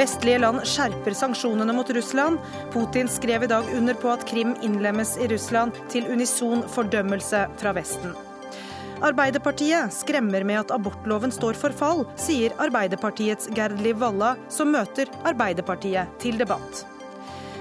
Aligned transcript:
Vestlige 0.00 0.38
land 0.40 0.62
skjerper 0.64 1.12
sanksjonene 1.12 1.74
mot 1.76 1.90
Russland. 1.92 2.38
Putin 2.72 3.08
skrev 3.08 3.42
i 3.44 3.48
dag 3.50 3.66
under 3.76 3.98
på 4.00 4.08
at 4.08 4.22
Krim 4.28 4.54
innlemmes 4.64 5.18
i 5.20 5.28
Russland, 5.28 5.76
til 5.92 6.08
unison 6.08 6.62
fordømmelse 6.72 7.42
fra 7.60 7.74
Vesten. 7.76 8.14
Arbeiderpartiet 9.04 9.92
skremmer 9.92 10.44
med 10.44 10.62
at 10.62 10.72
abortloven 10.72 11.32
står 11.32 11.60
for 11.60 11.76
fall, 11.76 12.06
sier 12.20 12.56
Arbeiderpartiets 12.64 13.52
Gerd 13.56 13.76
Liv 13.84 14.00
Valla, 14.00 14.34
som 14.48 14.72
møter 14.72 15.12
Arbeiderpartiet 15.28 16.16
til 16.22 16.40
debatt. 16.40 16.84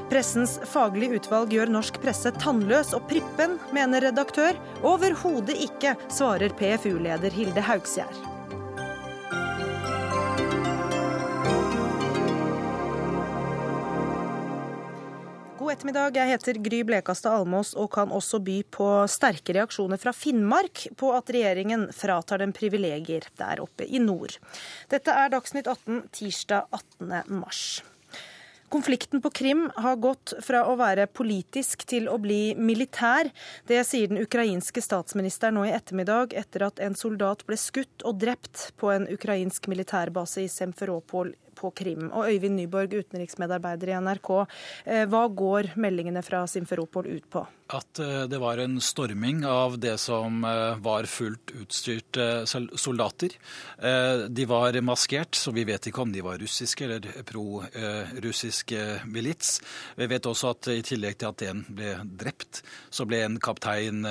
Pressens 0.09 0.55
faglige 0.71 1.19
utvalg 1.19 1.51
gjør 1.53 1.75
norsk 1.75 1.99
presse 2.01 2.31
tannløs 2.39 2.95
og 2.95 3.03
prippen, 3.11 3.59
mener 3.75 4.07
redaktør. 4.07 4.55
Overhodet 4.79 5.59
ikke, 5.67 5.97
svarer 6.07 6.55
PFU-leder 6.55 7.35
Hilde 7.35 7.67
Haugsgjerd. 7.67 8.38
Ettermiddag. 15.69 16.15
Jeg 16.17 16.31
heter 16.31 16.57
Gry 16.65 16.79
Blekastad 16.87 17.35
Almås 17.37 17.75
og 17.77 17.91
kan 17.93 18.09
også 18.15 18.39
by 18.41 18.55
på 18.73 18.87
sterke 19.11 19.53
reaksjoner 19.53 20.01
fra 20.01 20.13
Finnmark 20.17 20.87
på 20.97 21.11
at 21.13 21.29
regjeringen 21.29 21.87
fratar 21.93 22.41
dem 22.41 22.53
privilegier 22.57 23.27
der 23.37 23.61
oppe 23.61 23.85
i 23.85 24.01
nord. 24.01 24.39
Dette 24.89 25.13
er 25.13 25.29
Dagsnytt 25.29 25.69
18 25.69 26.07
tirsdag 26.15 26.65
18. 26.73 27.13
mars. 27.37 27.63
Konflikten 28.69 29.21
på 29.21 29.29
Krim 29.33 29.63
har 29.81 29.95
gått 30.01 30.35
fra 30.45 30.63
å 30.69 30.75
være 30.77 31.07
politisk 31.09 31.87
til 31.89 32.09
å 32.09 32.19
bli 32.21 32.53
militær. 32.53 33.31
Det 33.69 33.81
sier 33.85 34.11
den 34.11 34.21
ukrainske 34.21 34.81
statsministeren 34.85 35.57
nå 35.57 35.63
i 35.65 35.73
ettermiddag, 35.73 36.35
etter 36.37 36.67
at 36.67 36.81
en 36.85 36.97
soldat 36.97 37.45
ble 37.49 37.57
skutt 37.57 38.05
og 38.05 38.21
drept 38.21 38.67
på 38.77 38.91
en 38.93 39.09
ukrainsk 39.09 39.69
militærbase 39.73 40.45
i 40.45 40.51
Semferopol 40.53 41.33
på 41.59 41.71
Krim. 41.75 42.09
Og 42.09 42.31
Øyvind 42.31 42.55
Nyborg, 42.59 42.95
utenriksmedarbeider 43.03 43.93
i 43.93 43.99
NRK, 43.99 44.33
eh, 44.85 45.05
hva 45.11 45.27
går 45.27 45.73
meldingene 45.75 46.23
fra 46.25 46.45
Simferopol 46.47 47.11
ut 47.11 47.29
på? 47.29 47.45
At 47.69 47.99
eh, 47.99 48.23
det 48.25 48.39
var 48.41 48.57
en 48.57 48.79
storming 48.81 49.43
av 49.45 49.77
det 49.79 49.97
som 50.01 50.43
eh, 50.43 50.77
var 50.81 51.05
fullt 51.05 51.51
utstyrte 51.61 52.45
soldater. 52.49 53.35
De 54.29 54.45
var 54.45 54.75
maskert, 54.81 55.35
så 55.35 55.51
vi 55.55 55.63
vet 55.67 55.87
ikke 55.87 56.01
om 56.01 56.11
de 56.11 56.21
var 56.23 56.39
russiske 56.41 56.85
eller 56.85 57.05
pro-russiske 57.27 58.81
milits. 59.07 59.59
Vi 59.95 60.07
vet 60.09 60.27
også 60.27 60.51
at 60.53 60.69
i 60.73 60.81
tillegg 60.85 61.17
til 61.19 61.29
at 61.29 61.43
en 61.47 61.61
ble 61.67 61.93
drept, 62.21 62.61
så 62.89 63.05
ble 63.09 63.21
en 63.23 63.37
kaptein 63.41 64.03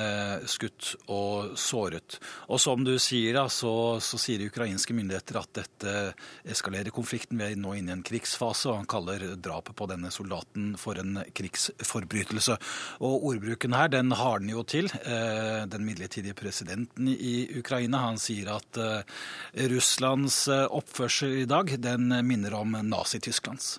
skutt 0.49 0.95
og 1.13 1.59
såret. 1.59 2.19
Og 2.49 2.61
som 2.63 2.85
du 2.87 2.95
sier, 3.03 3.39
så, 3.53 3.75
så 4.05 4.21
sier 4.21 4.47
ukrainske 4.49 4.97
myndigheter 4.97 5.41
at 5.41 5.53
dette 5.61 5.95
eskalerer 6.49 6.95
konflikten 6.95 7.41
vi 7.41 7.51
er 7.51 7.61
nå 7.61 7.77
inne 7.79 7.93
i 7.93 7.99
en 7.99 8.07
krigsfase, 8.07 8.71
og 8.71 8.81
han 8.81 8.91
kaller 8.91 9.25
drapet 9.37 9.77
på 9.79 9.89
denne 9.91 10.13
soldaten 10.15 10.73
for 10.81 11.01
en 11.01 11.21
krigsforbrytelse. 11.37 12.59
Og 13.05 13.29
ordbruken 13.49 13.73
her, 13.73 13.89
den 13.89 14.13
har 14.13 14.41
den 14.41 14.51
jo 14.53 14.63
til. 14.63 14.91
Eh, 15.05 15.65
den 15.67 15.85
midlertidige 15.87 16.35
presidenten 16.35 17.09
i 17.09 17.49
Ukraina, 17.59 17.99
han 17.99 18.19
sier 18.21 18.51
at 18.59 18.77
eh, 18.77 19.69
Russlands 19.73 20.49
eh, 20.49 20.67
oppførsel 20.69 21.45
i 21.45 21.47
dag, 21.49 21.73
den 21.81 22.13
minner 22.27 22.55
om 22.55 22.77
Nazi-Tysklands. 22.77 23.79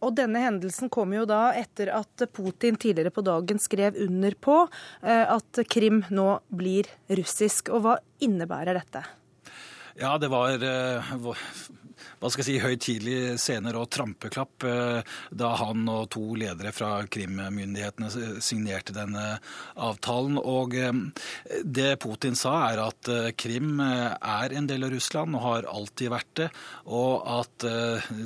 Og 0.00 0.14
denne 0.16 0.40
hendelsen 0.40 0.88
kom 0.88 1.12
jo 1.12 1.26
da 1.28 1.50
etter 1.52 1.90
at 1.92 2.22
Putin 2.32 2.78
tidligere 2.78 3.10
på 3.10 3.24
dagen 3.26 3.58
skrev 3.60 3.98
under 4.00 4.32
på 4.32 4.62
at 5.02 5.60
Krim 5.68 5.98
nå 6.08 6.38
blir 6.48 6.88
russisk. 7.12 7.68
Og 7.68 7.82
hva 7.84 7.98
innebærer 8.24 8.78
dette? 8.78 9.02
Ja, 10.00 10.14
det 10.16 10.30
var 10.32 10.56
hva 12.20 12.28
skal 12.28 12.44
jeg 12.44 12.48
si, 12.50 12.60
høytidelige 12.60 13.36
scener 13.40 13.76
og 13.80 13.88
trampeklapp 13.92 14.66
eh, 14.68 15.14
da 15.32 15.54
han 15.60 15.86
og 15.88 16.10
to 16.12 16.22
ledere 16.38 16.72
fra 16.74 17.00
krimmyndighetene 17.08 18.40
signerte 18.44 18.94
denne 18.96 19.38
avtalen. 19.80 20.36
Og 20.40 20.76
eh, 20.76 20.92
det 21.64 21.94
Putin 22.02 22.36
sa, 22.38 22.54
er 22.68 22.82
at 22.84 23.10
eh, 23.10 23.30
Krim 23.40 23.80
er 23.80 24.56
en 24.56 24.68
del 24.68 24.84
av 24.84 24.92
Russland 24.92 25.36
og 25.38 25.46
har 25.46 25.70
alltid 25.70 26.12
vært 26.12 26.34
det, 26.42 26.48
og 26.90 27.24
at 27.40 27.64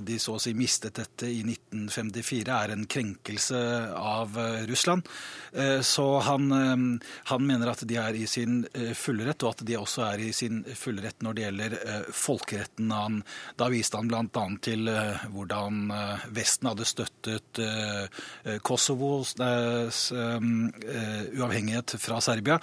de 0.05 0.17
så 0.21 0.37
å 0.37 0.43
si 0.43 0.53
mistet 0.57 0.97
dette 0.99 1.29
i 1.31 1.41
1954 1.45 2.55
er 2.55 2.73
en 2.75 2.85
krenkelse 2.91 3.61
av 3.95 4.37
Russland. 4.69 5.07
Så 5.87 6.05
han, 6.27 6.49
han 7.31 7.47
mener 7.47 7.71
at 7.71 7.85
de 7.87 7.99
er 8.01 8.17
i 8.19 8.27
sin 8.31 8.63
fulle 8.99 9.27
rett, 9.29 9.45
og 9.45 9.55
at 9.55 9.65
de 9.67 9.77
også 9.79 10.05
er 10.09 10.25
i 10.27 10.31
sin 10.37 10.63
fulle 10.79 11.05
rett 11.05 11.23
når 11.25 11.37
det 11.37 11.45
gjelder 11.45 11.77
folkeretten. 12.25 12.95
Han, 12.95 13.21
da 13.61 13.64
viste 13.73 13.97
han 13.99 14.09
bl.a. 14.11 14.45
til 14.65 14.89
eh, 14.91 15.25
hvordan 15.33 15.91
eh, 15.95 16.25
Vesten 16.37 16.69
hadde 16.71 16.87
støttet 16.89 17.61
eh, 17.63 18.59
Kosovos 18.65 19.35
uavhengighet 21.35 21.95
fra 22.01 22.21
Serbia, 22.25 22.59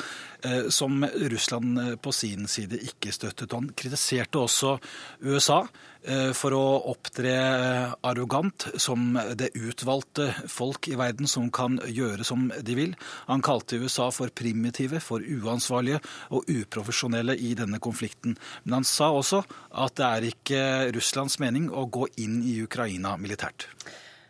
som 0.70 1.06
Russland 1.06 2.02
på 2.02 2.12
sin 2.16 2.48
side 2.50 2.80
ikke 2.86 3.12
støttet. 3.14 3.54
Han 3.54 3.72
kritiserte 3.78 4.40
også 4.42 4.78
USA 5.26 5.64
for 6.34 6.56
å 6.58 6.66
opptre 6.90 7.34
arrogant 8.08 8.66
som 8.82 9.14
det 9.38 9.52
utvalgte 9.54 10.32
folk 10.50 10.90
i 10.90 10.98
verden 10.98 11.30
som 11.30 11.52
kan 11.54 11.78
gjøre 11.86 12.26
som 12.26 12.48
de 12.50 12.78
vil. 12.78 12.96
Han 13.30 13.44
kalte 13.46 13.78
USA 13.78 14.10
for 14.14 14.34
primitive, 14.34 14.98
for 15.04 15.22
uansvarlige 15.22 16.02
og 16.34 16.50
uprofesjonelle 16.50 17.38
i 17.38 17.54
denne 17.58 17.78
konflikten. 17.84 18.38
Men 18.64 18.80
han 18.80 18.88
sa 18.88 19.12
også 19.14 19.44
at 19.78 19.98
det 20.00 20.08
er 20.08 20.30
ikke 20.32 20.64
Russlands 20.98 21.38
mening 21.44 21.70
å 21.70 21.86
gå 21.86 22.10
inn 22.24 22.42
i 22.42 22.58
Ukraina 22.66 23.14
militært. 23.22 23.70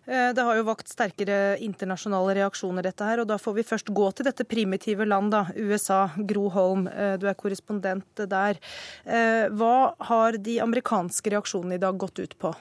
Eh, 0.06 0.32
det 0.34 0.42
har 0.42 0.58
jo 0.58 0.66
vakt 0.66 0.90
sterkere 0.90 1.58
internasjonale 1.62 2.36
reaksjoner, 2.40 2.86
dette 2.88 3.06
her. 3.06 3.22
Og 3.22 3.30
da 3.30 3.38
får 3.42 3.58
vi 3.60 3.68
først 3.68 3.94
gå 3.94 4.08
til 4.16 4.28
dette 4.28 4.48
primitive 4.50 5.06
land, 5.08 5.32
da, 5.34 5.46
USA. 5.56 6.08
Gro 6.18 6.50
Holm, 6.54 6.88
eh, 6.88 7.18
du 7.22 7.28
er 7.30 7.38
korrespondent 7.38 8.26
der. 8.26 8.60
Eh, 9.06 9.48
hva 9.50 9.94
har 10.10 10.38
de 10.38 10.60
amerikanske 10.64 11.34
reaksjonene 11.34 11.78
i 11.78 11.84
dag 11.86 11.98
gått 11.98 12.20
ut 12.20 12.38
på? 12.38 12.56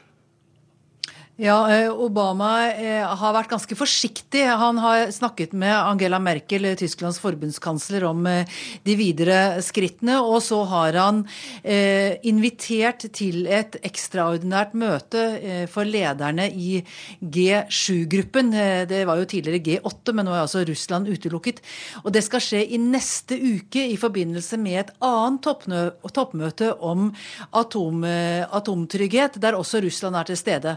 Ja, 1.40 1.72
eh, 1.72 1.88
Obama 1.88 2.68
eh, 2.68 3.00
har 3.00 3.32
vært 3.32 3.48
ganske 3.48 3.72
forsiktig. 3.72 4.42
Han 4.60 4.76
har 4.76 5.06
snakket 5.08 5.54
med 5.56 5.72
Angela 5.72 6.18
Merkel, 6.20 6.66
eh, 6.68 6.74
Tysklands 6.76 7.16
forbundskansler, 7.22 8.04
om 8.04 8.26
de 8.84 8.96
videre 8.98 9.62
skrittene. 9.64 10.18
Og 10.20 10.42
så 10.44 10.58
har 10.68 10.98
han 11.00 11.22
invitert 12.26 13.06
til 13.16 13.46
et 13.48 13.78
ekstraordinært 13.86 14.74
møte 14.76 15.22
for 15.72 15.88
lederne 15.88 16.48
i 16.50 16.82
G7-gruppen. 17.22 18.52
Det 18.90 19.00
var 19.08 19.20
jo 19.20 19.28
tidligere 19.30 19.62
G8, 19.64 20.14
men 20.16 20.28
nå 20.28 20.34
er 20.34 20.42
altså 20.42 20.64
Russland 20.68 21.08
utelukket. 21.08 21.62
Og 22.04 22.12
det 22.12 22.24
skal 22.26 22.44
skje 22.44 22.62
i 22.68 22.80
neste 22.80 23.38
uke 23.38 23.86
i 23.92 23.96
forbindelse 24.00 24.60
med 24.60 24.80
et 24.82 24.92
annet 25.06 25.48
toppmøte 26.12 26.72
om 26.84 27.08
atom, 27.56 28.04
atomtrygghet, 28.60 29.40
der 29.40 29.58
også 29.58 29.80
Russland 29.84 30.20
er 30.20 30.32
til 30.32 30.40
stede. 30.40 30.76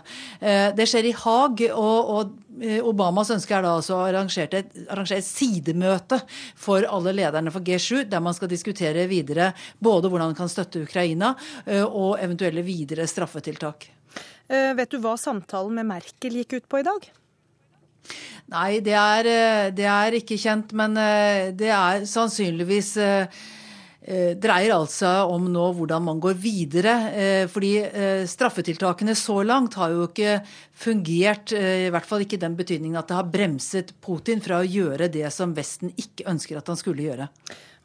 Eh, 0.54 0.70
det 0.76 0.88
skjer 0.90 1.10
i 1.10 1.14
Haag, 1.18 1.64
og, 1.74 2.34
eh, 2.62 2.80
Obamas 2.84 3.32
ønske 3.34 3.56
er 3.56 3.66
da 3.66 3.76
altså 3.78 3.98
å 3.98 4.06
arrangere 4.08 4.64
et, 4.64 4.76
et 4.84 5.26
sidemøte 5.26 6.20
for 6.56 6.86
alle 6.86 7.16
lederne 7.16 7.54
for 7.54 7.66
G7, 7.66 8.06
der 8.12 8.24
man 8.24 8.36
skal 8.38 8.52
diskutere 8.52 9.08
videre 9.12 9.52
både 9.80 10.12
hvordan 10.12 10.34
man 10.34 10.38
kan 10.38 10.52
støtte 10.52 10.84
Ukraina, 10.84 11.34
eh, 11.66 11.84
og 11.84 12.20
eventuelle 12.22 12.66
videre 12.66 13.08
straffetiltak. 13.10 13.90
Vet 14.54 14.92
du 14.92 15.00
hva 15.02 15.16
samtalen 15.18 15.74
med 15.80 15.88
Merkel 15.88 16.36
gikk 16.38 16.60
ut 16.60 16.66
på 16.70 16.82
i 16.82 16.86
dag? 16.86 17.06
Nei, 18.52 18.82
det 18.84 18.94
er, 18.94 19.30
det 19.74 19.86
er 19.88 20.18
ikke 20.20 20.38
kjent, 20.38 20.76
men 20.78 21.00
det 21.58 21.72
er 21.74 22.04
sannsynligvis 22.06 22.92
dreier 24.04 24.74
altså 24.76 25.10
om 25.32 25.46
nå 25.52 25.70
hvordan 25.78 26.04
man 26.04 26.20
går 26.24 26.36
videre. 26.40 26.94
Eh, 27.16 27.44
fordi 27.52 27.74
eh, 27.84 28.24
straffetiltakene 28.30 29.16
så 29.16 29.40
langt 29.48 29.78
har 29.80 29.94
jo 29.94 30.08
ikke 30.10 30.40
fungert, 30.84 31.54
i 31.56 31.92
hvert 31.94 32.08
fall 32.08 32.26
ikke 32.26 32.36
i 32.40 32.42
den 32.42 32.58
betydningen 32.60 33.00
at 33.00 33.08
det 33.12 33.18
har 33.20 33.30
bremset 33.32 33.94
Putin 34.04 34.42
fra 34.44 34.60
å 34.60 34.68
gjøre 34.68 35.08
det 35.14 35.30
som 35.32 35.54
Vesten 35.56 35.94
ikke 35.96 36.28
ønsker 36.32 36.60
at 36.60 36.72
han 36.72 36.80
skulle 36.80 37.06
gjøre. 37.06 37.30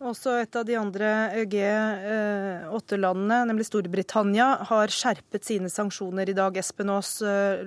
Også 0.08 0.36
et 0.38 0.54
av 0.54 0.66
de 0.66 0.76
andre 0.78 1.08
G8-landene, 1.50 3.40
nemlig 3.50 3.66
Storbritannia, 3.66 4.50
har 4.70 4.94
skjerpet 4.94 5.46
sine 5.46 5.70
sanksjoner 5.70 6.30
i 6.30 6.36
dag. 6.38 6.58
Espen 6.62 6.94
Aas, 6.94 7.16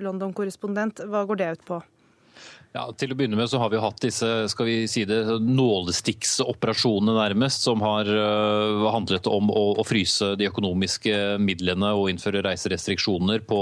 London-korrespondent, 0.00 1.04
hva 1.12 1.26
går 1.28 1.42
det 1.42 1.50
ut 1.58 1.66
på? 1.68 1.82
Ja, 2.72 2.86
Til 2.96 3.10
å 3.12 3.16
begynne 3.18 3.36
med 3.36 3.50
så 3.52 3.58
har 3.60 3.68
vi 3.68 3.80
hatt 3.82 4.00
disse 4.00 4.26
skal 4.48 4.64
vi 4.64 4.74
si 4.88 5.02
det, 5.04 5.18
nålestikksoperasjonene 5.44 7.12
nærmest, 7.18 7.66
som 7.66 7.82
har 7.84 8.08
uh, 8.08 8.86
handlet 8.94 9.28
om 9.28 9.50
å, 9.52 9.64
å, 9.76 9.84
fryse 9.84 10.30
de 10.40 10.48
økonomiske 10.48 11.36
midlene 11.42 11.90
og 11.92 12.08
innføre 12.08 12.40
reiserestriksjoner 12.46 13.44
på 13.44 13.58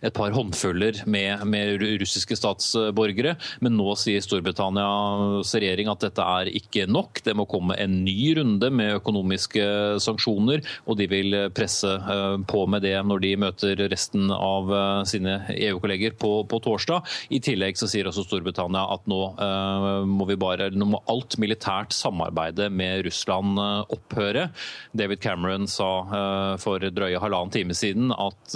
et 0.00 0.14
par 0.16 0.32
håndfuller 0.32 1.02
med, 1.04 1.44
med 1.52 1.84
russiske 2.00 2.38
statsborgere. 2.40 3.34
Men 3.60 3.76
nå 3.76 3.92
sier 4.00 4.24
Storbritannias 4.24 5.52
regjering 5.52 5.92
at 5.92 6.06
dette 6.06 6.24
er 6.24 6.48
ikke 6.48 6.86
nok. 6.88 7.20
Det 7.26 7.36
må 7.36 7.44
komme 7.50 7.76
en 7.76 8.00
ny 8.06 8.32
runde 8.40 8.72
med 8.72 9.02
økonomiske 9.02 9.68
sanksjoner, 10.00 10.64
og 10.88 10.96
de 11.02 11.10
vil 11.12 11.38
presse 11.52 11.92
uh, 11.92 12.40
på 12.40 12.64
med 12.72 12.86
det 12.88 12.96
når 13.04 13.26
de 13.26 13.36
møter 13.44 13.84
resten 13.92 14.32
av 14.32 14.72
uh, 14.72 15.04
sine 15.04 15.42
EU-kolleger 15.58 16.16
på, 16.16 16.32
på 16.48 16.64
torsdag. 16.64 17.04
I 17.36 17.44
tillegg 17.44 17.76
så 17.76 17.84
sier 17.84 17.97
sier 17.98 18.08
også 18.08 18.24
Storbritannia 18.26 18.84
at 18.94 19.06
nå 19.10 19.18
uh, 19.38 20.06
må, 20.06 20.26
bare, 20.38 20.70
nå 20.74 20.86
må 20.92 21.00
alt 21.10 21.38
militært 21.42 21.94
samarbeide 21.96 22.68
med 22.70 23.04
Russland 23.06 23.58
uh, 23.58 23.82
opphøre. 23.94 24.48
David 24.96 25.22
Cameron 25.24 25.66
sa 25.70 25.88
uh, 26.06 26.54
for 26.62 26.82
drøye 26.82 27.18
halvannen 27.20 27.52
time 27.54 27.76
siden 27.76 28.12
at 28.14 28.54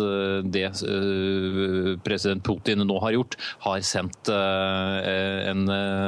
det 0.52 0.68
president 2.04 2.42
Putin 2.46 2.84
nå 2.86 2.96
har 3.02 3.14
gjort, 3.14 3.36
har 3.64 3.82
sendt 3.84 4.30
en 4.32 5.64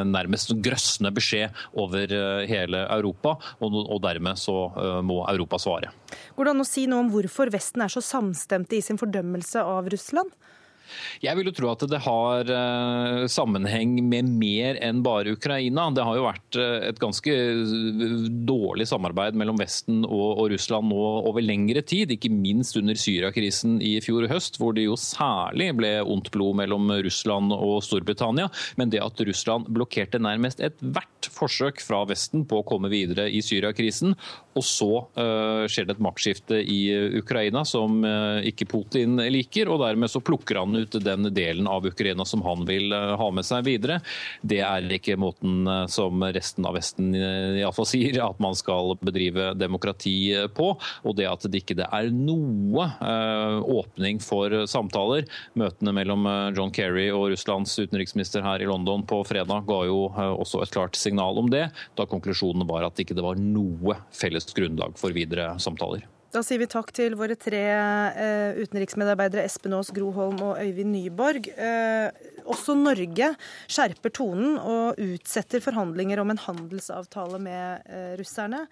nærmest 0.09 0.55
grøssende 0.65 1.13
beskjed 1.15 1.55
over 1.81 2.13
hele 2.49 2.83
Europa, 2.95 3.35
og 3.65 3.99
dermed 4.05 4.41
så 4.41 4.57
må 5.05 5.21
Europa 5.31 5.61
svare. 5.63 5.93
Går 6.37 6.49
det 6.49 6.55
an 6.55 6.65
å 6.65 6.69
si 6.69 6.87
noe 6.91 7.05
om 7.05 7.13
hvorfor 7.13 7.53
Vesten 7.55 7.85
er 7.85 7.93
så 7.93 8.03
samstemte 8.05 8.79
i 8.79 8.85
sin 8.85 9.01
fordømmelse 9.01 9.63
av 9.65 9.91
Russland? 9.93 10.33
Jeg 11.25 11.39
vil 11.39 11.49
jo 11.49 11.55
tro 11.57 11.71
at 11.73 11.85
det 11.89 12.01
har 12.05 12.51
uh, 12.51 13.25
sammenheng 13.31 13.97
med 14.09 14.29
mer 14.29 14.79
enn 14.85 15.03
bare 15.05 15.35
Ukraina. 15.37 15.87
Det 15.95 16.05
har 16.07 16.19
jo 16.19 16.27
vært 16.27 16.59
uh, 16.59 16.87
et 16.91 17.01
ganske 17.03 17.35
eh, 17.35 18.15
dårlig 18.47 18.87
samarbeid 18.91 19.39
mellom 19.39 19.59
Vesten 19.61 20.03
og, 20.05 20.45
Russland 20.53 20.91
nå 20.91 21.01
over 21.31 21.45
lengre 21.45 21.83
tid. 21.87 22.13
Ikke 22.15 22.33
minst 22.33 22.77
under 22.81 22.99
Syriakrisen 22.99 23.79
i 23.85 23.97
fjor 24.05 24.29
høst, 24.31 24.59
hvor 24.61 24.75
det 24.77 24.87
jo 24.87 24.99
særlig 25.01 25.71
ble 25.79 25.97
ondt 26.03 26.31
blod 26.35 26.59
mellom 26.61 26.93
Russland 27.05 27.55
og 27.57 27.79
Storbritannia. 27.87 28.51
Men 28.81 28.93
det 28.93 29.03
at 29.05 29.23
Russland 29.25 29.71
blokkerte 29.75 30.21
nærmest 30.23 30.63
ethvert 30.65 31.31
forsøk 31.35 31.81
fra 31.83 32.03
Vesten 32.09 32.45
på 32.49 32.61
å 32.61 32.67
komme 32.67 32.91
videre 32.93 33.27
i 33.33 33.41
Syriakrisen, 33.45 34.15
og 34.55 34.63
så 34.63 34.91
skjer 35.71 35.89
det 35.89 35.97
et 35.97 36.03
maktskifte 36.05 36.61
i 36.61 36.79
Ukraina 37.19 37.65
som 37.67 38.05
ikke 38.47 38.69
Putin 38.71 39.19
liker, 39.33 39.71
og 39.73 39.81
dermed 39.83 40.13
så 40.13 40.23
plukker 40.25 40.61
han 40.61 40.74
ut 40.77 40.97
den 41.05 41.29
delen 41.35 41.67
av 41.71 41.87
Ukraina 41.87 42.25
som 42.25 42.43
han 42.43 42.65
vil 42.69 42.93
eh, 42.93 43.15
ha 43.19 43.29
med 43.35 43.47
seg 43.47 43.65
videre. 43.67 44.01
Det 44.43 44.61
er 44.65 44.89
ikke 44.97 45.19
måten 45.21 45.67
eh, 45.71 45.85
som 45.93 46.23
resten 46.35 46.67
av 46.69 46.77
Vesten 46.79 47.13
eh, 47.17 47.61
iallfall 47.61 47.89
sier 47.89 48.21
at 48.25 48.41
man 48.43 48.57
skal 48.59 48.95
bedrive 49.05 49.53
demokrati 49.59 50.17
på. 50.57 50.73
Og 51.05 51.19
det 51.19 51.29
at 51.31 51.47
det 51.51 51.63
ikke 51.63 51.79
er 51.85 52.11
noe 52.15 52.87
åpning 53.75 54.21
for 54.23 54.65
samtaler. 54.71 55.27
Møtene 55.59 55.93
mellom 55.97 56.27
John 56.57 56.73
Kerry 56.75 57.07
og 57.15 57.29
Russlands 57.33 57.75
utenriksminister 57.79 58.45
her 58.45 58.63
i 58.63 58.69
London 58.69 59.05
på 59.09 59.21
fredag 59.27 59.67
ga 59.69 59.81
jo 59.89 60.07
også 60.15 60.63
et 60.65 60.75
klart 60.75 60.99
signal 60.99 61.39
om 61.41 61.51
det, 61.53 61.67
da 61.99 62.09
konklusjonen 62.09 62.67
var 62.69 62.87
at 62.87 62.97
det 62.97 63.07
ikke 63.09 63.21
var 63.25 63.41
noe 63.41 63.99
felles 64.15 64.49
grunnlag 64.55 64.99
for 65.01 65.15
videre 65.17 65.55
samtaler. 65.63 66.07
Da 66.35 66.41
sier 66.43 66.59
vi 66.59 66.67
takk 66.67 66.89
til 66.91 67.15
våre 67.15 67.37
tre 67.39 67.61
eh, 67.63 68.57
utenriksmedarbeidere 68.59 69.45
Espen 69.47 69.77
Aas 69.77 69.93
Groholm 69.95 70.41
og 70.43 70.57
Øyvind 70.59 70.91
Nyborg. 70.91 71.47
Eh, 71.55 72.09
også 72.51 72.75
Norge 72.75 73.29
skjerper 73.71 74.11
tonen 74.19 74.57
og 74.59 74.99
utsetter 74.99 75.63
forhandlinger 75.63 76.19
om 76.19 76.35
en 76.35 76.43
handelsavtale 76.43 77.39
med 77.39 77.87
eh, 77.87 78.17
russerne. 78.19 78.65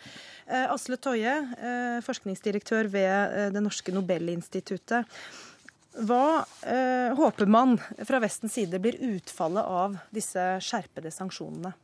Eh, 0.51 0.67
Asle 0.75 0.99
Toje, 0.99 1.37
eh, 1.39 2.03
forskningsdirektør 2.03 2.91
ved 2.91 3.07
eh, 3.07 3.49
Det 3.55 3.63
norske 3.63 3.95
Nobelinstituttet. 3.95 5.07
Hva 5.93 6.45
eh, 6.65 7.13
håper 7.17 7.47
man 7.53 7.77
fra 8.09 8.21
Vestens 8.23 8.55
side 8.57 8.79
blir 8.81 8.97
utfallet 9.13 9.67
av 9.69 9.99
disse 10.15 10.41
skjerpede 10.65 11.13
sanksjonene? 11.13 11.75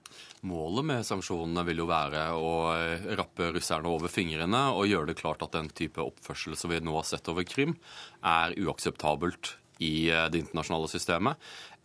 Målet 0.49 0.87
med 0.88 1.05
sanksjonene 1.06 1.64
vil 1.69 1.82
jo 1.82 1.88
være 1.90 2.22
å 2.32 2.52
eh, 2.72 3.05
rappe 3.20 3.50
russerne 3.52 3.93
over 3.93 4.08
fingrene 4.12 4.70
og 4.72 4.88
gjøre 4.88 5.10
det 5.10 5.19
klart 5.20 5.44
at 5.44 5.52
den 5.58 5.69
type 5.69 6.00
oppførsel 6.00 6.56
som 6.56 6.72
vi 6.72 6.81
nå 6.81 6.96
har 6.96 7.05
sett 7.08 7.28
over 7.28 7.44
Krim, 7.49 7.76
er 8.25 8.56
uakseptabelt 8.56 9.58
i 9.84 10.08
eh, 10.08 10.25
det 10.32 10.40
internasjonale 10.46 10.88
systemet. 10.88 11.37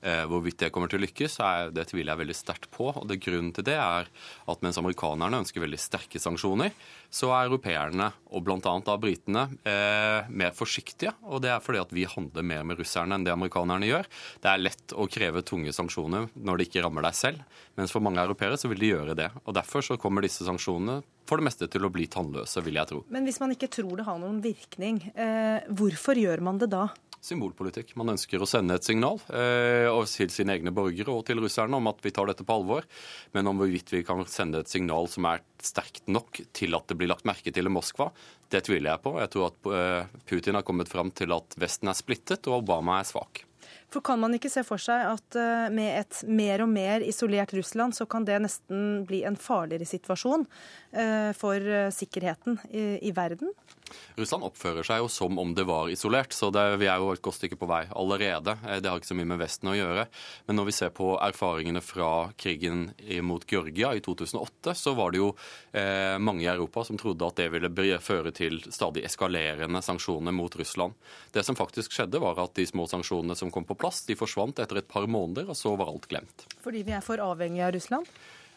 Eh, 0.04 0.26
hvorvidt 0.28 0.60
det 0.60 0.72
kommer 0.76 0.92
til 0.92 1.00
å 1.00 1.06
lykkes, 1.06 1.38
er, 1.40 1.70
det 1.72 1.86
tviler 1.88 2.12
jeg 2.12 2.22
veldig 2.26 2.36
sterkt 2.36 2.68
på. 2.76 2.90
og 2.92 3.06
det 3.08 3.22
Grunnen 3.24 3.54
til 3.56 3.64
det 3.64 3.78
er 3.80 4.10
at 4.52 4.66
mens 4.66 4.80
amerikanerne 4.82 5.40
ønsker 5.40 5.64
veldig 5.64 5.80
sterke 5.80 6.20
sanksjoner, 6.20 6.74
så 7.08 7.30
er 7.32 7.48
europeerne, 7.48 8.10
og 8.36 8.44
bl.a. 8.44 8.60
da 8.60 8.98
britene, 9.00 9.46
eh, 9.64 10.28
mer 10.28 10.52
forsiktige. 10.58 11.14
og 11.24 11.42
Det 11.46 11.54
er 11.54 11.64
fordi 11.64 11.80
at 11.80 11.94
vi 11.96 12.04
handler 12.04 12.44
mer 12.44 12.66
med 12.68 12.82
russerne 12.82 13.16
enn 13.16 13.24
det 13.24 13.32
amerikanerne 13.32 13.88
gjør. 13.88 14.10
Det 14.44 14.52
er 14.52 14.66
lett 14.66 14.92
å 14.92 15.08
kreve 15.08 15.46
tunge 15.48 15.72
sanksjoner 15.72 16.28
når 16.36 16.58
det 16.58 16.68
ikke 16.68 16.84
rammer 16.84 17.08
deg 17.08 17.16
selv, 17.16 17.64
mens 17.80 17.96
for 17.96 18.04
mange 18.04 18.20
europeere 18.20 18.60
så 18.60 18.68
vil 18.68 18.84
de 18.84 18.92
gjøre 18.92 19.16
det. 19.16 19.30
og 19.46 19.56
Derfor 19.56 19.88
så 19.88 19.98
kommer 19.98 20.26
disse 20.26 20.44
sanksjonene 20.44 21.00
for 21.30 21.40
det 21.40 21.48
meste 21.48 21.70
til 21.72 21.88
å 21.88 21.94
bli 21.94 22.10
tannløse, 22.12 22.60
vil 22.66 22.76
jeg 22.76 22.92
tro. 22.92 23.06
Men 23.08 23.24
hvis 23.24 23.40
man 23.40 23.56
ikke 23.56 23.72
tror 23.72 23.96
det 23.96 24.08
har 24.10 24.20
noen 24.20 24.44
virkning, 24.44 25.00
eh, 25.16 25.64
hvorfor 25.72 26.20
gjør 26.20 26.44
man 26.44 26.60
det 26.60 26.74
da? 26.76 26.90
Symbolpolitikk. 27.24 27.94
Man 28.00 28.14
ønsker 28.14 28.42
å 28.42 28.48
sende 28.50 28.78
et 28.78 28.88
signal 28.88 29.22
eh, 29.34 29.88
til 30.14 30.32
sine 30.34 30.58
egne 30.58 30.74
borgere 30.76 31.14
og 31.14 31.26
til 31.28 31.42
russerne 31.44 31.80
om 31.80 31.90
at 31.92 32.02
vi 32.04 32.12
tar 32.16 32.30
dette 32.30 32.46
på 32.48 32.58
alvor. 32.58 32.88
Men 33.36 33.50
om 33.52 33.62
hvorvidt 33.62 33.94
vi 33.96 34.04
kan 34.08 34.24
sende 34.30 34.64
et 34.64 34.72
signal 34.72 35.10
som 35.12 35.28
er 35.30 35.44
sterkt 35.64 36.10
nok 36.12 36.42
til 36.56 36.76
at 36.78 36.90
det 36.90 37.00
blir 37.00 37.12
lagt 37.12 37.28
merke 37.30 37.54
til 37.54 37.70
i 37.70 37.74
Moskva, 37.74 38.12
det 38.54 38.66
tviler 38.68 38.94
jeg 38.94 39.04
på. 39.06 39.16
Jeg 39.22 39.34
tror 39.34 39.50
at 39.50 39.72
eh, 39.80 40.20
Putin 40.30 40.60
har 40.60 40.68
kommet 40.68 40.92
fram 40.92 41.12
til 41.16 41.34
at 41.36 41.58
Vesten 41.60 41.92
er 41.92 41.98
splittet 41.98 42.52
og 42.52 42.62
Obama 42.62 43.00
er 43.00 43.10
svak. 43.10 43.46
For 43.94 44.02
Kan 44.02 44.20
man 44.24 44.34
ikke 44.34 44.50
se 44.50 44.64
for 44.66 44.82
seg 44.82 45.06
at 45.06 45.38
eh, 45.40 45.68
med 45.74 46.00
et 46.02 46.24
mer 46.28 46.66
og 46.66 46.72
mer 46.74 47.06
isolert 47.06 47.54
Russland, 47.56 47.96
så 47.96 48.08
kan 48.10 48.26
det 48.28 48.42
nesten 48.44 49.04
bli 49.10 49.22
en 49.28 49.40
farligere 49.40 49.88
situasjon 49.88 50.48
eh, 50.92 51.32
for 51.38 51.62
sikkerheten 51.94 52.02
sikkerheten 52.04 52.60
i 52.74 53.12
verden? 53.16 53.50
Russland 54.18 54.46
oppfører 54.48 54.86
seg 54.86 55.02
jo 55.02 55.10
som 55.12 55.40
om 55.42 55.54
det 55.58 55.66
var 55.68 55.90
isolert, 55.92 56.34
så 56.36 56.50
det, 56.54 56.64
vi 56.82 56.88
er 56.90 57.02
jo 57.02 57.12
et 57.14 57.22
godt 57.24 57.40
stykke 57.40 57.58
på 57.60 57.70
vei 57.70 57.84
allerede. 57.90 58.56
Det 58.82 58.90
har 58.90 59.00
ikke 59.00 59.12
så 59.12 59.18
mye 59.18 59.30
med 59.34 59.42
Vesten 59.42 59.72
å 59.72 59.76
gjøre. 59.78 60.06
Men 60.48 60.60
når 60.60 60.70
vi 60.70 60.76
ser 60.78 60.94
på 60.96 61.14
erfaringene 61.18 61.82
fra 61.84 62.10
krigen 62.40 62.86
mot 63.26 63.46
Georgia 63.50 63.94
i 63.96 64.04
2008, 64.06 64.76
så 64.78 64.94
var 64.98 65.14
det 65.14 65.22
jo 65.22 65.32
eh, 65.72 66.20
mange 66.22 66.46
i 66.46 66.52
Europa 66.52 66.86
som 66.88 67.00
trodde 67.00 67.28
at 67.28 67.40
det 67.40 67.50
ville 67.54 68.00
føre 68.04 68.34
til 68.36 68.62
stadig 68.70 69.06
eskalerende 69.08 69.82
sanksjoner 69.86 70.36
mot 70.36 70.56
Russland. 70.60 70.96
Det 71.34 71.46
som 71.46 71.58
faktisk 71.58 71.96
skjedde, 71.96 72.22
var 72.24 72.40
at 72.44 72.56
de 72.58 72.68
små 72.70 72.88
sanksjonene 72.90 73.38
som 73.40 73.52
kom 73.54 73.68
på 73.68 73.78
plass, 73.80 74.04
de 74.08 74.18
forsvant 74.20 74.62
etter 74.62 74.82
et 74.82 74.90
par 74.90 75.10
måneder, 75.10 75.50
og 75.50 75.58
så 75.58 75.76
var 75.80 75.92
alt 75.92 76.08
glemt. 76.12 76.48
Fordi 76.64 76.86
vi 76.86 76.96
er 76.96 77.04
for 77.06 77.22
avhengige 77.24 77.68
av 77.68 77.76
Russland? 77.78 78.10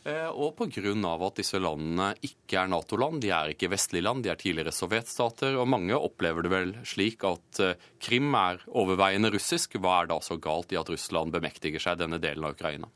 Eh, 0.07 0.29
og 0.31 0.55
pga. 0.55 0.93
at 1.27 1.39
disse 1.41 1.59
landene 1.59 2.13
ikke 2.23 2.61
er 2.61 2.69
Nato-land, 2.71 3.19
de 3.25 3.33
er 3.35 3.51
ikke 3.51 3.73
vestlige 3.73 4.05
land, 4.05 4.23
de 4.23 4.31
er 4.31 4.39
tidligere 4.39 4.71
sovjetstater. 4.71 5.57
Og 5.59 5.67
mange 5.67 5.97
opplever 5.99 6.47
det 6.47 6.51
vel 6.53 6.75
slik 6.87 7.25
at 7.27 7.61
eh, 7.61 7.75
Krim 7.99 8.31
er 8.39 8.61
overveiende 8.69 9.33
russisk. 9.35 9.75
Hva 9.83 10.03
er 10.03 10.13
da 10.13 10.21
så 10.23 10.39
galt 10.39 10.71
i 10.71 10.79
at 10.79 10.93
Russland 10.93 11.35
bemektiger 11.35 11.83
seg 11.83 11.99
denne 11.99 12.21
delen 12.23 12.47
av 12.47 12.55
Ukraina? 12.55 12.87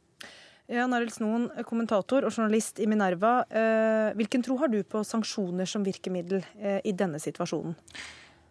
Ja, 0.71 0.85
Naril 0.87 1.11
Snoen, 1.11 1.49
kommentator 1.67 2.23
og 2.23 2.31
journalist 2.31 2.79
i 2.79 2.87
Minerva. 2.87 3.41
Eh, 3.51 4.13
hvilken 4.15 4.45
tro 4.47 4.61
har 4.61 4.71
du 4.71 4.79
på 4.87 5.03
sanksjoner 5.03 5.67
som 5.67 5.83
virkemiddel 5.83 6.45
i 6.87 6.93
denne 6.95 7.19
situasjonen? 7.19 7.75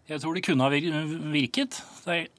Jeg 0.09 0.19
tror 0.19 0.35
det 0.35 0.43
kunne 0.43 0.65
ha 0.65 0.73
virket, 0.73 1.77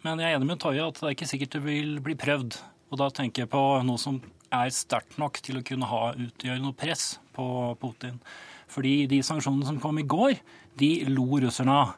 men 0.03 0.21
jeg 0.21 0.27
er 0.27 0.37
enig 0.37 0.51
med 0.51 0.61
Toje 0.61 0.85
at 0.85 1.01
det 1.01 1.07
er 1.07 1.15
ikke 1.15 1.31
sikkert 1.31 1.57
det 1.57 1.63
vil 1.65 1.97
bli 2.05 2.19
prøvd. 2.19 2.59
Og 2.91 3.01
da 3.01 3.09
tenker 3.15 3.47
jeg 3.47 3.53
på 3.53 3.63
noe 3.87 4.03
som 4.03 4.19
er 4.51 4.73
sterkt 4.75 5.19
nok 5.21 5.39
til 5.45 5.61
å 5.61 5.65
kunne 5.67 5.89
ha, 5.91 6.11
utgjøre 6.15 6.63
noe 6.63 6.77
press 6.77 7.15
på 7.37 7.47
Putin. 7.81 8.19
Fordi 8.71 9.07
de 9.11 9.21
sanksjonene 9.27 9.67
som 9.69 9.81
kom 9.83 9.99
i 10.03 10.07
går, 10.07 10.39
de 10.79 10.91
lo 11.11 11.27
russerne 11.43 11.75
av. 11.75 11.97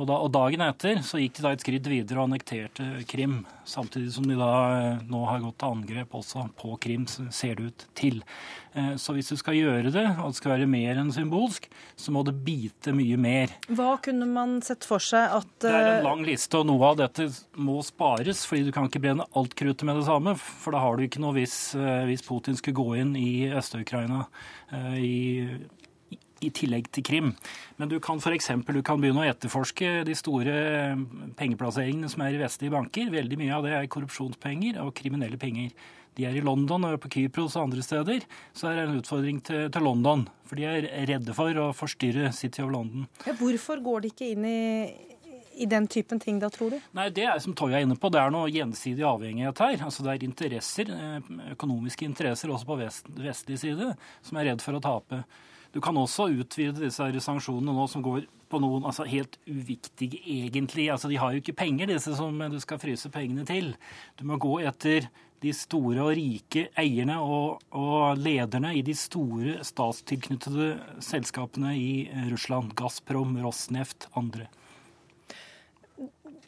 Og, 0.00 0.06
da, 0.08 0.16
og, 0.16 0.30
Dagen 0.32 0.62
etter 0.64 1.02
så 1.04 1.20
gikk 1.20 1.36
de 1.36 1.42
da 1.44 1.50
et 1.52 1.60
skritt 1.60 1.88
videre 1.90 2.22
og 2.22 2.30
annekterte 2.30 2.86
Krim. 3.08 3.42
Samtidig 3.68 4.14
som 4.14 4.24
de 4.24 4.36
da 4.38 4.52
eh, 4.72 5.02
nå 5.10 5.20
har 5.28 5.42
gått 5.44 5.58
til 5.60 5.74
angrep 5.76 6.14
også 6.16 6.46
på 6.56 6.72
Krim, 6.80 7.04
ser 7.06 7.58
det 7.58 7.66
ut 7.68 7.84
til. 7.98 8.22
Eh, 8.72 8.94
så 8.96 9.12
hvis 9.12 9.28
du 9.28 9.36
skal 9.36 9.58
gjøre 9.58 9.92
det, 9.92 10.06
og 10.14 10.30
det 10.30 10.38
skal 10.38 10.54
være 10.54 10.68
mer 10.72 11.02
enn 11.02 11.12
symbolsk, 11.12 11.68
så 12.00 12.14
må 12.16 12.22
det 12.24 12.32
bite 12.46 12.94
mye 12.96 13.18
mer. 13.20 13.52
Hva 13.68 13.98
kunne 14.00 14.28
man 14.30 14.56
sett 14.64 14.88
for 14.88 15.04
seg 15.04 15.36
at 15.36 15.50
Det 15.66 15.74
er 15.74 15.90
en 15.90 15.98
eh, 15.98 16.06
lang 16.08 16.24
liste, 16.24 16.62
og 16.62 16.70
noe 16.70 16.94
av 16.94 17.02
dette 17.02 17.28
må 17.60 17.82
spares. 17.84 18.46
fordi 18.48 18.70
du 18.70 18.72
kan 18.76 18.88
ikke 18.88 19.02
brenne 19.04 19.28
alt 19.36 19.56
kruttet 19.58 19.84
med 19.84 20.00
det 20.00 20.06
samme. 20.08 20.32
For 20.40 20.72
da 20.72 20.80
har 20.80 20.96
du 20.96 21.04
ikke 21.04 21.20
noe 21.20 21.36
hvis, 21.36 21.58
hvis 22.08 22.24
Putin 22.24 22.56
skulle 22.56 22.80
gå 22.80 23.02
inn 23.02 23.12
i 23.20 23.50
Øst-Ukraina 23.52 24.24
i 24.96 25.20
i 26.40 26.50
tillegg 26.54 26.88
til 26.94 27.04
Krim. 27.06 27.30
Men 27.80 27.90
du 27.90 27.98
kan 28.02 28.20
f.eks. 28.20 28.50
begynne 28.64 29.22
å 29.22 29.28
etterforske 29.28 30.00
de 30.08 30.16
store 30.18 30.56
pengeplasseringene 31.38 32.10
som 32.10 32.24
er 32.24 32.36
i 32.36 32.40
vestlige 32.40 32.74
banker. 32.74 33.10
Veldig 33.12 33.40
mye 33.40 33.56
av 33.56 33.66
det 33.66 33.74
er 33.76 33.90
korrupsjonspenger 33.92 34.80
og 34.84 34.94
kriminelle 34.96 35.40
penger. 35.40 35.72
de 36.16 36.24
er 36.26 36.36
i 36.36 36.42
London 36.44 36.84
og 36.84 36.98
på 37.00 37.08
Kypros 37.08 37.54
og 37.56 37.68
andre 37.68 37.82
steder, 37.86 38.24
så 38.52 38.68
er 38.68 38.74
det 38.76 38.88
en 38.88 38.98
utfordring 38.98 39.38
til, 39.46 39.68
til 39.70 39.82
London. 39.82 40.26
For 40.44 40.58
de 40.58 40.66
er 40.66 40.88
redde 41.08 41.32
for 41.36 41.54
å 41.62 41.70
forstyrre 41.72 42.32
City 42.32 42.64
of 42.64 42.72
London. 42.72 43.06
Ja, 43.26 43.36
hvorfor 43.38 43.80
går 43.80 44.02
de 44.02 44.10
ikke 44.10 44.32
inn 44.34 44.44
i, 44.44 44.90
i 45.62 45.68
den 45.70 45.86
typen 45.86 46.20
ting 46.20 46.40
da, 46.42 46.50
tror 46.50 46.74
du? 46.74 46.80
Nei, 46.98 47.08
Det 47.14 47.24
er 47.24 47.38
som 47.38 47.54
Toya 47.54 47.78
er 47.78 47.86
inne 47.86 47.96
på, 47.96 48.10
det 48.10 48.20
er 48.20 48.34
noe 48.34 48.50
gjensidig 48.50 49.06
avhengighet 49.06 49.62
her. 49.62 49.84
Altså 49.86 50.02
Det 50.02 50.16
er 50.16 50.26
interesser, 50.26 50.90
eh, 50.90 51.30
økonomiske 51.54 52.04
interesser 52.08 52.50
også 52.50 52.68
på 52.68 52.80
vest, 52.82 53.08
vestlig 53.16 53.60
side 53.62 53.94
som 54.20 54.40
er 54.40 54.50
redd 54.50 54.66
for 54.66 54.76
å 54.76 54.82
tape. 54.82 55.22
Du 55.70 55.80
kan 55.82 55.96
også 55.96 56.28
utvide 56.34 56.82
disse 56.82 57.08
sanksjonene 57.22 57.74
nå 57.76 57.86
som 57.90 58.02
går 58.02 58.26
på 58.50 58.58
noen 58.58 58.86
altså 58.88 59.06
helt 59.06 59.38
uviktige, 59.46 60.18
egentlig. 60.26 60.88
Altså 60.90 61.08
De 61.10 61.18
har 61.20 61.32
jo 61.32 61.42
ikke 61.42 61.58
penger, 61.60 61.92
disse 61.92 62.16
som 62.18 62.38
du 62.50 62.58
skal 62.62 62.80
fryse 62.82 63.10
pengene 63.14 63.46
til. 63.46 63.74
Du 64.18 64.26
må 64.26 64.40
gå 64.42 64.58
etter 64.66 65.06
de 65.40 65.52
store 65.56 66.02
og 66.04 66.12
rike 66.18 66.66
eierne 66.78 67.16
og, 67.22 67.62
og, 67.72 68.18
lederne 68.20 68.74
i 68.76 68.82
de 68.84 68.94
store 68.98 69.60
statstilknyttede 69.64 70.74
selskapene 71.04 71.74
i 71.78 71.92
Russland. 72.32 72.74
Gazprom, 72.76 73.38
Rosneft, 73.40 74.10
andre. 74.18 74.50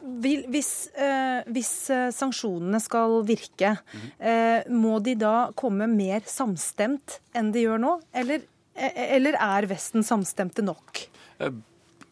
Hvis, 0.03 0.91
eh, 0.99 1.45
hvis 1.55 1.71
eh, 1.95 2.09
sanksjonene 2.11 2.81
skal 2.83 3.21
virke, 3.27 3.77
mm. 3.79 4.07
eh, 4.19 4.71
må 4.75 4.97
de 4.99 5.15
da 5.15 5.53
komme 5.55 5.87
mer 5.87 6.25
samstemt 6.27 7.21
enn 7.39 7.53
de 7.55 7.63
gjør 7.63 7.79
nå? 7.85 7.93
Eller, 8.11 8.43
eller 8.75 9.37
er 9.37 9.69
Vesten 9.71 10.05
samstemte 10.07 10.65
nok? 10.65 11.05
Eh, 11.39 11.53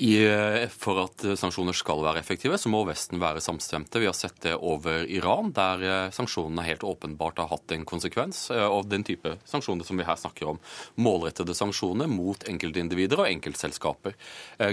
i, 0.01 0.15
eh, 0.25 0.69
for 0.73 1.03
at 1.03 1.25
eh, 1.29 1.37
sanksjoner 1.37 1.77
skal 1.77 2.01
være 2.05 2.23
effektive, 2.23 2.57
så 2.59 2.71
må 2.73 2.83
Vesten 2.89 3.21
være 3.21 3.43
samstemte. 3.45 4.01
Vi 4.01 4.09
har 4.09 4.17
sett 4.17 4.39
det 4.45 4.55
over 4.57 5.05
Iran, 5.13 5.53
der 5.57 6.13
sanksjonene 6.17 6.65
helt 6.65 6.85
åpenbart 6.89 7.43
har 7.43 7.51
hatt 7.53 7.75
en 7.77 7.85
konsekvens. 7.89 8.51
av 8.51 8.89
den 8.89 9.05
type 9.05 9.37
sanksjoner 9.45 9.85
som 9.85 10.01
vi 10.01 10.07
her 10.09 10.17
snakker 10.17 10.55
om. 10.55 10.59
Målrettede 10.97 11.55
sanksjoner 11.57 12.09
mot 12.09 12.49
enkeltindivider 12.49 13.21
og 13.21 13.29
enkeltselskaper. 13.29 14.17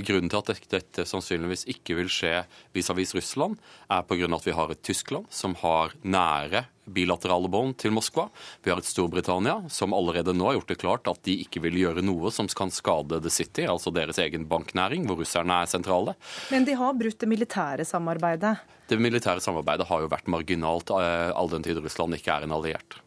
Grunnen 0.07 0.31
til 0.31 0.39
at 0.39 0.69
dette 0.71 1.05
sannsynligvis 1.07 1.67
ikke 1.75 1.99
vil 1.99 2.09
skje 2.11 2.45
vis-à-vis 2.73 3.13
-vis 3.13 3.15
Russland, 3.15 3.57
er 3.89 4.01
pga. 4.03 4.35
at 4.35 4.45
vi 4.47 4.51
har 4.51 4.71
et 4.71 4.83
Tyskland 4.83 5.25
som 5.29 5.55
har 5.55 5.91
nære 6.03 6.65
bilaterale 6.87 7.49
bånd 7.51 7.77
til 7.81 7.93
Moskva. 7.95 8.27
Vi 8.63 8.71
har 8.71 8.81
et 8.81 8.87
Storbritannia 8.87 9.59
som 9.73 9.95
allerede 9.95 10.35
nå 10.35 10.49
har 10.49 10.59
gjort 10.59 10.73
det 10.73 10.79
klart 10.81 11.11
at 11.11 11.21
de 11.27 11.37
ikke 11.43 11.61
vil 11.67 11.79
gjøre 11.83 12.05
noe 12.05 12.31
som 12.33 12.47
kan 12.47 12.71
skade 12.73 13.21
The 13.23 13.33
City, 13.33 13.67
altså 13.67 13.93
deres 13.93 14.19
egen 14.23 14.47
banknæring, 14.49 15.07
hvor 15.07 15.19
russerne 15.21 15.61
er 15.61 15.71
sentrale. 15.71 16.15
Men 16.53 16.67
de 16.67 16.77
har 16.79 16.95
brutt 16.97 17.19
det 17.21 17.29
militære 17.29 17.87
samarbeidet? 17.87 18.55
Det 18.87 18.99
militære 19.03 19.43
samarbeidet 19.43 19.87
har 19.89 20.05
jo 20.05 20.13
vært 20.13 20.31
marginalt 20.31 20.93
eh, 20.95 21.33
all 21.35 21.51
den 21.51 21.65
tid 21.65 21.81
Russland 21.83 22.15
ikke 22.15 22.37
er 22.37 22.47
en 22.47 22.55
alliert. 22.55 23.01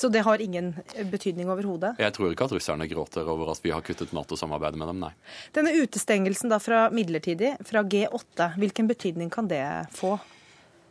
Så 0.00 0.08
det 0.08 0.22
har 0.24 0.40
ingen 0.40 0.70
betydning 1.10 1.50
overhodet? 1.50 1.98
Jeg 2.00 2.14
tror 2.16 2.30
ikke 2.32 2.46
at 2.46 2.54
russerne 2.54 2.86
gråter 2.88 3.26
over 3.28 3.50
at 3.52 3.60
vi 3.60 3.72
har 3.74 3.82
kuttet 3.84 4.14
Nato-samarbeidet 4.16 4.78
med 4.80 4.88
dem, 4.88 5.02
nei. 5.02 5.10
Denne 5.56 5.74
utestengelsen 5.76 6.52
da 6.52 6.60
fra 6.62 6.86
midlertidig, 6.94 7.56
fra 7.68 7.82
G8, 7.82 8.52
hvilken 8.62 8.88
betydning 8.88 9.32
kan 9.34 9.50
det 9.50 9.64
få? 9.92 10.14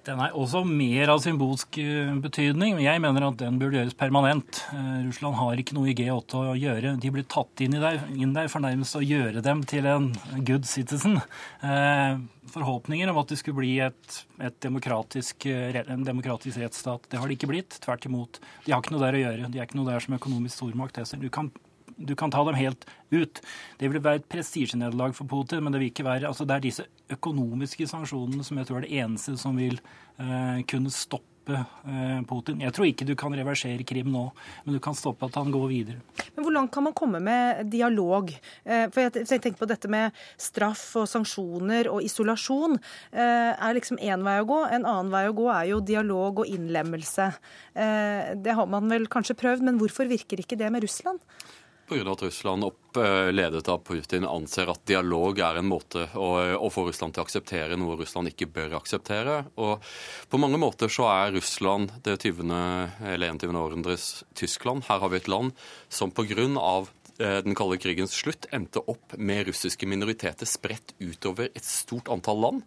Den 0.07 0.21
er 0.23 0.35
også 0.37 0.61
mer 0.63 1.11
av 1.11 1.19
symbolsk 1.23 1.77
eh, 1.81 2.11
betydning. 2.23 2.77
men 2.77 2.85
Jeg 2.85 3.01
mener 3.03 3.25
at 3.27 3.39
den 3.41 3.57
burde 3.59 3.81
gjøres 3.81 3.97
permanent. 3.99 4.61
Eh, 4.71 5.05
Russland 5.09 5.35
har 5.35 5.59
ikke 5.59 5.75
noe 5.75 5.91
i 5.91 5.95
G8 5.97 6.39
å 6.39 6.55
gjøre. 6.55 6.95
De 7.03 7.11
blir 7.13 7.27
tatt 7.27 7.63
inn, 7.65 7.75
der, 7.83 7.99
inn 8.15 8.33
der 8.35 8.47
for 8.51 8.63
nærmest 8.63 8.95
å 8.95 9.03
gjøre 9.03 9.43
dem 9.45 9.65
til 9.67 9.89
en 9.91 10.09
good 10.47 10.67
citizen. 10.69 11.19
Eh, 11.59 12.15
forhåpninger 12.49 13.11
om 13.11 13.19
at 13.21 13.33
det 13.33 13.41
skulle 13.41 13.59
bli 13.59 13.75
et, 13.83 14.19
et 14.41 14.55
demokratisk, 14.63 15.49
en 15.51 16.07
demokratisk 16.07 16.63
rettsstat. 16.63 17.11
Det 17.11 17.19
har 17.19 17.27
det 17.27 17.37
ikke 17.37 17.51
blitt. 17.51 17.81
Tvert 17.83 18.07
imot. 18.07 18.39
De 18.65 18.73
har 18.73 18.81
ikke 18.81 18.95
noe 18.95 19.03
der 19.03 19.19
å 19.19 19.25
gjøre. 19.25 19.51
De 19.51 19.59
er 19.59 19.67
ikke 19.67 19.81
noe 19.81 19.91
der 19.91 20.05
som 20.05 20.15
økonomisk 20.17 20.61
stormakt. 20.61 21.03
Du 21.19 21.29
kan 21.33 21.51
du 21.99 22.15
kan 22.15 22.31
ta 22.31 22.43
dem 22.47 22.55
helt 22.55 22.85
ut. 23.09 23.41
Det 23.79 23.89
vil 23.89 24.03
være 24.03 24.21
et 24.21 24.29
prestisjenederlag 24.31 25.15
for 25.17 25.29
Putin, 25.29 25.63
men 25.63 25.73
det 25.73 25.83
vil 25.83 25.91
ikke 25.93 26.07
være 26.07 26.29
altså 26.29 26.47
Det 26.47 26.55
er 26.55 26.67
disse 26.69 26.85
økonomiske 27.09 27.89
sanksjonene 27.89 28.45
som 28.45 28.59
jeg 28.59 28.69
tror 28.69 28.79
er 28.79 28.87
det 28.87 29.01
eneste 29.01 29.35
som 29.39 29.57
vil 29.57 29.79
eh, 30.21 30.61
kunne 30.69 30.93
stoppe 30.93 31.57
eh, 31.57 32.21
Putin. 32.29 32.61
Jeg 32.61 32.75
tror 32.75 32.87
ikke 32.87 33.07
du 33.09 33.15
kan 33.19 33.33
reversere 33.35 33.85
Krim 33.87 34.11
nå, 34.13 34.27
men 34.65 34.77
du 34.77 34.81
kan 34.83 34.97
stoppe 34.97 35.27
at 35.27 35.39
han 35.39 35.51
går 35.51 35.67
videre. 35.71 35.99
Men 36.35 36.45
Hvor 36.45 36.55
langt 36.55 36.73
kan 36.75 36.85
man 36.85 36.95
komme 36.97 37.21
med 37.23 37.65
dialog? 37.73 38.31
Eh, 38.63 38.85
for 38.93 39.07
jeg, 39.07 39.25
tenker 39.27 39.57
på 39.59 39.69
dette 39.69 39.91
med 39.91 40.15
straff 40.37 40.85
og 41.01 41.09
sanksjoner 41.09 41.89
og 41.91 42.05
isolasjon. 42.05 42.77
Eh, 43.11 43.51
er 43.51 43.77
liksom 43.77 43.97
én 43.97 44.23
vei 44.25 44.39
å 44.43 44.49
gå. 44.49 44.61
En 44.69 44.85
annen 44.85 45.13
vei 45.13 45.25
å 45.29 45.35
gå 45.35 45.49
er 45.55 45.71
jo 45.73 45.81
dialog 45.81 46.45
og 46.45 46.49
innlemmelse. 46.49 47.31
Det 47.73 48.53
har 48.55 48.67
man 48.67 48.89
vel 48.91 49.05
kanskje 49.11 49.37
prøvd, 49.39 49.63
men 49.63 49.77
hvorfor 49.79 50.09
virker 50.09 50.41
ikke 50.41 50.57
det 50.59 50.67
med 50.73 50.83
Russland? 50.83 51.21
Pga. 51.89 52.11
at 52.11 52.21
Russland 52.21 52.63
opp, 52.63 52.97
eh, 52.97 53.31
ledet 53.31 53.67
av 53.69 53.77
Putin 53.77 54.25
anser 54.25 54.69
at 54.69 54.85
dialog 54.85 55.39
er 55.39 55.57
en 55.57 55.65
måte 55.65 56.05
å, 56.13 56.27
å, 56.57 56.69
få 56.69 56.85
Russland 56.87 57.15
til 57.15 57.23
å 57.23 57.25
akseptere 57.25 57.77
noe 57.79 57.97
Russland 57.97 58.29
ikke 58.29 58.49
bør 58.53 58.77
akseptere. 58.77 59.39
Og 59.57 59.81
På 60.29 60.37
mange 60.37 60.59
måter 60.61 60.91
så 60.91 61.07
er 61.09 61.33
Russland 61.33 61.91
det 62.05 62.19
20. 62.21 62.53
eller 63.01 63.33
21. 63.33 63.57
århundres 63.57 64.23
Tyskland. 64.37 64.85
Her 64.85 65.01
har 65.01 65.09
vi 65.09 65.17
et 65.17 65.31
land 65.31 65.51
som 65.89 66.13
pga. 66.13 66.45
Eh, 67.19 67.41
den 67.43 67.55
kalde 67.57 67.81
krigens 67.81 68.13
slutt 68.15 68.45
endte 68.53 68.79
opp 68.85 69.17
med 69.17 69.47
russiske 69.49 69.87
minoriteter 69.89 70.47
spredt 70.47 70.93
utover 70.99 71.49
et 71.51 71.65
stort 71.65 72.07
antall 72.07 72.39
land. 72.39 72.61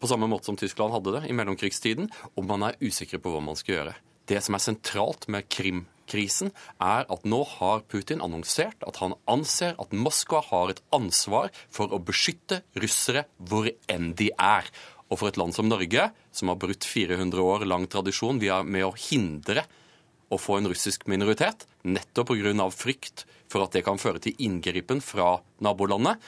På 0.00 0.08
samme 0.08 0.28
måte 0.30 0.46
som 0.46 0.56
Tyskland 0.56 0.94
hadde 0.94 1.18
det 1.18 1.26
i 1.28 1.34
mellomkrigstiden. 1.36 2.08
Og 2.36 2.46
man 2.46 2.62
er 2.70 2.78
usikre 2.80 3.18
på 3.18 3.34
hva 3.34 3.42
man 3.42 3.58
skal 3.58 3.74
gjøre. 3.80 3.96
Det 4.24 4.40
som 4.40 4.56
er 4.56 4.62
sentralt 4.62 5.28
med 5.28 5.50
Krim 5.52 5.84
krisen, 6.10 6.52
er 6.82 7.06
at 7.10 7.28
nå 7.28 7.42
har 7.56 7.84
Putin 7.90 8.22
annonsert 8.24 8.84
at 8.86 9.00
han 9.02 9.16
anser 9.30 9.76
at 9.80 9.94
Moskva 9.94 10.42
har 10.50 10.72
et 10.72 10.82
ansvar 10.94 11.52
for 11.72 11.92
å 11.92 12.02
beskytte 12.02 12.62
russere 12.80 13.26
hvor 13.38 13.70
enn 13.90 14.12
de 14.18 14.30
er. 14.34 14.68
Og 15.10 15.20
for 15.20 15.30
et 15.30 15.38
land 15.40 15.54
som 15.56 15.68
Norge, 15.68 16.08
som 16.32 16.50
har 16.50 16.60
brutt 16.60 16.86
400 16.88 17.42
år 17.42 17.66
lang 17.68 17.86
tradisjon 17.90 18.40
med 18.40 18.84
å 18.86 18.94
hindre 19.10 19.66
å 20.32 20.40
få 20.40 20.58
en 20.58 20.70
russisk 20.70 21.06
minoritet, 21.10 21.66
nettopp 21.84 22.32
pga. 22.32 22.70
frykt 22.70 23.26
for 23.48 23.62
at 23.62 23.72
det 23.72 23.84
kan 23.84 24.00
føre 24.00 24.18
til 24.18 24.34
inngripen 24.38 25.00
fra 25.04 25.38
nabolandet, 25.60 26.18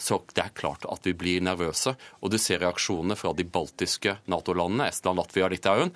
så 0.00 0.22
det 0.32 0.40
er 0.40 0.56
klart 0.56 0.86
at 0.88 1.04
vi 1.04 1.12
blir 1.12 1.42
nervøse. 1.44 1.92
Og 2.24 2.32
du 2.32 2.38
ser 2.40 2.62
reaksjonene 2.62 3.18
fra 3.20 3.34
de 3.36 3.44
baltiske 3.44 4.16
Nato-landene, 4.32 4.88
Estland, 4.88 5.20
Latvia 5.20 5.44
og 5.44 5.52
Litauen 5.52 5.92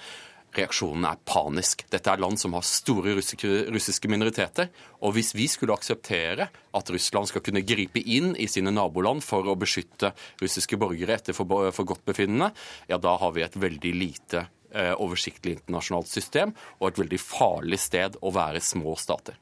reaksjonen 0.58 1.06
er 1.08 1.20
panisk. 1.28 1.84
Dette 1.92 2.10
er 2.12 2.22
land 2.22 2.38
som 2.40 2.56
har 2.56 2.64
store 2.66 3.14
russiske 3.16 4.10
minoriteter. 4.10 4.70
Og 5.04 5.16
hvis 5.16 5.34
vi 5.36 5.48
skulle 5.50 5.76
akseptere 5.76 6.48
at 6.48 6.92
Russland 6.94 7.30
skal 7.30 7.44
kunne 7.44 7.64
gripe 7.66 8.02
inn 8.02 8.32
i 8.36 8.48
sine 8.50 8.72
naboland 8.74 9.24
for 9.24 9.46
å 9.46 9.56
beskytte 9.58 10.12
russiske 10.42 10.78
borgere 10.80 11.18
etter 11.18 11.36
forgodtbefinnende, 11.36 12.50
ja, 12.90 12.98
da 12.98 13.16
har 13.20 13.34
vi 13.36 13.46
et 13.46 13.56
veldig 13.58 13.94
lite 13.94 14.46
eh, 14.74 14.92
oversiktlig 14.94 15.58
internasjonalt 15.58 16.10
system 16.10 16.54
og 16.80 16.90
et 16.90 17.00
veldig 17.04 17.22
farlig 17.22 17.80
sted 17.82 18.20
å 18.22 18.34
være 18.34 18.62
små 18.64 18.96
stater. 19.00 19.38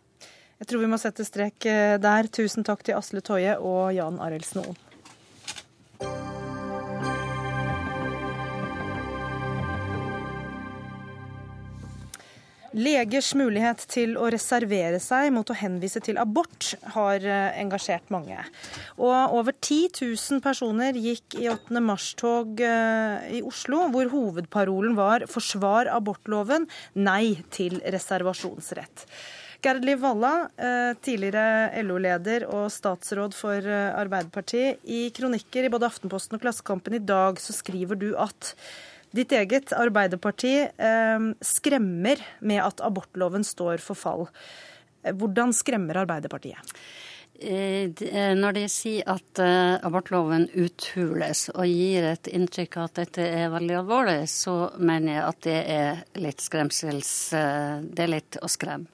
Jeg 0.63 0.71
tror 0.71 0.85
vi 0.85 0.93
må 0.93 0.99
sette 1.03 1.27
strek 1.27 1.67
eh, 1.67 1.99
der. 1.99 2.31
Tusen 2.31 2.63
takk 2.67 2.85
til 2.87 2.99
Asle 2.99 3.25
Toje 3.25 3.59
og 3.59 3.91
Jan 3.97 4.21
Arild 4.23 4.47
Snoen. 4.47 4.79
Legers 12.73 13.35
mulighet 13.37 13.83
til 13.93 14.15
å 14.17 14.31
reservere 14.33 14.97
seg 15.03 15.29
mot 15.35 15.49
å 15.53 15.57
henvise 15.57 16.01
til 16.05 16.17
abort 16.21 16.71
har 16.95 17.21
eh, 17.21 17.59
engasjert 17.61 18.09
mange. 18.13 18.39
Og 18.97 19.35
over 19.37 19.53
10 19.53 19.91
000 20.01 20.41
personer 20.45 20.97
gikk 20.97 21.37
i 21.37 21.51
8. 21.53 21.83
mars-tog 21.85 22.63
eh, 22.65 23.29
i 23.39 23.43
Oslo, 23.45 23.85
hvor 23.93 24.09
hovedparolen 24.15 24.97
var 24.97 25.27
'forsvar 25.29 25.91
abortloven, 25.93 26.65
nei 26.97 27.43
til 27.53 27.77
reservasjonsrett'. 27.85 29.05
Gerd 29.63 29.85
Liv 29.85 30.01
Valla, 30.03 30.49
eh, 30.57 30.95
tidligere 31.05 31.85
LO-leder 31.85 32.49
og 32.49 32.71
statsråd 32.73 33.37
for 33.37 33.69
Arbeiderpartiet. 33.69 34.81
I 34.89 35.13
kronikker 35.15 35.69
i 35.69 35.71
både 35.71 35.93
Aftenposten 35.93 36.41
og 36.41 36.43
Klassekampen 36.43 36.97
i 36.97 37.05
dag 37.05 37.37
så 37.39 37.53
skriver 37.55 38.01
du 38.01 38.11
at 38.17 38.55
Ditt 39.13 39.33
eget 39.37 39.75
Arbeiderparti 39.77 40.55
eh, 40.65 41.25
skremmer 41.45 42.21
med 42.41 42.63
at 42.65 42.81
abortloven 42.81 43.45
står 43.45 43.83
for 43.85 43.99
fall. 43.99 44.29
Hvordan 45.05 45.53
skremmer 45.53 45.99
Arbeiderpartiet? 46.01 46.71
Eh, 47.43 47.91
eh, 48.07 48.33
når 48.39 48.57
de 48.57 48.63
sier 48.73 49.11
at 49.13 49.43
abortloven 49.85 50.47
uthules 50.57 51.51
og 51.53 51.69
gir 51.69 52.07
et 52.15 52.31
inntrykk 52.33 52.79
av 52.79 52.89
at 52.89 53.03
dette 53.03 53.27
er 53.27 53.53
veldig 53.53 53.77
alvorlig, 53.83 54.23
så 54.33 54.57
mener 54.81 55.19
jeg 55.19 55.27
at 55.27 55.43
det 55.45 55.59
er 55.75 56.03
litt 56.25 56.41
skremsels... 56.41 57.13
Det 57.93 58.07
er 58.07 58.15
litt 58.15 58.41
å 58.41 58.49
skremme. 58.49 58.89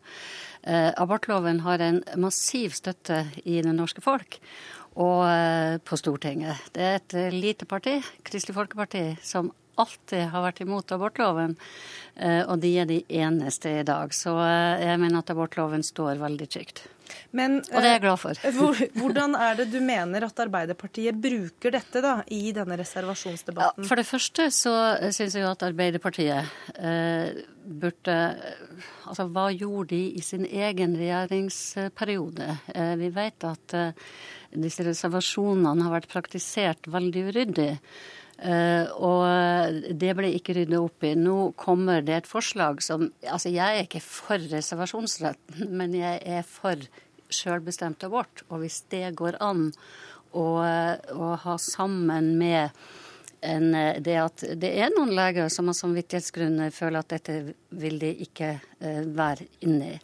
Abortloven 0.69 1.63
har 1.63 1.81
en 1.81 2.03
massiv 2.19 2.75
støtte 2.77 3.23
i 3.47 3.61
det 3.63 3.71
norske 3.73 4.03
folk 4.05 4.41
og 4.99 5.23
på 5.87 5.97
Stortinget. 5.97 6.67
Det 6.75 6.83
er 6.85 6.99
et 6.99 7.17
lite 7.33 7.65
parti, 7.71 7.95
Kristelig 8.27 8.57
Folkeparti, 8.59 9.05
som 9.23 9.53
alltid 9.79 10.29
har 10.33 10.45
vært 10.45 10.63
imot 10.65 10.95
abortloven. 10.97 11.57
Eh, 12.19 12.43
og 12.45 12.59
de 12.63 12.75
er 12.83 12.89
de 12.91 13.03
eneste 13.21 13.79
i 13.81 13.87
dag. 13.87 14.15
Så 14.15 14.35
eh, 14.43 14.85
jeg 14.89 15.01
mener 15.01 15.23
at 15.23 15.35
abortloven 15.35 15.85
står 15.87 16.19
veldig 16.23 16.49
trygt. 16.51 16.87
Men, 17.33 17.59
og 17.61 17.81
det 17.81 17.89
er 17.89 17.95
jeg 17.97 18.03
glad 18.05 18.21
for. 18.21 18.41
Hvordan 19.01 19.37
er 19.39 19.59
det 19.61 19.69
du 19.73 19.79
mener 19.85 20.27
at 20.27 20.43
Arbeiderpartiet 20.45 21.17
bruker 21.21 21.73
dette 21.75 22.03
da, 22.05 22.19
i 22.33 22.53
denne 22.57 22.79
reservasjonsdebatten? 22.81 23.85
Ja, 23.85 23.89
for 23.89 24.01
det 24.01 24.07
første 24.09 24.49
så 24.55 24.75
syns 25.15 25.37
jeg 25.37 25.45
jo 25.45 25.53
at 25.53 25.65
Arbeiderpartiet 25.69 26.75
eh, 26.77 27.45
burde 27.69 28.19
Altså, 29.09 29.25
hva 29.33 29.47
gjorde 29.49 29.95
de 29.95 30.19
i 30.21 30.23
sin 30.25 30.45
egen 30.45 30.93
regjeringsperiode? 30.99 32.49
Eh, 32.75 32.95
vi 33.01 33.09
vet 33.15 33.47
at 33.49 33.75
eh, 33.77 34.09
disse 34.53 34.85
reservasjonene 34.85 35.87
har 35.87 35.95
vært 35.95 36.11
praktisert 36.13 36.91
veldig 36.93 37.23
uryddig. 37.31 37.71
Uh, 38.39 38.87
og 39.03 39.95
det 39.99 40.13
ble 40.15 40.29
ikke 40.37 40.55
ryddet 40.61 40.79
opp 40.79 41.03
i. 41.03 41.17
Nå 41.19 41.51
kommer 41.59 42.05
det 42.07 42.21
et 42.21 42.31
forslag 42.31 42.85
som 42.87 43.09
Altså, 43.27 43.51
jeg 43.51 43.67
er 43.67 43.87
ikke 43.89 44.03
for 44.05 44.39
reservasjonsretten, 44.53 45.67
men 45.81 45.97
jeg 45.99 46.23
er 46.23 46.47
for 46.47 46.79
sjølbestemt 47.35 48.07
abort. 48.07 48.45
Og 48.49 48.63
hvis 48.63 48.85
det 48.95 49.17
går 49.19 49.41
an 49.43 49.69
å, 50.31 50.47
å 50.63 51.35
ha 51.43 51.59
sammen 51.59 52.37
med 52.39 52.71
en, 53.41 53.71
det 54.03 54.17
at 54.19 54.43
det 54.59 54.71
er 54.83 54.91
noen 54.95 55.13
leger 55.15 55.51
som 55.53 55.71
av 55.71 55.77
samvittighetsgrunner 55.79 56.73
føler 56.75 57.03
at 57.03 57.13
dette 57.13 57.37
vil 57.79 57.99
de 58.03 58.11
ikke 58.25 58.55
uh, 58.59 59.05
være 59.19 59.47
inne 59.67 59.93
i, 59.95 60.01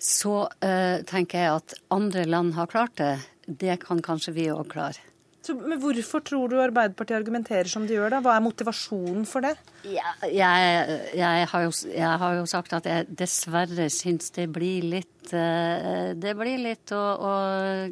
så 0.00 0.46
uh, 0.48 1.00
tenker 1.08 1.44
jeg 1.44 1.58
at 1.58 1.76
andre 1.92 2.24
land 2.28 2.56
har 2.56 2.70
klart 2.72 2.96
det. 3.00 3.14
Det 3.44 3.80
kan 3.82 4.00
kanskje 4.04 4.36
vi 4.36 4.50
òg 4.52 4.68
klare. 4.72 5.09
Så, 5.40 5.54
men 5.56 5.78
Hvorfor 5.80 6.20
tror 6.20 6.50
du 6.52 6.58
Arbeiderpartiet 6.60 7.16
argumenterer 7.16 7.68
som 7.70 7.86
de 7.88 7.94
gjør? 7.96 8.10
da? 8.12 8.20
Hva 8.24 8.34
er 8.36 8.44
motivasjonen 8.44 9.24
for 9.28 9.44
det? 9.44 9.54
Ja, 9.88 10.12
jeg, 10.28 10.98
jeg, 11.16 11.46
har 11.52 11.64
jo, 11.64 11.70
jeg, 11.88 12.18
har 12.22 12.36
jo, 12.36 12.44
sagt 12.50 12.74
at 12.76 12.88
jeg 12.88 13.06
dessverre 13.22 13.88
syns 13.92 14.34
det 14.36 14.50
blir 14.52 14.84
litt 14.96 15.32
eh, 15.32 16.12
Det 16.12 16.34
blir 16.36 16.60
litt 16.60 16.92
å, 16.92 17.00
å 17.00 17.32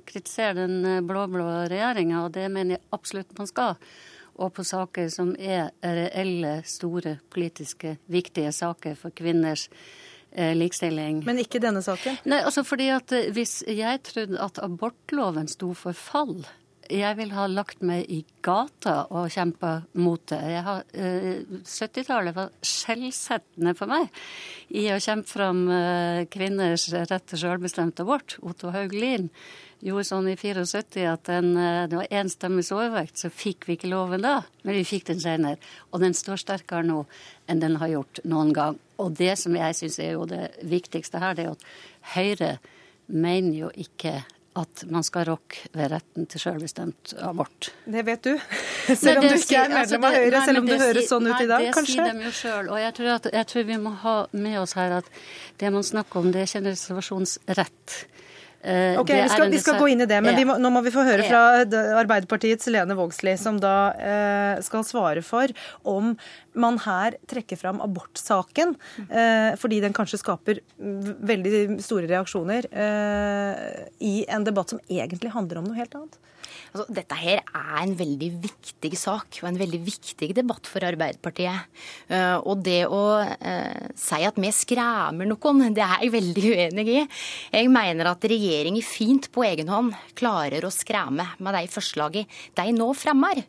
kritisere 0.04 0.66
den 0.66 1.08
blå-blå 1.08 1.48
regjeringa, 1.72 2.26
og 2.26 2.36
det 2.36 2.50
mener 2.52 2.76
jeg 2.76 2.84
absolutt 2.98 3.32
man 3.40 3.48
skal. 3.48 3.80
Og 4.38 4.52
på 4.54 4.62
saker 4.66 5.08
som 5.10 5.32
er 5.34 5.72
reelle, 5.82 6.60
store, 6.68 7.16
politiske, 7.32 7.96
viktige 8.12 8.52
saker 8.54 8.94
for 9.00 9.16
kvinners 9.16 9.66
eh, 10.30 10.52
likestilling. 10.56 11.24
Men 11.26 11.40
ikke 11.42 11.64
denne 11.64 11.82
saken? 11.82 12.20
Nei, 12.28 12.44
altså 12.44 12.62
fordi 12.66 12.92
at 12.94 13.12
eh, 13.16 13.32
Hvis 13.34 13.62
jeg 13.66 14.04
trodde 14.06 14.38
at 14.44 14.60
abortloven 14.62 15.48
sto 15.50 15.72
for 15.74 15.96
fall, 15.96 16.42
jeg 16.88 17.16
vil 17.18 17.32
ha 17.36 17.44
lagt 17.50 17.82
meg 17.84 18.08
i 18.08 18.22
gata 18.44 19.02
og 19.12 19.28
kjempa 19.32 19.74
mot 20.00 20.22
det. 20.30 20.40
Eh, 20.96 21.44
70-tallet 21.68 22.36
var 22.36 22.52
skjellsettende 22.64 23.74
for 23.76 23.90
meg 23.90 24.08
i 24.72 24.86
å 24.92 24.98
kjempe 25.02 25.28
fram 25.30 25.64
eh, 25.72 26.26
kvinners 26.32 26.88
rett 26.94 27.26
til 27.28 27.42
selvbestemt 27.42 28.00
abort. 28.04 28.38
Otto 28.40 28.72
Hauglin 28.74 29.28
gjorde 29.84 30.06
sånn 30.08 30.30
i 30.32 30.36
74 30.38 31.04
at 31.12 31.28
den, 31.28 31.52
eh, 31.60 31.84
det 31.90 32.00
var 32.00 32.14
én 32.22 32.32
stemmes 32.32 32.72
overvekt, 32.74 33.20
så 33.20 33.30
fikk 33.30 33.68
vi 33.68 33.76
ikke 33.78 33.92
loven 33.92 34.24
da. 34.24 34.40
Men 34.64 34.80
vi 34.80 34.86
fikk 34.88 35.10
den 35.12 35.20
senere. 35.22 35.60
Og 35.92 36.00
den 36.04 36.16
står 36.16 36.40
sterkere 36.40 36.86
nå 36.88 37.04
enn 37.48 37.62
den 37.64 37.78
har 37.82 37.92
gjort 37.92 38.24
noen 38.24 38.54
gang. 38.56 38.80
Og 38.98 39.12
det 39.18 39.36
som 39.38 39.54
jeg 39.56 39.76
syns 39.76 40.00
er 40.02 40.16
jo 40.16 40.24
det 40.30 40.50
viktigste 40.66 41.20
her, 41.22 41.36
det 41.36 41.46
er 41.46 41.54
at 41.54 41.70
Høyre 42.16 42.56
mener 43.08 43.54
jo 43.56 43.70
ikke 43.76 44.22
at 44.58 44.84
man 44.90 45.06
skal 45.06 45.26
rokke 45.28 45.68
ved 45.76 45.92
retten 45.92 46.26
til 46.30 46.42
selvbestemt 46.42 47.14
abort. 47.24 47.70
Det 47.86 48.04
vet 48.06 48.24
du, 48.26 48.34
selv 49.02 49.22
om 49.22 49.26
du 49.28 49.36
ikke 49.36 49.62
er 49.62 49.72
medlem 49.72 50.06
av 50.08 50.18
Høyre, 50.18 50.44
selv 50.46 50.62
om 50.62 50.68
du 50.68 50.76
høres 50.76 51.10
sånn 51.10 51.28
ut 51.30 51.42
i 51.44 51.48
dag, 51.50 51.66
kanskje? 51.76 51.98
Det 52.02 52.10
sier 52.10 52.20
de 52.20 52.28
jo 52.28 52.36
sjøl. 52.40 52.70
Og 52.74 52.82
jeg 52.82 52.96
tror, 52.98 53.10
at, 53.16 53.30
jeg 53.38 53.50
tror 53.52 53.68
vi 53.72 53.80
må 53.82 53.94
ha 54.04 54.16
med 54.36 54.60
oss 54.62 54.76
her 54.78 54.98
at 55.00 55.10
det 55.62 55.72
man 55.74 55.86
snakker 55.86 56.22
om, 56.22 56.32
det 56.34 56.42
er 56.42 56.50
ikke 56.50 56.62
en 56.64 56.72
reservasjonsrett. 56.72 57.98
Uh, 58.58 58.98
ok, 58.98 59.10
vi 59.14 59.28
skal, 59.30 59.50
vi 59.52 59.58
skal, 59.62 59.76
gå 59.78 59.86
inn 59.92 60.02
i 60.02 60.06
det, 60.10 60.18
men 60.24 60.34
ja. 60.34 60.42
må, 60.48 60.56
nå 60.58 60.70
må 60.74 60.80
vi 60.82 60.90
få 60.90 61.04
høre 61.06 61.22
fra 61.28 61.42
Arbeiderpartiets 62.00 62.66
Lene 62.74 62.96
Vågslid, 62.98 63.38
som 63.38 63.60
da 63.62 63.74
eh, 63.94 64.58
skal 64.66 64.82
svare 64.86 65.22
for 65.22 65.52
om 65.86 66.16
man 66.58 66.80
her 66.82 67.14
trekker 67.30 67.60
fram 67.60 67.78
abortsaken 67.84 68.74
eh, 69.06 69.54
fordi 69.62 69.78
den 69.84 69.94
kanskje 69.94 70.18
skaper 70.24 70.58
veldig 70.76 71.78
store 71.84 72.10
reaksjoner 72.10 72.66
i 74.02 74.14
en 74.26 74.46
debatt 74.48 74.74
som 74.74 74.82
egentlig 74.90 75.30
handler 75.36 75.62
om 75.62 75.70
noe 75.70 75.78
helt 75.78 75.94
annet. 75.94 76.18
Altså, 76.72 76.86
dette 76.94 77.18
her 77.18 77.42
er 77.42 77.78
en 77.82 77.94
veldig 77.98 78.28
viktig 78.42 78.92
sak 78.98 79.40
og 79.42 79.48
en 79.50 79.60
veldig 79.60 79.80
viktig 79.86 80.30
debatt 80.36 80.68
for 80.68 80.84
Arbeiderpartiet. 80.86 81.68
Uh, 82.10 82.38
og 82.42 82.62
det 82.66 82.82
å 82.86 83.02
uh, 83.22 83.88
si 83.98 84.20
at 84.26 84.38
vi 84.40 84.52
skremmer 84.54 85.28
noen, 85.28 85.74
det 85.76 85.84
er 85.84 86.04
jeg 86.04 86.14
veldig 86.14 86.44
uenig 86.52 86.86
i. 86.92 87.04
Jeg 87.54 87.72
mener 87.72 88.12
at 88.12 88.28
regjeringen 88.30 88.84
fint 88.84 89.30
på 89.34 89.46
egen 89.48 89.72
hånd 89.72 89.96
klarer 90.18 90.66
å 90.66 90.72
skremme 90.74 91.26
med 91.38 91.58
de 91.58 91.64
forslagene 91.72 92.28
de 92.58 92.76
nå 92.76 92.90
fremmer. 92.96 93.42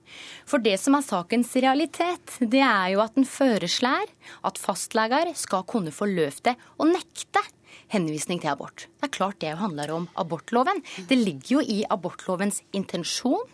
For 0.50 0.62
det 0.64 0.78
som 0.82 0.98
er 0.98 1.06
sakens 1.06 1.54
realitet, 1.60 2.40
det 2.40 2.64
er 2.66 2.96
jo 2.96 3.04
at 3.04 3.18
en 3.20 3.28
foreslår 3.28 4.10
at 4.46 4.62
fastleger 4.62 5.34
skal 5.38 5.66
kunne 5.70 5.94
få 5.96 6.10
løftet 6.10 6.60
å 6.80 6.88
nekte 6.88 7.44
henvisning 7.94 8.42
til 8.42 8.52
abort. 8.52 8.86
Det 9.00 9.08
er 9.08 9.14
klart 9.16 9.40
det 9.42 9.56
handler 9.60 9.94
om 9.96 10.08
abortloven. 10.20 10.82
Det 11.10 11.18
ligger 11.18 11.58
jo 11.58 11.62
i 11.64 11.80
abortlovens 11.90 12.62
intensjon 12.76 13.46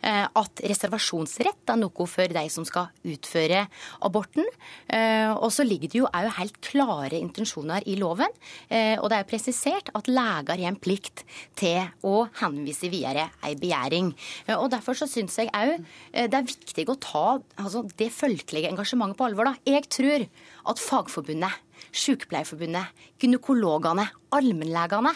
eh, 0.00 0.24
at 0.26 0.62
reservasjonsrett 0.64 1.72
er 1.72 1.80
noe 1.80 2.06
for 2.08 2.32
de 2.32 2.44
som 2.52 2.66
skal 2.68 2.90
utføre 3.04 3.66
aborten. 4.06 4.46
Eh, 4.88 5.32
og 5.32 5.50
så 5.54 5.66
ligger 5.66 5.92
det 5.92 6.00
jo 6.02 6.10
òg 6.10 6.30
helt 6.38 6.60
klare 6.64 7.20
intensjoner 7.20 7.84
i 7.90 7.96
loven. 8.00 8.32
Eh, 8.68 8.96
og 8.98 9.10
det 9.12 9.20
er 9.20 9.28
presisert 9.28 9.92
at 9.98 10.10
leger 10.10 10.54
har 10.54 10.70
en 10.70 10.80
plikt 10.80 11.24
til 11.58 11.82
å 12.06 12.26
henvise 12.40 12.90
videre 12.92 13.28
ei 13.44 13.54
begjæring. 13.58 14.12
Og 14.56 14.68
derfor 14.72 14.96
så 14.98 15.08
syns 15.10 15.38
jeg 15.40 15.50
òg 15.52 15.74
det 16.12 16.36
er 16.36 16.46
viktig 16.46 16.86
å 16.88 16.98
ta 17.00 17.26
altså, 17.60 17.84
det 17.98 18.10
folkelige 18.14 18.70
engasjementet 18.70 19.18
på 19.18 19.26
alvor. 19.28 19.50
Da. 19.50 19.58
Jeg 19.68 19.88
tror 19.92 20.26
at 20.70 20.82
Fagforbundet 20.82 21.71
Sykepleierforbundet, 21.90 22.92
gynekologene, 23.20 24.06
allmennlegene 24.32 25.12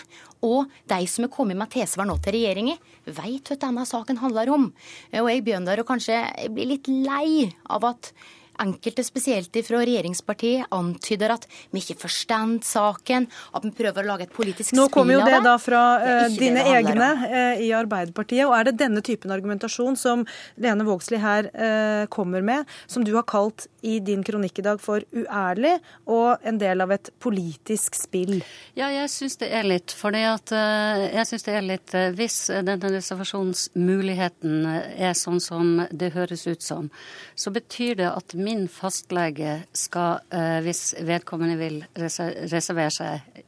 og 0.46 0.72
de 0.90 0.98
som 1.11 1.26
er 1.26 1.33
kommet 1.33 1.59
med 1.59 1.70
tilsvar 1.72 2.09
nå 2.09 2.18
til 2.22 2.37
regjeringa, 2.37 2.76
veit 3.07 3.48
hva 3.48 3.59
denne 3.62 3.87
saken 3.88 4.20
handler 4.20 4.50
om. 4.55 4.66
Og 5.16 5.31
jeg 5.31 5.44
begynner 5.46 5.81
å 5.81 5.87
kanskje 5.88 6.18
bli 6.52 6.68
litt 6.72 6.90
lei 6.90 7.46
av 7.72 7.87
at 7.88 8.12
enkelte, 8.62 9.04
spesielt 9.06 9.56
fra 9.66 9.80
regjeringspartiet, 9.82 10.68
antyder 10.74 11.36
at 11.36 11.48
vi 11.72 11.80
ikke 11.80 12.00
forstår 12.04 12.26
saken, 12.26 13.26
at 13.54 13.64
vi 13.64 13.70
prøver 13.76 14.04
å 14.04 14.10
lage 14.10 14.26
et 14.26 14.34
politisk 14.34 14.70
spill 14.70 14.80
av 14.82 14.88
det. 14.88 14.90
Nå 14.90 14.94
kommer 14.94 15.14
jo 15.14 15.22
det 15.24 15.38
da 15.44 15.54
fra 15.62 15.82
uh, 16.02 16.26
dine 16.34 16.64
egne 16.74 17.08
uh, 17.22 17.62
i 17.62 17.70
Arbeiderpartiet. 17.76 18.44
og 18.48 18.56
Er 18.58 18.68
det 18.68 18.76
denne 18.82 19.02
typen 19.06 19.32
argumentasjon 19.34 19.96
som 19.98 20.24
Lene 20.62 20.86
Vågslid 20.86 21.22
her 21.22 21.50
uh, 21.54 22.04
kommer 22.12 22.44
med, 22.44 22.66
som 22.90 23.06
du 23.06 23.14
har 23.16 23.26
kalt 23.28 23.68
i 23.86 24.00
din 24.02 24.24
kronikk 24.26 24.58
i 24.58 24.66
dag 24.66 24.82
for 24.82 25.04
uærlig 25.14 25.76
og 26.10 26.42
en 26.46 26.58
del 26.58 26.82
av 26.82 26.92
et 26.96 27.12
politisk 27.22 27.94
spill? 27.98 28.40
Ja, 28.78 28.90
jeg 28.92 29.10
syns 29.12 29.38
det 29.40 29.52
er 29.54 29.66
litt. 29.66 29.94
For 29.94 30.14
jeg 30.16 31.24
syns 31.28 31.46
det 31.46 31.54
er 31.54 31.64
litt 31.64 31.94
Hvis 32.18 32.38
denne 32.50 32.90
reservasjonsmuligheten 32.96 34.66
er 34.66 35.14
sånn 35.16 35.38
som 35.42 35.86
det 35.90 36.12
høres 36.16 36.46
ut 36.50 36.64
som, 36.64 36.90
så 37.38 37.52
betyr 37.54 38.00
det 38.02 38.10
at 38.10 38.34
min 38.46 38.68
fastlege 38.70 39.59
skal, 39.76 40.22
eh, 40.30 40.61
hvis 40.62 40.94
vedkommende 41.02 41.59
vil 41.59 41.82
reservere 41.98 42.92
seg, 42.94 43.42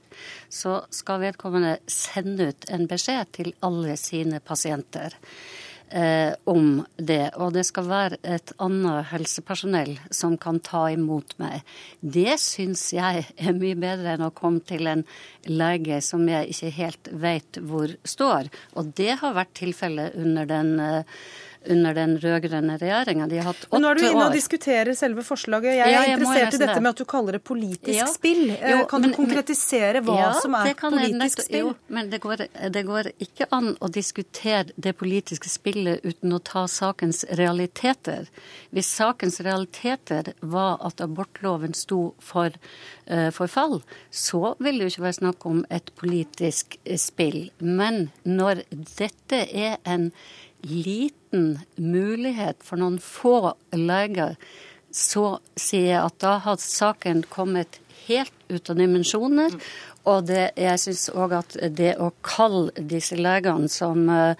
så 0.50 0.80
skal 0.90 1.22
vedkommende 1.22 1.76
sende 1.86 2.50
ut 2.50 2.68
en 2.72 2.88
beskjed 2.90 3.32
til 3.38 3.54
alle 3.62 3.94
sine 4.00 4.42
pasienter. 4.42 5.14
Eh, 5.90 6.34
om 6.44 6.84
det. 6.96 7.30
Og 7.40 7.54
det 7.56 7.62
skal 7.64 7.86
være 7.88 8.16
et 8.20 8.50
annet 8.60 9.06
helsepersonell 9.08 9.94
som 10.12 10.34
kan 10.36 10.58
ta 10.60 10.82
imot 10.92 11.32
meg. 11.40 11.62
Det 12.04 12.34
syns 12.42 12.82
jeg 12.92 13.22
er 13.24 13.56
mye 13.56 13.78
bedre 13.78 14.12
enn 14.12 14.26
å 14.26 14.34
komme 14.36 14.60
til 14.68 14.84
en 14.90 15.06
lege 15.48 16.02
som 16.04 16.28
jeg 16.28 16.52
ikke 16.52 16.74
helt 16.76 17.10
vet 17.24 17.60
hvor 17.70 17.94
står. 18.04 18.52
Og 18.76 18.92
det 19.00 19.16
har 19.22 19.38
vært 19.38 19.56
tilfellet 19.56 20.18
under 20.20 20.50
den 20.50 20.74
eh, 20.76 21.22
under 21.70 21.94
den 21.94 22.16
rød-grønne 22.18 22.76
regjeringa. 22.80 23.26
De 23.30 23.38
har 23.40 23.50
hatt 23.50 23.64
åtte 23.64 23.76
år. 23.76 23.82
Nå 23.82 23.90
er 23.90 23.98
du 23.98 24.04
inne 24.08 24.24
og 24.26 24.34
diskuterer 24.36 24.94
selve 24.98 25.24
forslaget. 25.26 25.76
Jeg 25.76 25.84
er 25.84 25.92
ja, 25.92 26.02
jeg 26.06 26.18
interessert 26.18 26.56
i 26.56 26.60
dette 26.62 26.78
med 26.80 26.90
at 26.90 27.02
du 27.02 27.06
kaller 27.08 27.38
det 27.38 27.42
politisk 27.46 27.94
ja. 27.96 28.08
spill. 28.10 28.44
Eh, 28.54 28.72
jo, 28.72 28.84
kan 28.90 29.04
men, 29.04 29.12
du 29.12 29.18
konkretisere 29.18 30.02
hva 30.06 30.18
ja, 30.20 30.30
som 30.42 30.56
er 30.58 30.72
politisk 30.78 31.44
spill? 31.44 31.70
Jo, 31.70 31.74
men 31.94 32.10
det 32.12 32.22
går, 32.24 32.44
det 32.74 32.84
går, 32.88 33.10
ikke 33.28 33.48
an 33.54 33.72
å 33.84 33.90
diskutere 33.92 34.76
det 34.76 34.94
politiske 34.98 35.50
spillet 35.50 36.04
uten 36.06 36.34
å 36.34 36.40
ta 36.44 36.64
sakens 36.70 37.24
realiteter. 37.38 38.28
Hvis 38.74 38.90
sakens 39.00 39.40
realiteter 39.44 40.32
var 40.40 40.78
at 40.86 41.02
abortloven 41.04 41.76
sto 41.76 42.12
for 42.22 42.52
uh, 42.52 43.30
forfall, 43.34 43.80
så 44.10 44.54
vil 44.58 44.78
det 44.78 44.88
jo 44.88 44.94
ikke 44.94 45.06
være 45.08 45.20
snakk 45.20 45.48
om 45.48 45.62
et 45.74 45.92
politisk 45.98 46.78
spill. 46.98 47.48
Men 47.58 48.08
når 48.24 48.64
dette 48.70 49.44
er 49.46 49.78
en 49.88 50.10
liten 50.66 51.58
mulighet 51.76 52.64
for 52.64 52.80
noen 52.80 52.98
få 53.02 53.54
leger 53.76 54.36
så 54.94 55.38
sier 55.58 55.92
jeg 55.92 56.00
at 56.00 56.16
da 56.22 56.38
har 56.44 56.58
saken 56.62 57.22
kommet 57.30 57.78
helt 58.06 58.34
ut 58.48 58.70
av 58.70 58.80
dimensjoner. 58.80 59.54
Og 60.08 60.24
det, 60.30 60.50
jeg 60.56 60.80
syns 60.80 61.08
òg 61.12 61.34
at 61.42 61.56
det 61.76 61.94
å 62.00 62.10
kalle 62.24 62.72
disse 62.88 63.18
legene 63.18 63.68
som 63.72 64.08
uh, 64.08 64.34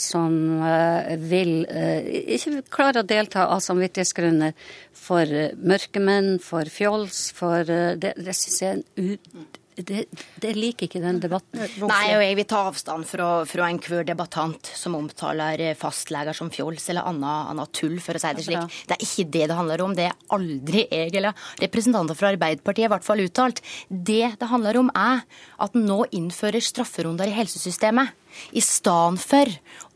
som 0.00 0.32
uh, 0.64 1.12
vil 1.30 1.60
uh, 1.68 2.00
ikke 2.34 2.64
klare 2.72 3.04
å 3.04 3.06
delta 3.06 3.44
av 3.52 3.60
samvittighetsgrunner 3.62 4.56
for 4.96 5.36
mørkemenn, 5.60 6.38
for 6.42 6.66
fjols, 6.72 7.28
for 7.36 7.62
Det, 7.68 8.16
det 8.16 8.34
syns 8.34 8.62
jeg 8.62 8.70
er 8.72 8.80
en 8.80 9.46
det, 9.86 10.04
det, 10.42 10.52
liker 10.56 10.88
ikke 10.88 11.02
den 11.02 11.20
debatten. 11.22 11.62
Nei, 11.88 12.04
og 12.16 12.24
jeg 12.24 12.36
vil 12.38 12.48
ta 12.50 12.62
avstand 12.68 13.08
fra, 13.08 13.28
fra 13.48 13.68
enhver 13.70 14.06
debattant 14.08 14.70
som 14.76 14.96
omtaler 14.98 15.62
fastleger 15.78 16.36
som 16.36 16.50
fjols 16.52 16.88
eller 16.92 17.08
annet 17.10 17.74
tull, 17.76 17.98
for 18.02 18.18
å 18.18 18.22
si 18.22 18.32
det 18.36 18.46
slik. 18.46 18.78
Det 18.88 18.96
er 18.96 19.04
ikke 19.06 19.26
det 19.36 19.44
det 19.50 19.58
handler 19.58 19.84
om. 19.84 19.96
Det 19.96 20.08
er 20.08 20.16
aldri 20.36 20.86
jeg 20.86 21.14
eller 21.20 21.50
representanter 21.62 22.18
fra 22.18 22.32
Arbeiderpartiet 22.34 22.88
i 22.88 22.92
hvert 22.92 23.06
fall 23.06 23.24
uttalt. 23.24 23.62
Det 23.88 24.34
det 24.40 24.50
handler 24.50 24.80
om, 24.80 24.90
er 24.94 25.22
at 25.60 25.76
en 25.76 25.86
nå 25.88 26.02
innfører 26.16 26.62
strafferunder 26.64 27.30
i 27.30 27.36
helsesystemet. 27.36 28.16
I 28.54 28.62
stedet 28.62 29.20
for 29.22 29.50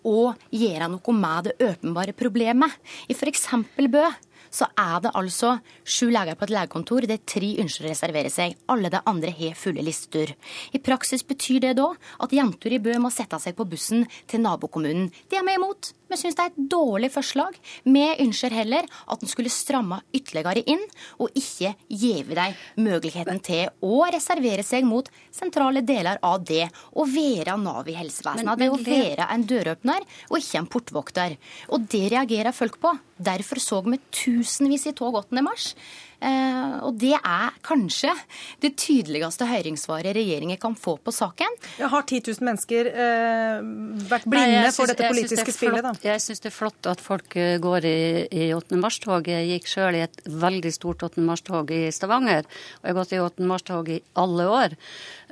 å 0.04 0.20
gjøre 0.52 0.90
noe 0.92 1.16
med 1.16 1.48
det 1.48 1.56
åpenbare 1.70 2.14
problemet. 2.16 2.72
I 3.08 3.16
f.eks. 3.16 3.46
Bø 3.94 4.04
så 4.54 4.68
er 4.78 5.00
det 5.02 5.14
altså 5.18 5.56
sju 5.82 6.10
leger 6.14 6.38
på 6.38 6.46
et 6.46 6.54
legekontor 6.54 7.08
der 7.10 7.22
tre 7.26 7.50
ønsker 7.62 7.88
å 7.88 7.90
reservere 7.90 8.30
seg. 8.32 8.54
Alle 8.70 8.92
de 8.92 9.02
andre 9.10 9.32
har 9.34 9.58
fulle 9.58 9.82
lister. 9.84 10.34
I 10.72 10.82
praksis 10.82 11.26
betyr 11.26 11.60
det 11.66 11.74
da 11.80 11.90
at 12.22 12.34
jenter 12.34 12.76
i 12.76 12.82
Bø 12.82 12.94
må 13.02 13.10
sette 13.14 13.40
seg 13.42 13.58
på 13.58 13.66
bussen 13.68 14.06
til 14.30 14.44
nabokommunen. 14.44 15.10
Det 15.30 15.40
er 15.40 15.46
vi 15.46 15.58
imot. 15.58 15.92
Vi 16.10 16.18
syns 16.20 16.36
det 16.36 16.44
er 16.44 16.52
et 16.52 16.68
dårlig 16.70 17.10
forslag. 17.14 17.56
Vi 17.84 18.04
ønsker 18.24 18.54
heller 18.54 18.88
at 19.10 19.24
en 19.24 19.30
skulle 19.30 19.52
stramme 19.52 20.00
ytterligere 20.14 20.64
inn, 20.70 20.82
og 21.18 21.32
ikke 21.38 21.74
gjeve 21.88 22.36
dem 22.38 22.58
muligheten 22.84 23.40
til 23.44 23.72
å 23.84 24.04
reservere 24.12 24.64
seg 24.66 24.86
mot 24.88 25.08
sentrale 25.34 25.84
deler 25.86 26.20
av 26.22 26.44
det 26.44 26.66
å 26.92 27.06
være 27.08 27.56
Nav 27.64 27.88
i 27.88 27.96
helsevesenet. 27.96 28.58
Det 28.60 28.70
å 28.70 28.80
være 28.80 29.28
en 29.32 29.44
døråpner 29.48 30.04
og 30.30 30.38
ikke 30.40 30.60
en 30.60 30.70
portvokter. 30.70 31.36
Og 31.72 31.86
det 31.90 32.06
reagerer 32.12 32.56
folk 32.56 32.80
på. 32.82 32.92
Derfor 33.14 33.62
så 33.62 33.80
vi 33.86 34.00
tusenvis 34.10 34.88
i 34.90 34.96
tog 34.96 35.16
8. 35.22 35.42
mars. 35.44 35.72
Eh, 36.20 36.76
og 36.84 36.98
det 37.00 37.14
er 37.16 37.56
kanskje 37.64 38.12
det 38.62 38.74
tydeligste 38.80 39.48
høringssvaret 39.48 40.14
regjeringen 40.16 40.60
kan 40.60 40.76
få 40.78 40.96
på 41.02 41.14
saken. 41.14 41.58
Ja, 41.80 41.90
har 41.92 42.06
10 42.06 42.22
000 42.28 42.48
mennesker 42.48 42.90
eh, 42.90 43.64
vært 44.10 44.28
blinde 44.28 44.52
Nei, 44.52 44.62
synes, 44.68 44.78
for 44.78 44.92
dette 44.92 45.10
politiske 45.10 45.48
det 45.50 45.56
spillet, 45.56 45.84
da? 45.86 45.94
Jeg 46.04 46.22
syns 46.24 46.44
det 46.44 46.50
er 46.50 46.56
flott 46.56 46.90
at 46.90 47.02
folk 47.04 47.36
eh, 47.40 47.56
går 47.62 47.88
i, 47.88 47.98
i 48.30 48.48
8. 48.56 48.78
mars-tog. 48.80 49.28
Jeg 49.30 49.50
gikk 49.54 49.70
sjøl 49.70 49.98
i 49.98 50.04
et 50.06 50.22
veldig 50.28 50.72
stort 50.74 51.04
8. 51.06 51.24
mars-tog 51.24 51.74
i 51.74 51.84
Stavanger, 51.94 52.48
og 52.80 52.88
jeg 52.88 52.94
har 52.94 53.00
gått 53.00 53.14
i 53.16 53.22
8. 53.24 53.50
mars-tog 53.50 53.92
i 53.94 54.00
alle 54.20 54.48
år. 54.60 54.78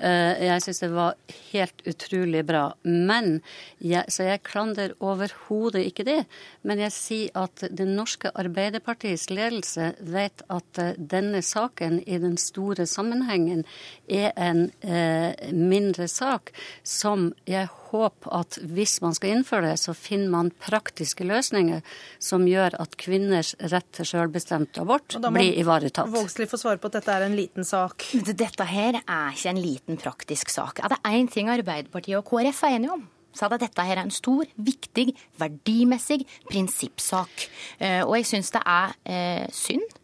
Eh, 0.03 0.47
jeg 0.49 0.65
syns 0.65 0.83
det 0.83 0.91
var 0.95 1.39
helt 1.53 1.85
utrolig 1.89 2.43
bra. 2.47 2.65
Men, 2.83 3.41
jeg, 3.79 4.05
Så 4.09 4.27
jeg 4.27 4.43
klandrer 4.47 4.97
overhodet 5.01 5.85
ikke 5.87 6.07
det. 6.09 6.21
Men 6.67 6.83
jeg 6.83 6.95
sier 6.95 7.43
at 7.45 7.65
det 7.71 7.87
norske 7.89 8.33
Arbeiderpartiets 8.35 9.29
ledelse 9.31 9.93
vet 10.01 10.43
at 10.49 10.72
Eh, 10.79 10.93
denne 10.97 11.43
saken 11.43 12.01
i 12.09 12.19
den 12.19 12.37
store 12.41 12.87
sammenhengen 12.87 13.65
er 14.09 14.33
en 14.37 14.71
eh, 14.81 15.53
mindre 15.53 16.09
sak 16.09 16.53
som 16.87 17.31
jeg 17.49 17.69
håper 17.93 18.33
at 18.33 18.59
hvis 18.73 19.01
man 19.05 19.17
skal 19.17 19.37
innføre 19.37 19.73
det, 19.73 19.79
så 19.83 19.95
finner 19.97 20.33
man 20.33 20.53
praktiske 20.65 21.27
løsninger 21.29 21.83
som 22.23 22.47
gjør 22.49 22.79
at 22.83 22.97
kvinners 23.01 23.55
rett 23.73 23.89
til 23.93 24.09
selvbestemt 24.09 24.81
abort 24.81 25.19
blir 25.29 25.61
ivaretatt. 25.61 26.13
Vågslid 26.13 26.51
får 26.51 26.65
svare 26.65 26.83
på 26.83 26.93
at 26.93 27.01
dette 27.01 27.17
er 27.17 27.27
en 27.29 27.37
liten 27.37 27.69
sak. 27.69 28.07
Dette 28.33 28.69
her 28.69 29.03
er 29.03 29.35
ikke 29.37 29.53
en 29.53 29.63
liten 29.63 30.01
praktisk 30.01 30.53
sak. 30.53 30.81
Er 30.81 30.95
det 30.95 31.03
én 31.09 31.29
ting 31.31 31.51
Arbeiderpartiet 31.53 32.21
og 32.21 32.29
KrF 32.31 32.65
er 32.69 32.79
enige 32.79 32.97
om, 32.97 33.09
så 33.33 33.49
er 33.49 33.61
dette 33.63 33.85
her 33.85 33.97
er 33.97 34.07
en 34.07 34.13
stor, 34.13 34.49
viktig, 34.57 35.13
verdimessig 35.41 36.23
prinsippsak. 36.51 37.49
Eh, 37.81 38.01
og 38.05 38.17
jeg 38.19 38.29
syns 38.29 38.53
det 38.57 38.63
er 38.69 38.97
eh, 39.09 39.47
synd 39.53 40.01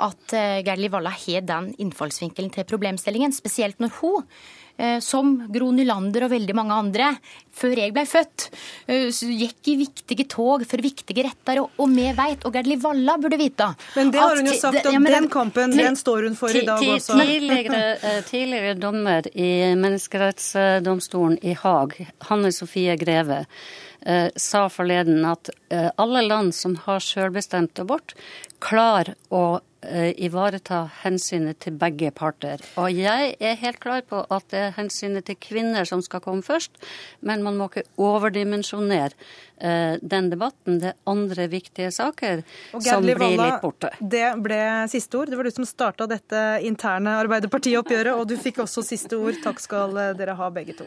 at 0.00 0.32
eh, 0.36 0.62
Gerli 0.64 0.90
Walla 0.92 1.12
har 1.12 1.46
den 1.46 1.72
innfallsvinkelen 1.82 2.52
til 2.54 2.68
problemstillingen, 2.68 3.34
spesielt 3.34 3.80
når 3.82 3.92
hun 4.00 4.24
eh, 4.78 4.98
som 5.04 5.34
Gro 5.52 5.68
Nylander 5.74 6.26
og 6.26 6.32
veldig 6.32 6.56
mange 6.56 6.78
andre, 6.78 7.10
før 7.52 7.82
jeg 7.82 7.92
ble 7.92 8.06
født, 8.08 8.46
eh, 8.88 9.10
gikk 9.12 9.72
i 9.72 9.76
viktige 9.82 10.26
tog 10.32 10.64
for 10.68 10.84
viktige 10.84 11.26
retter. 11.28 11.60
Og, 11.62 11.84
vi 11.92 12.08
vet, 12.16 12.48
og 12.48 12.56
Gerdli 12.56 12.78
Valla 12.80 13.18
burde 13.20 13.38
vite 13.40 13.68
Men 13.98 14.14
det 14.14 14.24
har 14.24 14.40
hun 14.40 14.48
jo 14.48 14.56
sagt, 14.58 14.80
og 14.86 14.96
ja, 14.96 15.04
den 15.18 15.30
kampen 15.32 15.76
den 15.76 16.00
står 16.00 16.28
hun 16.30 16.40
for 16.40 16.56
i 16.56 16.64
dag 16.66 16.88
også. 16.96 17.20
Tidligere, 17.20 18.18
tidligere 18.30 18.74
dommer 18.80 19.28
i 19.36 19.52
menneskerettsdomstolen 19.76 21.38
i 21.44 21.56
Haag, 21.58 21.98
Hanne 22.30 22.52
Sofie 22.54 22.96
Greve, 23.00 23.44
sa 24.36 24.64
forleden 24.72 25.24
at 25.28 25.50
alle 25.70 26.24
land 26.26 26.54
som 26.56 26.74
har 26.86 27.04
selvbestemt 27.04 27.78
abort, 27.78 28.16
klarer 28.58 29.14
å 29.30 29.60
Eh, 29.82 30.12
ivareta 30.22 30.84
hensynet 31.02 31.58
til 31.64 31.74
begge 31.74 32.12
parter. 32.14 32.60
Og 32.78 32.94
jeg 32.94 33.32
er 33.42 33.56
helt 33.58 33.80
klar 33.82 34.04
på 34.06 34.20
at 34.30 34.46
det 34.52 34.60
er 34.68 34.74
hensynet 34.76 35.26
til 35.26 35.34
kvinner 35.42 35.88
som 35.88 35.98
skal 36.06 36.22
komme 36.22 36.46
først, 36.46 36.78
men 37.26 37.42
man 37.42 37.58
må 37.58 37.66
ikke 37.66 37.82
overdimensjonere 37.98 39.10
eh, 39.58 39.98
den 39.98 40.30
debatten. 40.30 40.78
Det 40.84 40.92
er 40.92 41.10
andre 41.10 41.48
viktige 41.50 41.90
saker 41.90 42.44
som 42.78 43.02
blir 43.02 43.34
litt 43.34 43.58
borte. 43.64 43.90
Det 43.98 44.28
ble 44.38 44.62
siste 44.92 45.18
ord. 45.18 45.34
Det 45.34 45.40
var 45.40 45.50
du 45.50 45.56
som 45.58 45.66
starta 45.66 46.06
dette 46.06 46.44
interne 46.62 47.18
Arbeiderpartioppgjøret, 47.24 48.14
og 48.14 48.30
du 48.30 48.38
fikk 48.38 48.62
også 48.62 48.86
siste 48.86 49.18
ord. 49.18 49.42
Takk 49.42 49.58
skal 49.66 49.98
dere 50.14 50.38
ha, 50.38 50.54
begge 50.54 50.78
to. 50.78 50.86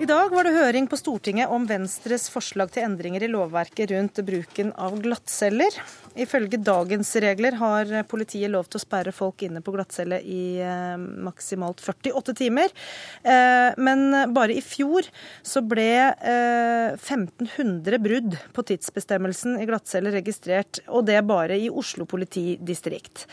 I 0.00 0.06
dag 0.08 0.30
var 0.32 0.46
det 0.48 0.54
høring 0.54 0.86
på 0.88 0.96
Stortinget 0.96 1.50
om 1.52 1.66
Venstres 1.68 2.30
forslag 2.32 2.70
til 2.72 2.86
endringer 2.86 3.20
i 3.20 3.28
lovverket 3.28 3.90
rundt 3.90 4.22
bruken 4.24 4.70
av 4.80 4.94
glattceller. 5.04 5.76
Ifølge 6.16 6.56
dagens 6.56 7.10
regler 7.20 7.58
har 7.60 7.92
politiet 8.08 8.48
lov 8.48 8.70
til 8.70 8.80
å 8.80 8.82
sperre 8.86 9.12
folk 9.12 9.44
inne 9.44 9.60
på 9.60 9.74
glattcelle 9.74 10.22
i 10.24 10.56
eh, 10.64 10.96
maksimalt 10.96 11.84
48 11.84 12.32
timer. 12.38 12.72
Eh, 13.20 13.76
men 13.76 14.32
bare 14.32 14.56
i 14.56 14.64
fjor 14.64 15.04
så 15.44 15.60
ble 15.60 15.90
eh, 16.16 16.96
1500 16.96 18.00
brudd 18.00 18.38
på 18.56 18.64
tidsbestemmelsen 18.72 19.60
i 19.60 19.68
glattcelle 19.68 20.16
registrert, 20.16 20.80
og 20.88 21.10
det 21.12 21.20
bare 21.28 21.60
i 21.60 21.68
Oslo 21.68 22.08
politidistrikt. 22.08 23.26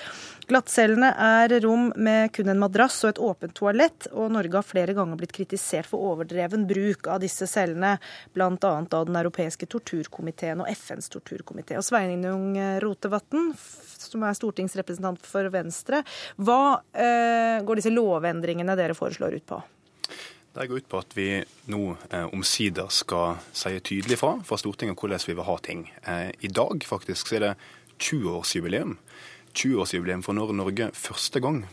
Glattcellene 0.48 1.10
er 1.12 1.52
rom 1.66 1.90
med 2.00 2.32
kun 2.32 2.48
en 2.48 2.62
madrass 2.62 3.02
og 3.04 3.10
et 3.10 3.20
åpent 3.20 3.52
toalett, 3.58 4.08
og 4.16 4.32
Norge 4.32 4.56
har 4.56 4.64
flere 4.64 4.94
ganger 4.96 5.20
blitt 5.20 5.34
kritisert 5.36 5.90
for 5.90 6.00
overdreven 6.14 6.64
bruk 6.70 7.10
av 7.12 7.20
disse 7.20 7.50
cellene, 7.52 7.98
bl.a. 8.32 8.56
av 8.56 9.10
Den 9.10 9.20
europeiske 9.20 9.68
torturkomiteen 9.68 10.64
og 10.64 10.72
FNs 10.72 11.12
torturkomité. 11.12 11.76
Og 11.76 11.84
Sveinung 11.84 12.56
Rotevatn, 12.80 13.52
som 13.60 14.24
er 14.24 14.40
stortingsrepresentant 14.40 15.28
for 15.28 15.52
Venstre, 15.52 16.06
hva 16.40 16.80
eh, 16.96 17.60
går 17.68 17.82
disse 17.82 17.92
lovendringene 17.92 18.80
dere 18.80 18.96
foreslår 18.96 19.42
ut 19.42 19.50
på? 19.52 19.62
Det 20.58 20.72
går 20.72 20.80
ut 20.80 20.90
på 20.90 21.02
at 21.04 21.12
vi 21.20 21.32
nå 21.70 21.82
eh, 22.08 22.32
omsider 22.32 22.88
skal 22.88 23.36
si 23.52 23.76
tydelig 23.84 24.24
fra 24.24 24.38
fra 24.48 24.58
Stortinget 24.58 24.96
hvordan 24.96 25.28
vi 25.28 25.36
vil 25.36 25.52
ha 25.52 25.58
ting. 25.60 25.90
Eh, 26.08 26.30
I 26.40 26.56
dag 26.56 26.88
faktisk 26.88 27.28
så 27.28 27.36
er 27.42 27.50
det 27.50 27.58
20-årsjubileum 28.00 28.96
20-årsjubileum 29.58 30.24
for 30.26 30.38
når 30.38 30.54
Norge 30.58 30.92
første 30.98 31.42
gang 31.44 31.64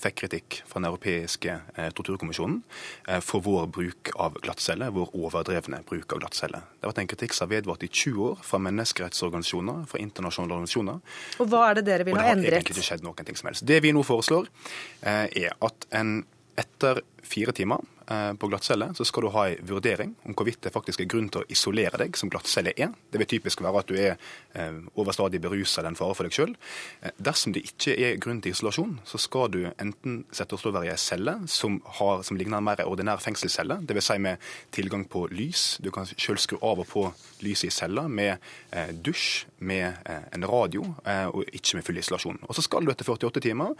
fikk 0.00 0.16
kritikk 0.22 0.60
fra 0.68 0.80
Den 0.80 0.88
europeiske 0.88 1.54
eh, 1.76 1.90
torturkommisjonen 1.96 2.60
eh, 3.08 3.20
for 3.24 3.44
vår 3.44 3.68
bruk 3.74 4.12
av 4.20 4.38
glattcelle, 4.40 4.88
vår 4.94 5.12
overdrevne 5.18 5.82
bruk 5.88 6.14
av 6.14 6.22
glattcelle. 6.22 6.62
Det 6.78 6.86
har 6.86 6.94
vært 6.94 7.02
en 7.04 7.10
kritikk 7.12 7.36
som 7.36 7.46
har 7.46 7.58
vedvart 7.58 7.84
i 7.84 7.90
20 7.90 8.26
år 8.30 8.42
fra 8.46 8.62
menneskerettsorganisasjoner, 8.64 9.84
fra 9.90 10.00
internasjonale 10.00 10.56
organisasjoner. 10.56 11.00
Og 11.42 11.52
hva 11.52 11.66
er 11.68 11.80
det 11.80 11.86
dere 11.90 12.08
vil 12.08 12.16
ha 12.16 12.26
endret? 12.30 12.38
Og 12.38 12.44
det 12.44 12.52
har 12.52 12.60
egentlig 12.60 12.78
ikke 12.78 12.88
skjedd 12.90 13.06
noen 13.06 13.30
ting 13.30 13.40
som 13.40 13.50
helst. 13.50 13.66
Det 13.68 13.80
vi 13.84 13.94
nå 13.96 14.04
foreslår, 14.06 14.52
eh, 15.02 15.26
er 15.44 15.56
at 15.68 15.88
en 16.00 16.20
etter 16.60 17.02
fire 17.22 17.52
timer 17.52 17.80
eh, 18.10 18.32
på 18.34 18.48
glattcelle, 18.50 18.90
så 18.94 19.04
skal 19.04 19.24
du 19.24 19.30
ha 19.34 19.46
en 19.48 19.66
vurdering 19.68 20.14
om 20.26 20.34
hvorvidt 20.36 20.62
det 20.66 20.72
faktisk 20.74 21.02
er 21.02 21.08
grunn 21.10 21.28
til 21.32 21.42
å 21.42 21.48
isolere 21.52 22.00
deg, 22.00 22.16
som 22.18 22.30
glattcelle 22.32 22.74
er. 22.76 22.92
Det 23.10 23.20
vil 23.22 23.30
typisk 23.34 23.62
være 23.64 23.82
at 23.82 23.90
du 23.90 23.96
er 23.98 24.16
eh, 24.54 24.80
overstadig 25.00 25.40
berusa 25.42 25.80
eller 25.80 25.92
en 25.92 25.98
fare 26.00 26.16
for 26.16 26.28
deg 26.28 26.36
sjøl. 26.36 26.54
Eh, 27.02 27.14
dersom 27.18 27.54
det 27.56 27.64
ikke 27.68 27.96
er 27.96 28.20
grunn 28.22 28.42
til 28.44 28.54
isolasjon, 28.54 28.98
så 29.08 29.20
skal 29.22 29.52
du 29.54 29.60
enten 29.70 30.22
sette 30.34 30.56
oss 30.56 30.66
over 30.68 30.86
i 30.86 30.92
ei 30.92 30.98
celle 31.00 31.36
som, 31.50 31.80
har, 32.00 32.24
som 32.26 32.38
ligner 32.40 32.64
mer 32.64 32.82
en 32.82 32.90
ordinær 32.90 33.22
fengselscelle, 33.24 33.80
dvs. 33.86 34.10
Si 34.10 34.18
med 34.18 34.50
tilgang 34.74 35.04
på 35.06 35.26
lys. 35.30 35.64
Du 35.84 35.90
kan 35.94 36.08
sjøl 36.10 36.40
skru 36.40 36.58
av 36.66 36.82
og 36.82 36.88
på 36.90 37.06
lyset 37.44 37.68
i 37.68 37.74
cella, 37.74 38.08
med 38.10 38.40
dusj, 39.04 39.44
med 39.64 40.00
en 40.34 40.44
radio, 40.48 40.82
og 41.30 41.44
ikke 41.46 41.78
med 41.78 41.86
full 41.86 42.00
isolasjon. 42.00 42.40
Og 42.48 42.56
så 42.56 42.64
skal 42.64 42.84
du 42.84 42.92
etter 42.92 43.06
48 43.06 43.42
timer 43.44 43.76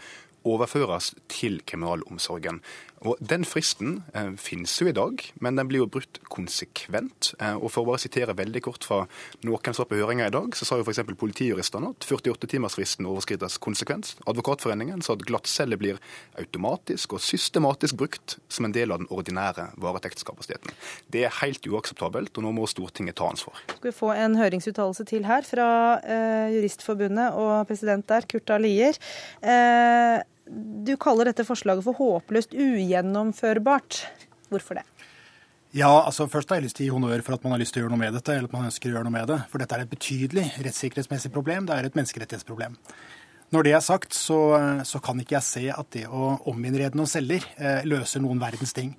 overføres 0.47 1.11
til 1.29 1.61
kriminalomsorgen. 1.67 2.61
Og 3.01 3.17
Den 3.17 3.45
fristen 3.47 4.03
eh, 4.13 4.29
finnes 4.37 4.73
jo 4.77 4.85
i 4.89 4.93
dag, 4.93 5.21
men 5.41 5.57
den 5.57 5.69
blir 5.69 5.81
jo 5.81 5.89
brutt 5.89 6.19
konsekvent. 6.29 7.31
Eh, 7.41 7.55
og 7.57 7.71
For 7.73 7.81
å 7.81 7.89
bare 7.89 8.01
sitere 8.03 8.35
veldig 8.37 8.61
kort 8.65 8.85
fra 8.85 8.99
noen 9.47 9.73
som 9.73 9.81
var 9.81 9.89
på 9.89 9.97
høringa 9.97 10.27
i 10.29 10.33
dag, 10.33 10.53
så 10.57 10.67
sa 10.67 10.77
jo 10.77 10.85
f.eks. 10.85 11.01
politijuristene 11.17 11.91
at 11.95 12.05
48-timersfristen 12.05 13.09
overskrides 13.09 13.57
konsekvent. 13.63 14.13
Advokatforeningen 14.29 15.01
sa 15.05 15.15
at 15.17 15.25
glattcelle 15.25 15.79
blir 15.81 15.97
automatisk 16.39 17.17
og 17.17 17.23
systematisk 17.25 17.97
brukt 17.97 18.37
som 18.51 18.69
en 18.69 18.75
del 18.75 18.93
av 18.93 19.01
den 19.01 19.09
ordinære 19.09 19.71
varetektskapasiteten. 19.81 20.75
Det 21.11 21.25
er 21.25 21.39
helt 21.41 21.65
uakseptabelt, 21.65 22.35
og 22.37 22.45
nå 22.45 22.53
må 22.53 22.69
Stortinget 22.69 23.17
ta 23.17 23.31
ansvar. 23.31 23.57
Skal 23.79 23.89
vi 23.89 23.97
få 23.97 24.11
en 24.13 24.37
høringsuttalelse 24.37 25.07
til 25.09 25.25
her 25.25 25.47
fra 25.47 25.71
eh, 26.05 26.53
Juristforbundet 26.53 27.33
og 27.39 27.65
president 27.71 28.05
der, 28.13 28.29
Kurt 28.29 28.53
A. 28.53 28.61
Lier. 28.61 29.01
Eh, 29.41 30.21
du 30.49 30.95
kaller 30.99 31.29
dette 31.29 31.45
forslaget 31.47 31.85
for 31.85 31.97
håpløst 31.99 32.55
ugjennomførbart. 32.57 34.01
Hvorfor 34.51 34.81
det? 34.81 34.85
Ja, 35.71 36.01
altså 36.03 36.27
Først 36.27 36.49
har 36.51 36.59
jeg 36.59 36.67
lyst 36.67 36.75
til 36.75 36.85
å 36.85 36.87
gi 36.89 36.95
honnør 36.97 37.21
for 37.23 37.37
at 37.37 37.45
man 37.45 37.55
har 37.55 37.61
lyst 37.61 37.71
til 37.75 37.81
å 37.81 37.85
gjøre 37.85 37.95
noe 37.95 38.01
med 38.01 38.13
dette. 38.17 38.33
eller 38.33 38.49
at 38.49 38.55
man 38.57 38.67
ønsker 38.67 38.89
å 38.89 38.95
gjøre 38.97 39.07
noe 39.07 39.15
med 39.15 39.27
det, 39.31 39.39
For 39.51 39.61
dette 39.61 39.77
er 39.77 39.85
et 39.85 39.93
betydelig 39.93 40.45
rettssikkerhetsmessig 40.65 41.31
problem. 41.31 41.65
Det 41.65 41.77
er 41.77 41.87
et 41.87 41.95
menneskerettighetsproblem. 41.95 42.75
Når 43.51 43.63
det 43.63 43.73
er 43.75 43.83
sagt, 43.83 44.13
så, 44.15 44.39
så 44.87 44.99
kan 45.03 45.19
ikke 45.19 45.35
jeg 45.35 45.43
se 45.47 45.63
at 45.71 45.87
det 45.91 46.05
å 46.07 46.37
ominnrede 46.47 46.95
noen 46.95 47.09
celler 47.11 47.43
eh, 47.57 47.83
løser 47.87 48.23
noen 48.23 48.39
verdens 48.39 48.71
ting. 48.75 48.93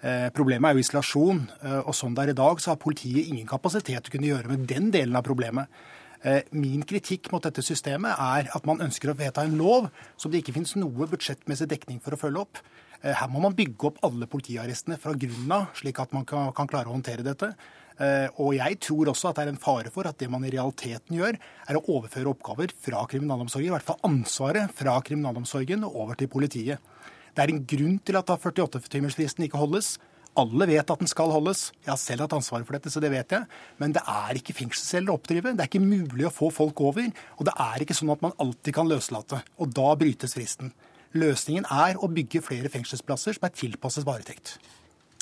Eh, 0.00 0.28
problemet 0.32 0.70
er 0.70 0.76
jo 0.76 0.84
isolasjon, 0.84 1.42
eh, 1.60 1.80
og 1.82 1.96
sånn 1.96 2.14
det 2.16 2.24
er 2.24 2.32
i 2.32 2.38
dag, 2.38 2.60
så 2.60 2.72
har 2.72 2.80
politiet 2.80 3.28
ingen 3.28 3.48
kapasitet 3.48 4.04
til 4.04 4.12
å 4.12 4.14
kunne 4.14 4.30
gjøre 4.30 4.52
med 4.52 4.64
den 4.70 4.88
delen 4.94 5.16
av 5.18 5.26
problemet. 5.26 5.68
Eh, 6.26 6.42
min 6.50 6.82
kritikk 6.82 7.30
mot 7.30 7.44
dette 7.44 7.62
systemet 7.62 8.18
er 8.18 8.48
at 8.54 8.64
man 8.66 8.82
ønsker 8.82 9.12
å 9.12 9.16
vedta 9.18 9.44
en 9.46 9.54
lov 9.58 9.86
som 10.18 10.32
det 10.32 10.42
ikke 10.42 10.56
finnes 10.56 10.74
noe 10.80 11.06
budsjettmessig 11.10 11.68
dekning 11.70 12.00
for 12.02 12.16
å 12.16 12.20
følge 12.20 12.42
opp. 12.42 12.62
Eh, 13.02 13.14
her 13.14 13.28
må 13.30 13.42
man 13.44 13.54
bygge 13.54 13.92
opp 13.92 14.00
alle 14.06 14.26
politiarrestene 14.30 14.98
fra 14.98 15.14
grunnen 15.14 15.54
av, 15.54 15.68
slik 15.78 16.00
at 16.02 16.16
man 16.16 16.26
kan, 16.26 16.50
kan 16.56 16.70
klare 16.70 16.90
å 16.90 16.96
håndtere 16.96 17.26
dette. 17.26 17.52
Eh, 17.98 18.26
og 18.42 18.52
jeg 18.54 18.80
tror 18.82 19.12
også 19.12 19.30
at 19.30 19.38
det 19.38 19.46
er 19.46 19.52
en 19.52 19.62
fare 19.62 19.90
for 19.94 20.06
at 20.10 20.18
det 20.18 20.30
man 20.30 20.44
i 20.46 20.52
realiteten 20.54 21.18
gjør, 21.18 21.38
er 21.38 21.78
å 21.78 21.84
overføre 21.86 22.30
oppgaver 22.34 22.74
fra 22.74 23.04
kriminalomsorgen, 23.10 23.70
i 23.70 23.74
hvert 23.76 23.86
fall 23.86 24.02
ansvaret 24.06 24.74
fra 24.74 24.98
kriminalomsorgen 25.06 25.86
over 25.86 26.18
til 26.18 26.30
politiet. 26.30 26.82
Det 27.34 27.44
er 27.44 27.54
en 27.54 27.64
grunn 27.70 27.98
til 28.02 28.18
at 28.18 28.30
48-timersfristen 28.34 29.46
ikke 29.46 29.60
holdes. 29.60 29.96
Alle 30.38 30.68
vet 30.70 30.90
at 30.92 31.00
den 31.02 31.10
skal 31.10 31.32
holdes. 31.34 31.68
Jeg 31.82 31.90
har 31.90 31.98
selv 32.00 32.24
hatt 32.24 32.36
ansvaret 32.36 32.66
for 32.68 32.76
dette, 32.76 32.92
så 32.94 33.02
det 33.02 33.10
vet 33.10 33.34
jeg. 33.34 33.46
Men 33.82 33.94
det 33.96 34.04
er 34.06 34.38
ikke 34.38 34.54
fengselsceller 34.54 35.10
å 35.10 35.18
oppdrive. 35.18 35.54
Det 35.56 35.64
er 35.64 35.70
ikke 35.70 35.82
mulig 35.82 36.28
å 36.28 36.34
få 36.34 36.52
folk 36.54 36.82
over. 36.84 37.08
Og 37.38 37.48
det 37.48 37.54
er 37.64 37.82
ikke 37.82 37.96
sånn 37.98 38.14
at 38.14 38.22
man 38.22 38.36
alltid 38.38 38.76
kan 38.76 38.90
løslate. 38.90 39.42
Og 39.58 39.72
da 39.74 39.90
brytes 39.98 40.36
fristen. 40.38 40.70
Løsningen 41.18 41.66
er 41.72 41.98
å 41.98 42.10
bygge 42.12 42.44
flere 42.44 42.70
fengselsplasser 42.70 43.34
som 43.34 43.48
er 43.48 43.56
tilpasset 43.56 44.06
varetekt. 44.06 44.58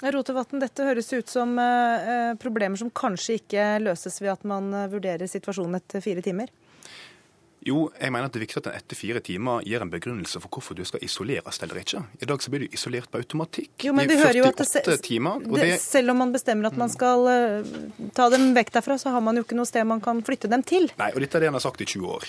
Rotevatn, 0.04 0.60
dette 0.60 0.84
høres 0.84 1.08
ut 1.14 1.30
som 1.32 1.54
uh, 1.56 2.34
problemer 2.42 2.76
som 2.76 2.92
kanskje 2.92 3.38
ikke 3.38 3.64
løses 3.80 4.20
ved 4.20 4.34
at 4.34 4.42
man 4.44 4.68
eh, 4.76 4.90
vurderer 4.92 5.30
situasjonen 5.30 5.78
etter 5.78 6.04
fire 6.04 6.20
timer? 6.24 6.52
Jo, 7.66 7.88
jeg 7.98 8.12
mener 8.14 8.28
at 8.28 8.34
det 8.34 8.38
er 8.38 8.44
viktig 8.44 8.60
at 8.60 8.68
en 8.70 8.76
etter 8.78 8.98
fire 8.98 9.20
timer 9.26 9.64
gir 9.66 9.82
en 9.82 9.90
begrunnelse 9.90 10.38
for 10.42 10.54
hvorfor 10.54 10.78
du 10.78 10.84
skal 10.86 11.02
isoleres 11.02 11.58
eller 11.64 11.80
ikke. 11.82 12.02
I 12.22 12.28
dag 12.30 12.44
så 12.44 12.52
blir 12.52 12.62
du 12.62 12.76
isolert 12.78 13.10
på 13.10 13.18
automatikk 13.18 13.88
jo, 13.88 13.94
men 13.96 14.06
i 14.06 14.18
48 14.20 14.84
det, 14.86 14.98
timer. 15.02 15.42
Det, 15.42 15.58
det, 15.64 15.80
selv 15.82 16.14
om 16.14 16.22
man 16.22 16.34
bestemmer 16.34 16.70
at 16.70 16.78
man 16.78 16.92
skal 16.92 17.26
uh, 17.26 17.76
ta 18.14 18.28
dem 18.30 18.52
vekk 18.54 18.70
derfra, 18.78 18.98
så 19.02 19.10
har 19.16 19.24
man 19.24 19.40
jo 19.40 19.46
ikke 19.46 19.58
noe 19.58 19.66
sted 19.66 19.86
man 19.88 20.02
kan 20.04 20.22
flytte 20.26 20.50
dem 20.52 20.62
til. 20.66 20.92
Nei, 21.00 21.10
og 21.10 21.24
dette 21.24 21.40
er 21.40 21.46
det 21.46 21.50
han 21.50 21.58
har 21.58 21.66
sagt 21.66 21.82
i 21.82 21.88
20 21.90 22.06
år. 22.06 22.28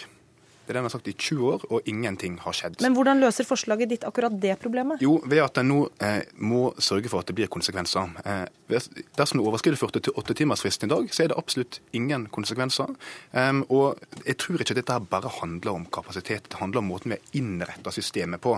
Det 0.68 0.74
er 0.74 0.76
det 0.76 0.82
han 0.82 0.90
har 0.90 0.92
sagt 0.98 1.08
i 1.08 1.14
20 1.16 1.46
år, 1.48 1.62
og 1.72 1.86
ingenting 1.88 2.34
har 2.44 2.56
skjedd. 2.58 2.82
Men 2.84 2.92
hvordan 2.98 3.22
løser 3.24 3.48
forslaget 3.48 3.88
ditt 3.94 4.02
akkurat 4.04 4.34
det 4.36 4.58
problemet? 4.60 5.00
Jo, 5.00 5.14
ved 5.24 5.40
at 5.40 5.62
en 5.62 5.70
nå 5.72 5.78
eh, 6.04 6.26
må 6.44 6.74
sørge 6.84 7.08
for 7.08 7.24
at 7.24 7.30
det 7.32 7.38
blir 7.38 7.48
konsekvenser. 7.48 8.12
Eh, 8.28 8.90
dersom 9.16 9.40
du 9.40 9.46
overskrider 9.48 9.80
48-timersfristen 9.80 10.90
i 10.90 10.92
dag, 10.92 11.08
så 11.16 11.24
er 11.24 11.32
det 11.32 11.38
absolutt 11.40 11.80
ingen 11.96 12.26
konsekvenser. 12.36 12.92
Um, 13.32 13.64
og 13.72 14.04
jeg 14.26 14.36
tror 14.44 14.66
ikke 14.66 14.76
dette 14.76 14.98
bare 15.08 15.32
handler 15.38 15.80
om 15.80 15.88
kapasitet, 15.88 16.52
det 16.52 16.60
handler 16.60 16.84
om 16.84 16.92
måten 16.92 17.16
vi 17.16 17.22
har 17.22 17.40
innretta 17.40 17.96
systemet 17.96 18.44
på. 18.44 18.58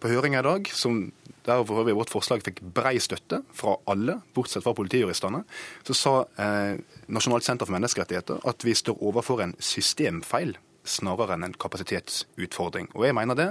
På 0.00 0.08
høringa 0.08 0.40
i 0.40 0.48
dag, 0.48 0.72
som 0.72 1.10
der 1.44 1.60
vårt 1.68 2.12
forslag 2.12 2.40
fikk 2.44 2.64
brei 2.72 2.96
støtte 3.04 3.42
fra 3.52 3.76
alle, 3.92 4.16
bortsett 4.32 4.64
fra 4.64 4.72
politijuristene, 4.76 5.44
så 5.84 5.96
sa 5.96 6.16
eh, 6.40 6.80
Nasjonalt 7.12 7.44
senter 7.44 7.68
for 7.68 7.76
menneskerettigheter 7.76 8.40
at 8.48 8.64
vi 8.64 8.76
står 8.76 9.00
overfor 9.04 9.44
en 9.44 9.56
systemfeil 9.60 10.56
snarere 10.90 11.36
enn 11.36 11.48
en 11.48 11.56
kapasitetsutfordring. 11.60 12.90
Og 12.98 13.06
jeg 13.06 13.16
mener 13.16 13.38
det 13.38 13.48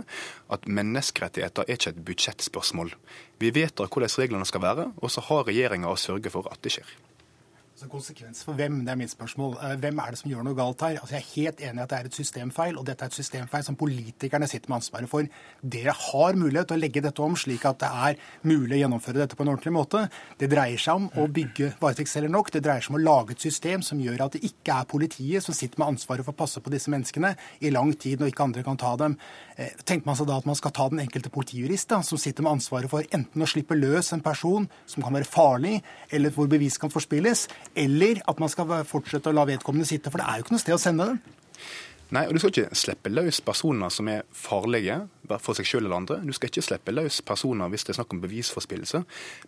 at 0.54 0.68
menneskerettigheter 0.68 1.66
er 1.68 1.80
ikke 1.80 1.94
et 1.96 2.02
budsjettspørsmål. 2.10 2.94
Vi 3.40 3.54
vedtar 3.56 3.90
hvordan 3.90 4.18
reglene 4.20 4.48
skal 4.48 4.66
være, 4.66 4.90
og 4.98 5.14
så 5.14 5.24
har 5.30 5.48
regjeringa 5.48 5.92
å 5.92 6.00
sørge 6.00 6.34
for 6.34 6.52
at 6.52 6.62
det 6.64 6.78
skjer. 6.78 6.98
Altså 7.80 7.94
konsekvens 7.94 8.42
for 8.44 8.60
hvem, 8.60 8.82
det 8.84 8.92
er 8.92 8.98
mitt 9.00 9.12
spørsmål. 9.14 9.54
Eh, 9.64 9.78
hvem 9.80 10.00
er 10.04 10.12
det 10.12 10.18
som 10.20 10.28
gjør 10.28 10.44
noe 10.44 10.56
galt 10.58 10.82
her? 10.84 10.98
Altså 11.00 11.16
jeg 11.16 11.22
er 11.22 11.30
helt 11.30 11.62
enig 11.64 11.80
i 11.80 11.84
at 11.86 11.92
det 11.94 12.00
er 12.00 12.08
et 12.10 12.18
systemfeil, 12.18 12.76
og 12.76 12.84
dette 12.90 13.06
er 13.06 13.12
et 13.14 13.16
systemfeil 13.16 13.64
som 13.64 13.78
politikerne 13.80 14.50
sitter 14.52 14.68
med 14.68 14.82
ansvaret 14.82 15.08
for. 15.08 15.30
Dere 15.64 15.94
har 15.96 16.36
mulighet 16.36 16.68
til 16.68 16.76
å 16.76 16.82
legge 16.82 17.04
dette 17.06 17.24
om 17.24 17.38
slik 17.40 17.64
at 17.70 17.80
det 17.80 17.92
er 18.10 18.20
mulig 18.52 18.76
å 18.76 18.82
gjennomføre 18.82 19.22
dette 19.22 19.38
på 19.40 19.46
en 19.46 19.52
ordentlig 19.54 19.72
måte. 19.78 20.02
Det 20.42 20.50
dreier 20.52 20.84
seg 20.84 21.00
om 21.00 21.08
å 21.24 21.30
bygge 21.38 21.70
varetektsceller 21.80 22.34
nok. 22.34 22.52
Det 22.52 22.64
dreier 22.66 22.84
seg 22.84 22.92
om 22.92 23.00
å 23.00 23.02
lage 23.06 23.38
et 23.38 23.48
system 23.48 23.86
som 23.88 24.04
gjør 24.04 24.26
at 24.26 24.36
det 24.36 24.44
ikke 24.50 24.82
er 24.82 24.92
politiet 24.96 25.48
som 25.48 25.56
sitter 25.56 25.80
med 25.80 25.94
ansvaret 25.94 26.28
for 26.28 26.36
å 26.36 26.40
passe 26.44 26.60
på 26.60 26.76
disse 26.76 26.92
menneskene 26.92 27.32
i 27.64 27.72
lang 27.72 27.96
tid 27.96 28.20
når 28.20 28.34
ikke 28.34 28.50
andre 28.50 28.66
kan 28.68 28.82
ta 28.84 28.92
dem. 29.00 29.16
Eh, 29.56 29.72
tenker 29.88 30.08
man 30.08 30.20
seg 30.20 30.28
da 30.28 30.42
at 30.44 30.52
man 30.52 30.60
skal 30.60 30.76
ta 30.76 30.90
den 30.92 31.00
enkelte 31.06 31.32
politijurist, 31.32 31.90
da, 31.96 32.02
som 32.04 32.20
sitter 32.20 32.44
med 32.44 32.58
ansvaret 32.58 32.92
for 32.92 33.08
enten 33.16 33.44
å 33.44 33.48
slippe 33.48 33.80
løs 33.80 34.12
en 34.16 34.24
person 34.24 34.68
som 34.84 35.04
kan 35.08 35.16
være 35.16 35.32
farlig, 35.32 35.80
eller 36.12 36.36
hvor 36.36 36.52
bevis 36.52 36.76
kan 36.80 36.92
forspilles, 36.92 37.48
eller 37.76 38.22
at 38.28 38.40
man 38.42 38.52
skal 38.52 38.72
fortsette 38.88 39.32
å 39.32 39.36
la 39.36 39.46
vedkommende 39.50 39.88
sitte, 39.88 40.12
for 40.12 40.22
det 40.22 40.28
er 40.30 40.40
jo 40.40 40.48
ikke 40.48 40.56
noe 40.56 40.64
sted 40.64 40.78
å 40.78 40.82
sende 40.82 41.12
dem. 41.12 41.22
Nei, 42.10 42.26
og 42.26 42.34
Du 42.34 42.40
skal 42.42 42.50
ikke 42.50 42.78
slippe 42.78 43.12
løs 43.12 43.38
personer 43.46 43.92
som 43.94 44.08
er 44.10 44.24
farlige 44.34 45.04
for 45.30 45.54
seg 45.54 45.68
selv 45.70 45.86
eller 45.86 46.00
andre. 46.00 46.18
Du 46.26 46.34
skal 46.34 46.50
ikke 46.50 46.66
slippe 46.66 46.96
løs 46.96 47.22
personer 47.22 47.70
hvis 47.70 47.86
det 47.86 47.94
er 47.94 48.00
snakk 48.00 48.16
om 48.16 48.24
bevisforspillelse. 48.24 49.04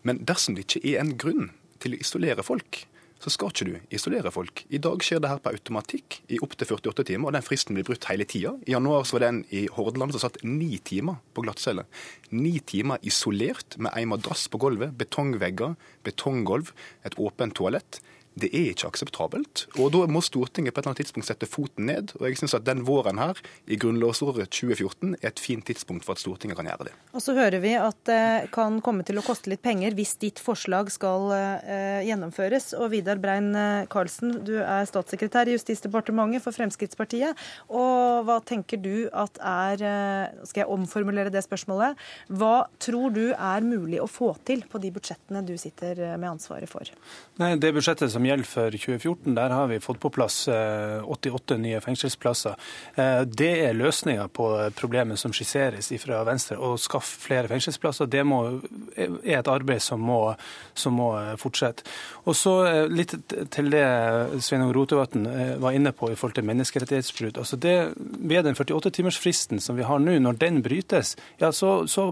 Men 0.06 0.22
dersom 0.30 0.56
det 0.56 0.68
ikke 0.68 0.84
er 0.92 1.02
en 1.02 1.16
grunn 1.18 1.50
til 1.82 1.96
å 1.96 2.02
isolere 2.06 2.46
folk, 2.46 2.84
så 3.22 3.30
skal 3.34 3.52
ikke 3.52 3.68
du 3.68 3.96
isolere 3.98 4.32
folk. 4.34 4.64
I 4.74 4.80
dag 4.82 5.02
skjer 5.06 5.22
det 5.22 5.30
her 5.30 5.42
på 5.42 5.54
automatikk 5.54 6.20
i 6.34 6.40
opptil 6.42 6.70
48 6.74 7.06
timer, 7.12 7.30
og 7.30 7.36
den 7.36 7.46
fristen 7.46 7.78
blir 7.78 7.86
brutt 7.86 8.08
hele 8.10 8.26
tida. 8.30 8.56
I 8.66 8.74
januar 8.74 9.06
så 9.06 9.18
var 9.18 9.24
det 9.24 9.30
en 9.32 9.42
i 9.54 9.66
Hordaland 9.74 10.16
som 10.16 10.24
satt 10.24 10.40
ni 10.46 10.80
timer 10.86 11.20
på 11.34 11.46
glattcelle. 11.46 11.86
Ni 12.34 12.56
timer 12.66 13.02
isolert 13.06 13.78
med 13.78 13.94
ei 13.98 14.08
madrass 14.10 14.48
på 14.50 14.62
gulvet, 14.62 14.96
betongvegger, 14.98 15.78
betonggulv, 16.06 16.74
et 17.06 17.18
åpent 17.22 17.58
toalett. 17.58 18.02
Det 18.40 18.48
er 18.56 18.70
ikke 18.72 18.88
akseptabelt. 18.94 19.66
Og 19.76 19.92
da 19.92 20.06
må 20.08 20.22
Stortinget 20.24 20.72
på 20.72 20.80
et 20.80 20.86
eller 20.86 20.94
annet 20.94 21.02
tidspunkt 21.04 21.28
sette 21.28 21.48
foten 21.50 21.90
ned. 21.90 22.14
Og 22.20 22.30
jeg 22.30 22.40
syns 22.40 22.56
at 22.56 22.64
den 22.64 22.86
våren 22.88 23.20
her, 23.20 23.40
i 23.68 23.76
grunnlovsåret 23.80 24.48
2014, 24.48 25.18
er 25.20 25.28
et 25.34 25.42
fint 25.42 25.66
tidspunkt 25.68 26.06
for 26.08 26.16
at 26.16 26.22
Stortinget 26.24 26.56
kan 26.60 26.70
gjøre 26.70 26.88
det. 26.88 26.94
Og 27.12 27.24
så 27.24 27.36
hører 27.36 27.60
vi 27.64 27.74
at 27.76 28.00
det 28.08 28.52
kan 28.56 28.80
komme 28.84 29.04
til 29.08 29.20
å 29.20 29.26
koste 29.26 29.52
litt 29.52 29.64
penger 29.66 29.96
hvis 29.98 30.16
ditt 30.22 30.40
forslag 30.42 30.92
skal 30.94 31.28
uh, 31.34 32.00
gjennomføres. 32.08 32.72
Og 32.80 32.94
Vidar 32.96 33.20
Brein 33.22 33.52
eh, 33.58 33.84
Karlsen, 33.92 34.38
du 34.48 34.54
er 34.62 34.88
statssekretær 34.88 35.52
i 35.52 35.58
Justisdepartementet 35.58 36.44
for 36.44 36.56
Fremskrittspartiet. 36.56 37.36
Og 37.68 38.24
hva 38.28 38.40
tenker 38.48 38.80
du 38.80 39.10
at 39.12 39.42
er 39.42 39.84
uh, 39.84 40.46
Skal 40.48 40.64
jeg 40.64 40.72
omformulere 40.72 41.34
det 41.34 41.44
spørsmålet? 41.44 42.00
Hva 42.32 42.68
tror 42.82 43.12
du 43.16 43.26
er 43.36 43.66
mulig 43.66 44.00
å 44.02 44.08
få 44.08 44.32
til 44.48 44.64
på 44.72 44.80
de 44.82 44.94
budsjettene 44.96 45.44
du 45.46 45.58
sitter 45.60 46.00
med 46.16 46.30
ansvaret 46.32 46.72
for? 46.72 46.88
Nei, 47.42 47.54
Det 47.60 47.74
budsjettet 47.76 48.14
som 48.14 48.21
som 48.22 48.28
gjelder 48.30 48.46
for 48.46 48.72
2014, 48.78 49.36
der 49.36 49.50
har 49.50 49.68
vi 49.68 49.80
fått 49.82 50.00
på 50.00 50.12
plass 50.14 50.48
88 50.48 51.58
nye 51.58 51.82
fengselsplasser. 51.82 52.56
Det 53.26 53.50
er 53.66 53.74
løsninga 53.74 54.28
på 54.30 54.48
problemet 54.78 55.20
som 55.20 55.34
skisseres 55.34 55.90
fra 56.04 56.22
Venstre. 56.28 56.60
Å 56.62 56.78
skaffe 56.78 57.18
flere 57.26 57.50
fengselsplasser 57.50 58.10
det 58.12 58.22
må, 58.28 58.62
er 58.96 59.40
et 59.40 59.50
arbeid 59.50 59.82
som 59.82 60.02
må, 60.06 60.20
som 60.78 61.00
må 61.00 61.10
fortsette. 61.42 61.86
Og 62.30 62.38
så 62.38 62.54
litt 62.92 63.16
til 63.54 63.72
det 63.74 63.86
Sveinung 64.44 64.74
Rotevatn 64.76 65.26
var 65.64 65.78
inne 65.78 65.94
på 65.96 66.12
i 66.12 66.18
forhold 66.20 66.38
til 66.38 66.48
menneskerettighetsbrudd. 66.52 67.42
Altså 67.42 67.58
ved 67.62 68.46
den 68.46 68.58
48-timersfristen 68.58 69.64
som 69.64 69.80
vi 69.80 69.88
har 69.88 70.02
nå, 70.04 70.20
når 70.22 70.38
den 70.42 70.62
brytes, 70.66 71.16
ja, 71.42 71.50
så, 71.56 71.88
så 71.90 72.12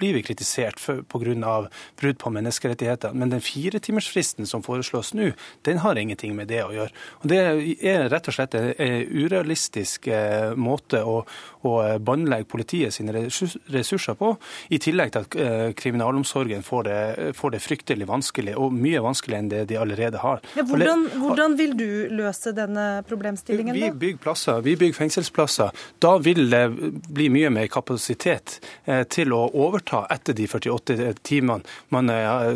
blir 0.00 0.18
vi 0.18 0.26
kritisert 0.26 0.82
pga. 0.82 1.56
brudd 2.00 2.18
på 2.18 2.34
menneskerettigheter. 2.34 3.14
Men 3.14 3.30
den 3.30 3.44
firetimersfristen 3.44 4.46
som 4.46 4.66
foreslås 4.66 5.14
nå, 5.14 5.30
den 5.62 5.78
har 5.78 5.98
ingenting 5.98 6.36
med 6.36 6.48
det 6.48 6.62
å 6.64 6.72
gjøre. 6.74 6.92
Og 7.22 7.28
Det 7.30 7.40
er 7.84 8.08
rett 8.12 8.28
og 8.28 8.36
slett 8.36 8.54
en 8.56 8.72
urealistisk 9.10 10.08
eh, 10.12 10.54
måte 10.56 11.02
å, 11.04 11.20
å 11.66 11.72
båndlegge 11.98 12.48
politiet 12.50 12.94
sine 12.94 13.14
ressurser 13.14 14.16
på, 14.18 14.34
i 14.68 14.80
tillegg 14.82 15.12
til 15.14 15.26
at 15.26 15.38
eh, 15.40 15.70
kriminalomsorgen 15.78 16.64
får 16.66 16.88
det, 16.88 16.98
får 17.38 17.56
det 17.56 17.62
fryktelig 17.64 18.08
vanskelig, 18.08 18.56
og 18.60 18.74
mye 18.74 19.02
vanskeligere 19.04 19.44
enn 19.44 19.52
det 19.52 19.64
de 19.72 19.80
allerede 19.80 20.22
har. 20.22 20.42
Ja, 20.56 20.66
hvordan, 20.66 21.06
hvordan, 21.16 21.56
vil 21.58 21.76
du 21.78 21.88
løse 22.16 22.52
denne 22.56 22.86
problemstillingen? 23.08 23.74
Vi 23.76 23.90
bygger 23.90 24.22
plasser, 24.22 24.62
vi 24.64 24.76
bygger 24.78 25.00
fengselsplasser. 25.02 25.86
Da 26.02 26.16
vil 26.22 26.48
det 26.52 26.64
bli 27.08 27.28
mye 27.32 27.52
mer 27.54 27.70
kapasitet 27.72 28.58
eh, 28.84 29.04
til 29.12 29.34
å 29.36 29.46
overta 29.54 30.04
etter 30.12 30.36
de 30.36 30.48
48 30.50 31.14
timene 31.26 31.62
man 31.94 32.10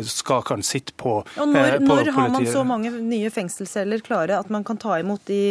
skal 0.07 0.41
kan 0.45 0.63
sitte 0.63 0.93
på. 0.97 1.21
Og 1.21 1.47
Når, 1.47 1.77
på 1.79 1.95
når 1.95 2.11
har 2.15 2.29
man 2.33 2.47
så 2.47 2.63
mange 2.71 2.91
nye 3.03 3.29
fengselsceller 3.33 4.03
klare 4.05 4.39
at 4.39 4.49
man 4.53 4.65
kan 4.67 4.79
ta 4.81 4.97
imot 4.99 5.25
de 5.29 5.41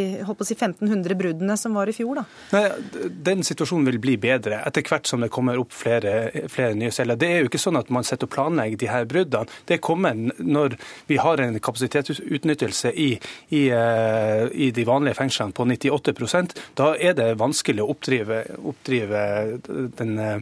si 0.46 0.56
1500 0.56 1.16
bruddene 1.18 1.56
som 1.60 1.76
var 1.76 1.90
i 1.90 1.94
fjor? 1.96 2.20
da? 2.20 2.24
Nei, 2.56 3.08
Den 3.30 3.44
situasjonen 3.46 3.88
vil 3.90 4.00
bli 4.02 4.16
bedre 4.20 4.62
etter 4.66 4.84
hvert 4.86 5.08
som 5.08 5.22
det 5.22 5.30
kommer 5.32 5.60
opp 5.60 5.74
flere, 5.76 6.46
flere 6.52 6.76
nye 6.78 6.92
celler. 6.94 7.18
Det 7.20 7.28
er 7.28 7.42
jo 7.42 7.50
ikke 7.50 7.60
sånn 7.60 7.78
at 7.80 7.90
man 7.92 8.06
setter 8.06 8.28
og 8.28 8.34
planlegger 8.34 8.80
de 8.80 8.90
her 8.90 9.06
bruddene. 9.10 9.50
Det 9.66 9.80
kommer 9.84 10.16
når 10.38 10.76
vi 11.06 11.18
har 11.20 11.40
en 11.42 11.58
kapasitetsutnyttelse 11.60 12.92
i, 12.92 13.10
i, 13.56 13.62
eh, 13.74 14.46
i 14.52 14.70
de 14.74 14.86
vanlige 14.88 15.18
fengslene 15.18 15.54
på 15.56 15.66
98% 15.66 16.56
Da 16.78 16.92
er 16.96 17.14
det 17.18 17.28
vanskelig 17.40 17.82
å 17.84 17.90
oppdrive, 17.94 18.42
oppdrive 18.70 19.22
den 19.98 20.18
uh, 20.18 20.40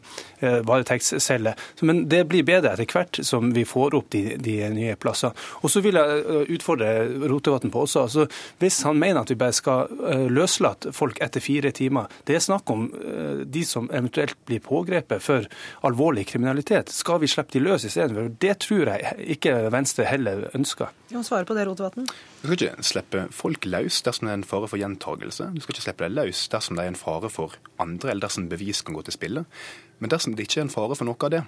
varetektscelle. 0.67 1.55
Men 1.81 2.05
det 2.11 2.25
blir 2.31 2.47
bedre 2.47 2.75
etter 2.75 2.88
hvert 2.93 3.21
som 3.27 3.53
vi 3.55 3.64
får 3.69 3.97
opp 3.99 4.11
de, 4.14 4.23
de 4.43 4.59
nye 4.75 4.97
plassene. 5.01 5.35
Og 5.62 5.73
så 5.73 5.83
vil 5.85 5.99
jeg 5.99 6.25
uh, 6.27 6.45
utfordre 6.68 7.28
Rotevatn 7.28 7.72
på 7.72 7.83
også. 7.87 8.00
altså 8.02 8.26
Hvis 8.61 8.83
han 8.85 8.98
mener 8.98 9.22
at 9.22 9.31
vi 9.31 9.38
bare 9.40 9.57
skal 9.57 9.88
uh, 9.88 10.26
løslate 10.28 10.92
folk 10.92 11.20
etter 11.24 11.40
fire 11.40 11.70
timer, 11.72 12.09
det 12.26 12.37
er 12.37 12.44
snakk 12.44 12.70
om 12.70 12.88
de 13.44 13.64
som 13.64 13.88
eventuelt 13.92 14.37
blir 14.46 14.61
pågrepet 14.61 15.22
for 15.22 15.46
alvorlig 15.87 16.26
kriminalitet. 16.28 16.90
Skal 16.92 17.20
vi 17.22 17.31
slippe 17.31 17.52
de 17.52 17.62
løs 17.62 17.85
istedenfor? 17.85 18.31
Det 18.40 18.59
tror 18.64 18.92
jeg 18.92 19.28
ikke 19.37 19.54
Venstre 19.72 20.04
heller 20.09 20.48
ønsker. 20.54 20.92
Du 21.09 21.16
må 21.16 21.24
svare 21.26 21.48
på 21.48 21.57
det, 21.57 21.66
Rotevatn. 21.68 22.09
Du 22.42 22.46
skal 22.46 22.57
ikke 22.57 22.87
slippe 22.87 23.26
folk 23.35 23.68
løs 23.68 24.02
dersom 24.04 24.28
det 24.28 24.35
er 24.35 24.40
en 24.40 24.48
fare 24.48 24.68
for 24.68 24.81
gjentagelse. 24.81 25.50
Du 25.54 25.62
skal 25.64 25.76
ikke 25.76 25.87
slippe 25.87 26.04
dem 26.04 26.18
løs 26.18 26.44
dersom 26.52 26.78
det 26.78 26.85
er 26.85 26.92
en 26.92 26.98
fare 26.98 27.31
for 27.33 27.57
andre, 27.81 28.12
eller 28.12 28.26
dersom 28.26 28.50
bevis 28.50 28.83
kan 28.85 28.96
gå 28.98 29.07
til 29.07 29.16
spille. 29.16 29.46
Men 29.98 30.12
dersom 30.12 30.37
det 30.37 30.48
ikke 30.48 30.62
er 30.62 30.68
en 30.68 30.74
fare 30.74 30.98
for 30.98 31.09
noe 31.09 31.28
av 31.28 31.35
det, 31.35 31.44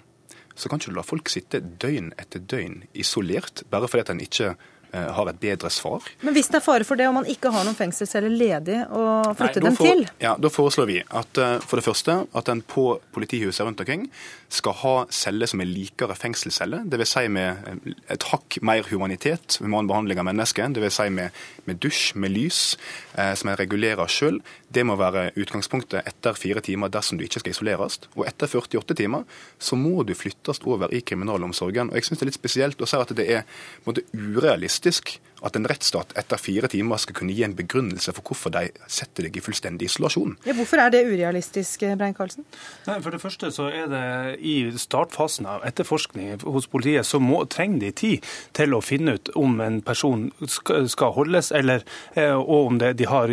så 0.58 0.68
kan 0.68 0.80
ikke 0.80 0.92
du 0.92 0.98
la 0.98 1.06
folk 1.06 1.30
sitte 1.30 1.60
døgn 1.60 2.12
etter 2.20 2.42
døgn 2.42 2.82
isolert 2.98 3.64
bare 3.70 3.88
fordi 3.88 4.04
at 4.04 4.12
en 4.14 4.22
ikke 4.24 4.52
eh, 4.52 4.68
har 4.98 5.28
et 5.30 5.40
bedre 5.40 5.70
svar. 5.70 6.04
Men 6.20 6.34
hvis 6.34 6.50
det 6.50 6.58
er 6.60 6.64
fare 6.64 6.86
for 6.86 6.98
det, 6.98 7.06
og 7.08 7.14
man 7.20 7.28
ikke 7.30 7.52
har 7.54 7.66
noen 7.66 7.78
fengselsceller 7.78 8.32
ledig 8.32 8.80
å 8.90 9.04
flytte 9.38 9.62
Nei, 9.62 9.68
dem 9.68 9.78
for, 9.78 9.86
til? 9.86 10.04
Ja, 10.22 10.34
Da 10.40 10.50
foreslår 10.52 10.90
vi 10.90 10.98
at 11.04 11.38
eh, 11.40 11.56
for 11.62 11.80
det 11.80 11.86
første 11.86 12.16
at 12.36 12.50
en 12.52 12.62
på 12.62 12.86
politihuset 13.14 13.66
rundt 13.66 13.80
omkring 13.84 14.08
skal 14.50 14.74
ha 14.80 14.94
celler 15.14 15.48
som 15.50 15.62
er 15.62 15.68
likere 15.70 16.16
fengselsceller, 16.18 16.84
dvs. 16.90 17.12
Si 17.14 17.28
med 17.32 17.68
eh, 17.70 17.94
et 18.14 18.26
hakk 18.32 18.58
mer 18.66 18.86
humanitet, 18.90 19.58
human 19.62 19.88
behandling 19.90 20.20
av 20.20 20.26
mennesker, 20.26 20.72
dvs. 20.74 20.98
Si 20.98 21.08
med, 21.14 21.36
med 21.68 21.80
dusj, 21.82 22.02
med 22.20 22.34
lys, 22.34 22.60
eh, 23.14 23.32
som 23.38 23.52
en 23.52 23.58
regulerer 23.60 24.10
sjøl. 24.10 24.40
Det 24.70 24.84
må 24.86 24.98
være 25.00 25.30
utgangspunktet 25.40 26.06
etter 26.06 26.38
fire 26.38 26.62
timer 26.66 26.92
dersom 26.92 27.18
du 27.18 27.26
ikke 27.26 27.42
skal 27.44 27.54
isoleres. 27.54 28.00
Og 28.16 28.26
etter 28.28 28.50
48 28.50 28.98
timer 28.98 29.26
så 29.58 29.78
må 29.78 30.04
du 30.06 30.14
flyttes 30.18 30.62
over 30.66 30.92
i 30.94 31.02
kriminalomsorgen. 31.06 31.92
Og 31.92 31.98
jeg 31.98 32.08
syns 32.08 32.20
det 32.20 32.26
er 32.26 32.32
litt 32.32 32.40
spesielt 32.40 32.82
å 32.82 32.90
si 32.90 33.00
at 33.00 33.16
det 33.16 33.28
er 33.30 33.66
måte, 33.86 34.06
urealistisk 34.14 35.16
at 35.46 35.56
en 35.56 35.68
rettsstat 35.68 36.14
etter 36.18 36.40
fire 36.40 36.68
timer 36.70 37.00
skal 37.00 37.16
kunne 37.16 37.34
gi 37.34 37.44
en 37.46 37.56
begrunnelse 37.56 38.12
for 38.16 38.30
hvorfor 38.30 38.52
de 38.54 38.68
setter 38.90 39.26
deg 39.26 39.38
i 39.38 39.44
fullstendig 39.44 39.90
isolasjon. 39.90 40.36
Ja, 40.48 40.54
hvorfor 40.56 40.82
er 40.82 40.92
det 40.94 41.04
urealistisk, 41.08 41.84
Brein 42.00 42.16
Karlsen? 42.16 42.46
Nei, 42.86 42.98
For 43.00 43.14
det 43.14 43.22
første 43.22 43.50
så 43.54 43.68
er 43.72 43.88
det 43.90 44.04
i 44.44 44.56
startfasen 44.76 45.48
av 45.50 45.64
etterforskning 45.68 46.40
hos 46.44 46.68
politiet 46.70 47.08
så 47.08 47.20
må, 47.22 47.42
trenger 47.50 47.86
de 47.86 47.92
tid 47.96 48.28
til 48.56 48.76
å 48.76 48.82
finne 48.84 49.16
ut 49.16 49.32
om 49.38 49.60
en 49.64 49.80
person 49.84 50.28
skal, 50.46 50.88
skal 50.92 51.14
holdes, 51.16 51.50
eller, 51.56 51.84
eh, 52.14 52.34
og 52.34 52.72
om 52.72 52.80
det, 52.82 52.94
de 53.00 53.08
har 53.08 53.32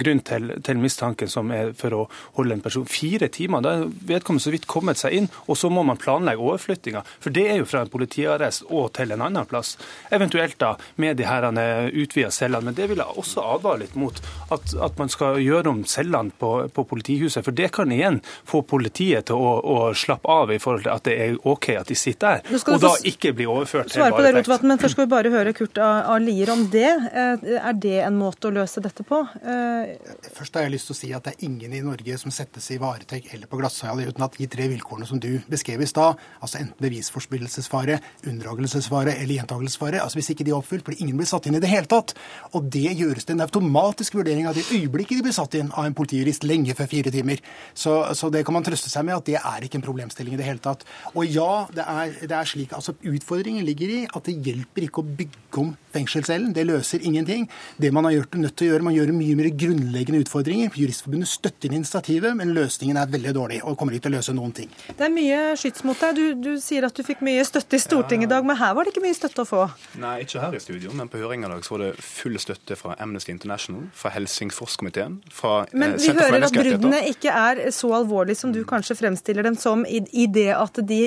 grunn 0.00 0.22
til, 0.26 0.54
til 0.66 0.82
mistanken 0.82 1.30
som 1.30 1.50
er 1.54 1.72
for 1.78 1.96
å 1.96 2.02
holde 2.38 2.56
en 2.56 2.64
person. 2.64 2.88
Fire 2.90 3.30
timer, 3.32 3.64
da 3.64 3.76
er 3.78 3.94
vedkommende 4.10 4.44
så 4.44 4.54
vidt 4.54 4.68
kommet 4.70 5.00
seg 5.00 5.16
inn, 5.16 5.30
og 5.46 5.58
så 5.58 5.70
må 5.72 5.84
man 5.86 6.00
planlegge 6.00 6.42
overflyttinga. 6.42 7.04
For 7.22 7.34
det 7.34 7.46
er 7.50 7.60
jo 7.60 7.68
fra 7.70 7.84
en 7.84 7.92
politiarrest 7.92 8.66
og 8.68 8.90
til 8.98 9.14
en 9.14 9.24
annen 9.26 9.48
plass. 9.48 9.76
Eventuelt 10.14 10.58
da 10.60 10.74
med 11.00 11.19
de 11.20 11.28
her 11.28 11.46
utvida 11.92 12.30
cellene. 12.34 12.70
Men 12.70 12.76
det 12.78 12.88
vil 12.90 13.00
jeg 13.02 13.18
også 13.20 13.44
advare 13.54 13.84
litt 13.84 13.96
mot. 13.98 14.20
At, 14.50 14.74
at 14.74 14.98
man 14.98 15.12
skal 15.12 15.38
gjøre 15.42 15.70
om 15.70 15.84
cellene 15.88 16.34
på, 16.40 16.52
på, 16.74 16.84
politihuset. 16.90 17.44
For 17.46 17.56
det 17.56 17.70
kan 17.76 17.92
igjen 17.94 18.20
få 18.48 18.62
politiet 18.66 19.28
til 19.30 19.38
å, 19.38 19.52
å, 19.60 19.78
slappe 19.96 20.30
av 20.30 20.52
i 20.54 20.58
forhold 20.62 20.86
til 20.86 20.94
at 20.94 21.06
det 21.06 21.16
er 21.24 21.38
OK 21.48 21.70
at 21.78 21.90
de 21.90 21.96
sitter 21.98 22.40
der. 22.40 22.60
Og 22.74 22.82
da 22.82 22.92
ikke 23.06 23.32
bli 23.36 23.46
overført 23.50 23.92
til 23.92 24.04
varetekt. 24.04 24.66
Men 24.66 24.80
først 24.80 24.96
skal 24.96 25.06
vi 25.06 25.12
bare 25.12 25.32
høre 25.32 25.54
Kurt 25.56 25.78
A. 25.80 26.16
Lier 26.20 26.52
om 26.52 26.66
det. 26.72 26.88
Eh, 26.90 27.46
er 27.60 27.76
det 27.80 27.96
en 28.04 28.18
måte 28.18 28.50
å 28.50 28.54
løse 28.54 28.82
dette 28.84 29.04
på? 29.06 29.22
Eh, 29.40 29.94
først 30.36 30.58
har 30.58 30.66
jeg 30.66 30.74
lyst 30.76 30.90
til 30.90 30.96
å 30.96 31.00
si 31.00 31.12
at 31.16 31.26
det 31.26 31.36
er 31.36 31.46
ingen 31.48 31.74
i 31.76 31.82
Norge 31.84 32.18
som 32.20 32.34
settes 32.34 32.70
i 32.74 32.78
varetekt 32.80 33.34
eller 33.34 33.50
på 33.50 33.60
glattcelle 33.60 34.08
uten 34.08 34.26
at 34.26 34.36
de 34.38 34.48
tre 34.50 34.68
vilkårene 34.72 35.08
som 35.08 35.20
du 35.22 35.30
beskrev 35.50 35.82
i 35.84 35.88
stad, 35.88 36.20
altså 36.40 36.60
enten 36.60 36.84
bevisforspillelsesfare, 36.84 37.98
unndragelsesfare 38.30 39.16
eller 39.16 39.40
gjentagelsesfare, 39.40 40.02
altså 40.04 40.20
hvis 40.20 40.32
ikke 40.34 40.46
de 40.46 40.54
er 40.54 40.58
oppfylt, 40.60 40.84
blir 40.86 41.00
ingen 41.02 41.09
blir 41.18 41.28
satt 41.28 41.48
inn 41.48 41.58
i 41.58 41.62
det 41.62 41.70
hele 41.70 41.88
tatt. 41.90 42.14
Og 42.54 42.68
det 42.72 42.94
gjøres 42.98 43.26
det 43.26 43.34
en 43.36 43.44
automatisk 43.46 44.18
vurdering 44.18 44.48
av 44.50 44.56
det 44.58 44.66
øyeblikket 44.70 45.20
de 45.20 45.26
blir 45.26 45.36
satt 45.36 45.56
inn 45.58 45.72
av 45.74 45.88
en 45.88 45.96
politijurist 45.96 46.46
lenge 46.46 46.76
før 46.78 46.90
fire 46.90 47.12
timer. 47.14 47.42
Så, 47.74 47.96
så, 48.18 48.30
det 48.30 48.44
kan 48.46 48.56
man 48.56 48.66
trøste 48.66 48.92
seg 48.92 49.06
med 49.08 49.18
at 49.18 49.28
det 49.28 49.38
er 49.40 49.66
ikke 49.66 49.80
en 49.80 49.86
problemstilling 49.86 50.36
i 50.36 50.40
det 50.40 50.48
hele 50.48 50.62
tatt. 50.64 50.86
Og 51.14 51.24
ja, 51.26 51.66
det 51.74 51.86
er, 51.86 52.16
det 52.22 52.36
er 52.36 52.48
slik, 52.48 52.74
altså 52.76 52.94
Utfordringen 53.00 53.64
ligger 53.66 53.92
i 53.94 54.00
at 54.06 54.26
det 54.28 54.38
hjelper 54.44 54.86
ikke 54.86 55.02
å 55.02 55.16
bygge 55.20 55.62
om 55.62 55.72
fengselscellen. 55.94 56.52
Det 56.56 56.66
løser 56.68 57.02
ingenting. 57.06 57.48
Det 57.80 57.92
man 57.94 58.06
har 58.08 58.16
gjort 58.18 58.38
nødt 58.40 58.56
til 58.56 58.68
å 58.68 58.72
gjøre, 58.74 58.86
man 58.86 58.96
gjør 58.96 59.12
mye 59.16 59.38
mer 59.38 59.50
grunnleggende 59.62 60.22
utfordringer. 60.24 60.72
Juristforbundet 60.76 61.30
støtter 61.30 61.74
initiativet, 61.74 62.36
men 62.38 62.54
løsningen 62.56 63.00
er 63.00 63.10
veldig 63.10 63.34
dårlig 63.36 63.60
og 63.64 63.76
kommer 63.80 63.96
ikke 63.96 64.08
til 64.08 64.14
å 64.14 64.18
løse 64.18 64.34
noen 64.36 64.54
ting. 64.56 64.70
Det 64.88 65.06
er 65.06 65.12
mye 65.14 65.40
skyts 65.60 65.84
mot 65.86 66.00
deg. 66.00 66.18
Du, 66.18 66.50
du 66.50 66.52
sier 66.62 66.86
at 66.86 66.96
du 66.96 67.04
fikk 67.06 67.24
mye 67.26 67.44
støtte 67.46 67.78
i 67.78 67.82
Stortinget 67.82 68.28
i 68.28 68.32
dag, 68.32 68.46
men 68.46 68.58
her 68.60 68.74
var 68.76 68.86
det 68.86 68.94
ikke 68.94 69.04
mye 69.04 69.16
støtte 69.16 69.44
å 69.44 69.48
få? 69.48 69.66
Nei, 70.00 70.16
ikke 70.24 70.42
her 70.44 70.56
i 70.56 70.62
studio, 70.62 70.94
men 70.96 71.10
på 71.10 71.20
høringa 71.20 71.50
i 71.50 71.54
dag 71.54 71.66
så 71.66 71.76
var 71.76 71.84
det 71.86 71.90
full 72.04 72.38
støtte 72.40 72.78
fra 72.78 72.96
Amnesty 73.02 73.32
International, 73.34 73.86
fra 73.96 74.12
Helsingforskomiteen, 74.14 75.20
fra 75.34 75.54
eh, 75.66 75.76
Men 75.80 75.96
vi 76.00 76.12
hører 76.14 76.46
at 76.46 76.54
bruddene 76.54 77.02
ikke 77.10 77.34
er 77.34 77.62
så 77.74 77.92
alvorlige 78.00 78.40
som 78.42 78.54
du 78.54 78.62
kanskje 78.68 78.96
fremstiller 78.98 79.46
dem 79.46 79.58
som, 79.60 79.84
i, 79.86 80.02
i 80.12 80.26
det 80.30 80.50
at 80.54 80.80
de, 80.86 81.00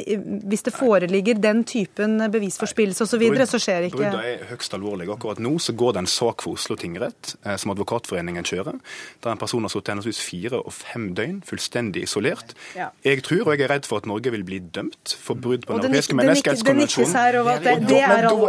hvis 0.50 0.66
det 0.68 0.76
foreligger 0.76 1.40
den 1.42 1.64
typen 1.68 2.20
bevisforspillelse 2.34 3.06
osv., 3.06 3.14
så, 3.14 3.20
videre, 3.22 3.46
så 3.46 3.60
skjer 3.62 3.88
ikke 3.90 4.10
er 4.10 4.42
høyst 4.74 4.82
alvorlige. 4.82 5.14
Akkurat 5.14 5.40
nå 5.40 5.58
så 5.60 5.74
går 5.74 5.94
det 5.94 6.04
en 6.04 6.10
sak 6.10 6.44
for 6.44 6.58
Oslo 6.58 6.76
tingrett 6.76 7.36
eh, 7.46 7.56
som 7.58 7.72
Advokatforeningen 7.74 8.44
kjører, 8.44 8.80
der 9.24 9.32
en 9.32 9.42
person 9.42 9.64
har 9.64 9.72
sittet 9.72 9.94
henholdsvis 9.94 10.22
fire 10.24 10.62
og 10.62 10.74
fem 10.74 11.14
døgn 11.16 11.42
fullstendig 11.46 12.04
isolert. 12.08 12.54
Ja. 12.76 12.90
Jeg 13.04 13.24
tror, 13.24 13.48
og 13.48 13.56
jeg 13.56 13.66
er 13.68 13.74
redd 13.74 13.88
for, 13.88 14.02
at 14.02 14.10
Norge 14.10 14.32
vil 14.34 14.44
bli 14.44 14.60
dømt 14.60 15.16
for 15.20 15.36
brudd 15.36 15.66
på 15.68 15.78
den, 15.78 15.92
europeiske 15.92 16.18
menneskerettskonvensjonen. 16.18 17.14
Men 17.64 17.88
da 17.88 18.02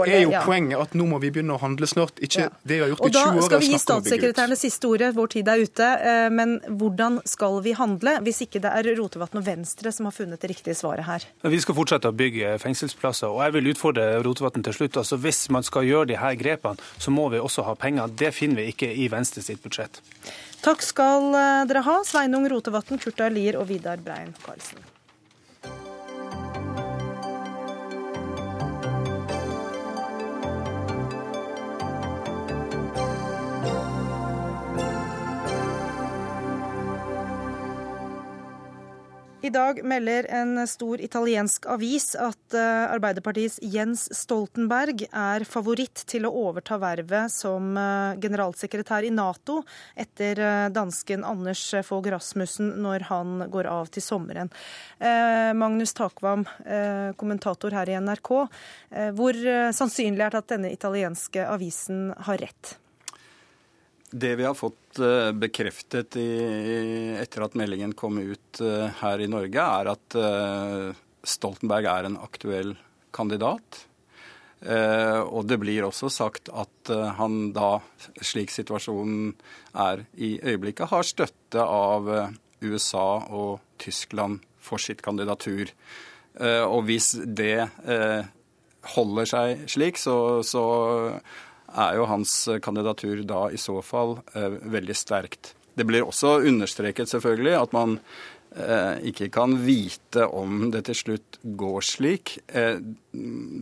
er 0.09 0.25
jo 0.25 0.35
poenget 0.45 0.81
at 0.81 0.97
nå 0.97 1.09
må 1.09 1.21
vi 1.23 1.33
begynne 1.35 1.57
å 1.57 1.61
handle 1.63 1.89
snart. 1.91 2.19
Ikke 2.25 2.47
ja. 2.47 2.53
det 2.65 2.79
vi 2.79 2.83
har 2.85 2.93
gjort 2.95 3.05
i 3.05 3.13
20 3.13 3.21
år. 3.21 3.35
Og 3.35 3.41
Da 3.41 3.49
skal 3.49 3.65
vi 3.65 3.73
gi 3.73 3.83
statssekretærene 3.83 4.59
siste 4.59 4.91
ordet. 4.91 5.13
Vår 5.17 5.33
tid 5.37 5.51
er 5.51 5.65
ute. 5.65 5.91
Eh, 6.11 6.29
men 6.35 6.57
hvordan 6.69 7.21
skal 7.29 7.61
vi 7.65 7.75
handle 7.77 8.17
hvis 8.25 8.45
ikke 8.47 8.63
det 8.65 8.73
er 8.73 8.91
Rotevatn 8.95 9.41
og 9.41 9.47
Venstre 9.47 9.93
som 9.95 10.09
har 10.09 10.15
funnet 10.17 10.41
det 10.41 10.51
riktige 10.53 10.77
svaret 10.79 11.07
her? 11.09 11.27
Vi 11.51 11.61
skal 11.63 11.77
fortsette 11.77 12.11
å 12.11 12.17
bygge 12.17 12.57
fengselsplasser. 12.63 13.31
Og 13.31 13.43
jeg 13.45 13.57
vil 13.59 13.73
utfordre 13.75 14.07
Rotevatn 14.25 14.65
til 14.65 14.77
slutt. 14.77 14.99
Altså, 15.01 15.19
hvis 15.21 15.45
man 15.55 15.67
skal 15.67 15.87
gjøre 15.89 16.09
de 16.13 16.14
her 16.21 16.39
grepene, 16.41 16.81
så 16.99 17.13
må 17.15 17.29
vi 17.33 17.43
også 17.43 17.67
ha 17.69 17.77
penger. 17.79 18.13
Det 18.15 18.33
finner 18.37 18.63
vi 18.63 18.73
ikke 18.75 18.91
i 18.91 19.09
Venstre 19.13 19.45
sitt 19.45 19.63
budsjett. 19.65 20.01
Takk 20.65 20.83
skal 20.85 21.31
eh, 21.37 21.63
dere 21.69 21.85
ha, 21.85 22.01
Sveinung 22.09 22.49
Rotevatn, 22.51 23.01
Kurt 23.03 23.21
Lier 23.35 23.61
og 23.61 23.69
Vidar 23.73 24.01
Brein 24.01 24.33
Karlsen. 24.47 24.94
I 39.45 39.51
dag 39.51 39.85
melder 39.85 40.25
en 40.33 40.67
stor 40.67 41.01
italiensk 41.05 41.67
avis 41.69 42.15
at 42.17 42.55
eh, 42.57 42.93
Arbeiderpartiets 42.95 43.59
Jens 43.61 44.07
Stoltenberg 44.17 45.03
er 45.05 45.45
favoritt 45.45 46.01
til 46.09 46.25
å 46.25 46.31
overta 46.47 46.79
vervet 46.81 47.29
som 47.29 47.77
eh, 47.77 48.15
generalsekretær 48.23 49.05
i 49.05 49.11
Nato 49.13 49.59
etter 50.01 50.41
eh, 50.41 50.69
dansken 50.73 51.27
Anders 51.29 51.67
Fogh 51.85 52.09
Rasmussen 52.15 52.71
når 52.87 53.05
han 53.11 53.45
går 53.53 53.69
av 53.69 53.93
til 53.93 54.07
sommeren. 54.07 54.49
Magnus 55.61 55.93
Takvam, 55.97 56.47
kommentator 57.21 57.75
her 57.77 57.91
i 57.91 57.99
NRK. 58.01 58.31
Hvor 59.19 59.41
sannsynlig 59.77 60.25
er 60.25 60.33
det 60.33 60.41
at 60.41 60.55
denne 60.55 60.73
italienske 60.73 61.45
avisen 61.51 62.07
har 62.25 62.41
rett? 62.41 62.77
Det 64.15 64.37
vi 64.37 64.45
har 64.45 64.55
fått 64.55 64.99
eh, 65.03 65.33
bekreftet 65.35 66.15
i, 66.17 66.29
etter 67.19 67.43
at 67.43 67.57
meldingen 67.59 67.97
kom 67.99 68.21
ut 68.23 68.61
eh, 68.63 68.93
her 69.01 69.19
i 69.19 69.27
Norge, 69.27 69.59
er 69.59 69.91
at 69.91 70.17
eh, 70.21 71.01
Stoltenberg 71.27 71.89
er 71.91 72.07
en 72.07 72.19
aktuell 72.23 72.77
kandidat. 73.15 73.87
Og 74.65 75.45
det 75.45 75.59
blir 75.61 75.85
også 75.85 76.09
sagt 76.09 76.47
at 76.49 76.89
han 77.19 77.51
da, 77.53 77.83
slik 78.25 78.49
situasjonen 78.49 79.35
er 79.77 80.07
i 80.17 80.31
øyeblikket, 80.41 80.89
har 80.89 81.05
støtte 81.05 81.61
av 81.61 82.09
USA 82.65 83.09
og 83.29 83.61
Tyskland 83.83 84.41
for 84.57 84.81
sitt 84.81 85.03
kandidatur. 85.05 85.69
Og 86.41 86.79
hvis 86.89 87.11
det 87.29 87.67
holder 88.95 89.29
seg 89.29 89.67
slik, 89.75 90.01
så, 90.01 90.41
så 90.41 90.65
er 91.75 91.99
jo 91.99 92.07
hans 92.11 92.33
kandidatur 92.63 93.23
da 93.27 93.49
i 93.51 93.59
så 93.61 93.81
fall 93.83 94.19
eh, 94.35 94.61
veldig 94.75 94.97
sterkt. 94.97 95.55
Det 95.75 95.87
blir 95.87 96.07
også 96.07 96.39
understreket 96.47 97.11
selvfølgelig 97.11 97.55
at 97.59 97.75
man 97.75 97.97
eh, 98.55 99.01
ikke 99.11 99.29
kan 99.35 99.57
vite 99.65 100.27
om 100.27 100.69
det 100.75 100.85
til 100.89 100.99
slutt 101.01 101.39
går 101.43 101.87
slik. 101.87 102.37
Eh, 102.47 102.79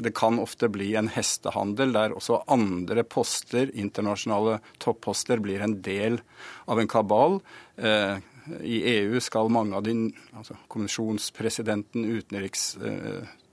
det 0.05 0.13
kan 0.17 0.41
ofte 0.43 0.69
bli 0.73 0.93
en 0.99 1.09
hestehandel 1.13 1.95
der 1.97 2.17
også 2.17 2.43
andre 2.53 3.05
poster, 3.05 3.73
internasjonale 3.73 4.61
topposter, 4.83 5.41
blir 5.41 5.65
en 5.65 5.79
del 5.85 6.21
av 6.69 6.83
en 6.83 6.91
kabal. 6.91 7.41
Eh, 7.77 8.21
I 8.61 8.79
EU 8.99 9.21
skal 9.23 9.53
mange 9.55 9.79
av 9.79 9.87
de 9.87 9.95
altså 10.35 10.59
kommisjonspresidenten, 10.69 12.05
utenriks 12.19 12.73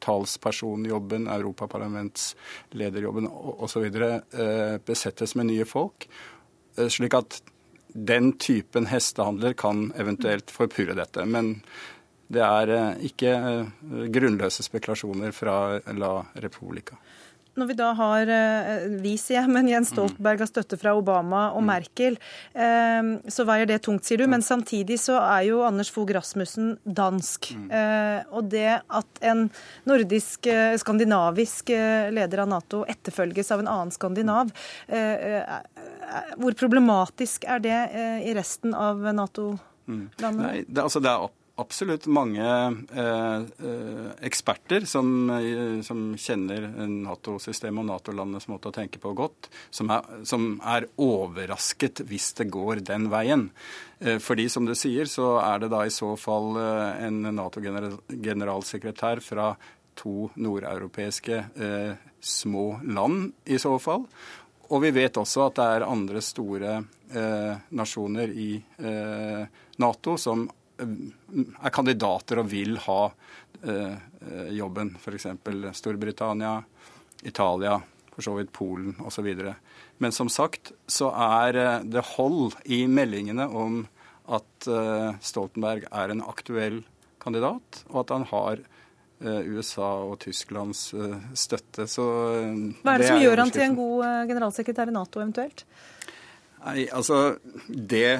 talspersonjobben, 0.10 1.28
europaparlamentslederjobben 1.28 3.30
osv. 3.30 3.86
Eh, 3.86 4.78
besettes 4.86 5.36
med 5.36 5.52
nye 5.52 5.66
folk. 5.70 6.10
Eh, 6.78 6.90
slik 6.90 7.14
at 7.18 7.42
den 7.94 8.34
typen 8.38 8.86
hestehandler 8.90 9.54
kan 9.58 9.90
eventuelt 9.98 10.52
forpurre 10.54 10.98
dette. 10.98 11.26
Men 11.26 11.60
det 12.30 12.44
er 12.46 12.76
eh, 12.76 13.06
ikke 13.10 13.36
grunnløse 14.14 14.66
spekulasjoner 14.66 15.34
fra 15.36 15.80
La 15.98 16.14
Republica. 16.42 16.98
Når 17.60 17.70
vi 17.70 17.78
da 17.80 17.90
har 17.98 18.32
eh, 18.34 18.86
vi, 19.04 19.14
sier 19.20 19.42
jeg, 19.42 19.52
men 19.52 19.70
Jens 19.70 19.92
Stoltenberg 19.94 20.44
har 20.44 20.50
støtte 20.50 20.80
fra 20.80 20.96
Obama 20.98 21.50
og 21.54 21.64
mm. 21.64 21.70
Merkel, 21.70 22.20
eh, 22.54 23.12
så 23.32 23.46
veier 23.48 23.70
det 23.70 23.82
tungt, 23.86 24.06
sier 24.08 24.22
du. 24.22 24.28
Men 24.32 24.46
samtidig 24.46 25.00
så 25.04 25.18
er 25.22 25.50
jo 25.50 25.62
Anders 25.68 25.92
Fogh 25.94 26.14
Rasmussen 26.16 26.74
dansk. 26.84 27.52
Mm. 27.56 27.68
Eh, 27.80 28.20
og 28.32 28.50
det 28.54 28.80
at 28.88 29.24
en 29.26 29.48
nordisk, 29.90 30.48
skandinavisk 30.80 31.72
leder 32.14 32.44
av 32.44 32.50
Nato 32.52 32.84
etterfølges 32.90 33.52
av 33.54 33.64
en 33.64 33.70
annen 33.72 33.92
skandinav, 33.94 34.52
hvor 36.40 36.56
problematisk 36.58 37.46
er 37.50 37.62
det 37.64 37.80
i 38.26 38.34
resten 38.38 38.76
av? 38.78 39.02
Mm. 39.90 40.06
Nei, 40.22 40.64
det, 40.68 40.84
altså 40.84 41.02
det 41.04 41.12
er 41.12 41.28
absolutt 41.60 42.08
mange 42.12 42.46
eh, 42.46 43.42
eh, 43.68 44.08
eksperter 44.26 44.86
som, 44.90 45.30
eh, 45.30 45.82
som, 45.86 46.14
kjenner 46.18 46.68
Nato-systemet 46.88 47.84
og 47.84 47.90
Nato-landenes 47.90 48.48
måte 48.52 48.72
å 48.72 48.76
tenke 48.76 49.02
på 49.02 49.14
godt, 49.18 49.50
som 49.74 49.92
er, 49.94 50.08
som 50.28 50.50
er, 50.64 50.88
overrasket 51.00 52.04
hvis 52.10 52.32
det 52.40 52.50
går 52.54 52.84
den 52.88 53.10
veien. 53.12 53.50
Eh, 54.00 54.20
fordi 54.24 54.48
som 54.52 54.68
du 54.68 54.76
sier, 54.78 55.10
så 55.12 55.38
er 55.44 55.64
det 55.64 55.72
da 55.74 55.84
i 55.86 55.94
så 55.94 56.14
fall 56.20 56.60
eh, 56.60 57.08
en 57.08 57.22
Nato-generalsekretær 57.36 59.24
fra 59.24 59.54
to 60.00 60.30
nordeuropeiske 60.40 61.42
eh, 61.60 62.06
små 62.24 62.68
land 62.88 63.34
i 63.52 63.60
så 63.60 63.76
fall. 63.84 64.08
Og 64.70 64.84
vi 64.86 64.94
vet 64.94 65.18
også 65.18 65.48
at 65.48 65.58
det 65.58 65.68
er 65.76 65.90
andre 65.90 66.22
store 66.22 66.74
nasjoner 67.74 68.30
i 68.38 68.52
Nato 69.82 70.14
som 70.22 70.44
er 70.80 71.74
kandidater 71.74 72.42
og 72.42 72.50
vil 72.52 72.78
ha 72.86 73.02
eh, 73.64 73.96
jobben. 74.56 74.96
F.eks. 75.00 75.28
Storbritannia, 75.78 76.58
Italia, 77.24 77.78
for 78.14 78.26
så 78.26 78.36
vidt 78.40 78.54
Polen 78.56 78.96
osv. 79.06 79.30
Men 80.00 80.16
som 80.16 80.32
sagt 80.32 80.74
så 80.88 81.12
er 81.14 81.60
eh, 81.60 81.86
det 81.86 82.06
hold 82.16 82.58
i 82.66 82.86
meldingene 82.88 83.50
om 83.50 83.84
at 84.30 84.70
eh, 84.70 85.12
Stoltenberg 85.26 85.88
er 85.90 86.14
en 86.14 86.26
aktuell 86.26 86.84
kandidat, 87.20 87.84
og 87.92 88.06
at 88.06 88.14
han 88.16 88.30
har 88.32 88.68
USA 89.20 89.88
og 90.08 90.14
Tysklands 90.24 90.94
støtte. 91.36 91.84
Så 91.92 92.06
Hva 92.08 92.94
er 92.94 93.02
det, 93.02 93.02
det 93.02 93.10
som 93.10 93.18
gjør 93.20 93.42
han 93.42 93.50
til 93.52 93.64
en 93.66 93.74
god 93.76 94.30
generalsekretær 94.30 94.88
i 94.88 94.94
Nato 94.96 95.20
eventuelt? 95.20 95.66
Nei, 96.60 96.86
altså 96.92 97.36
Det 97.68 98.20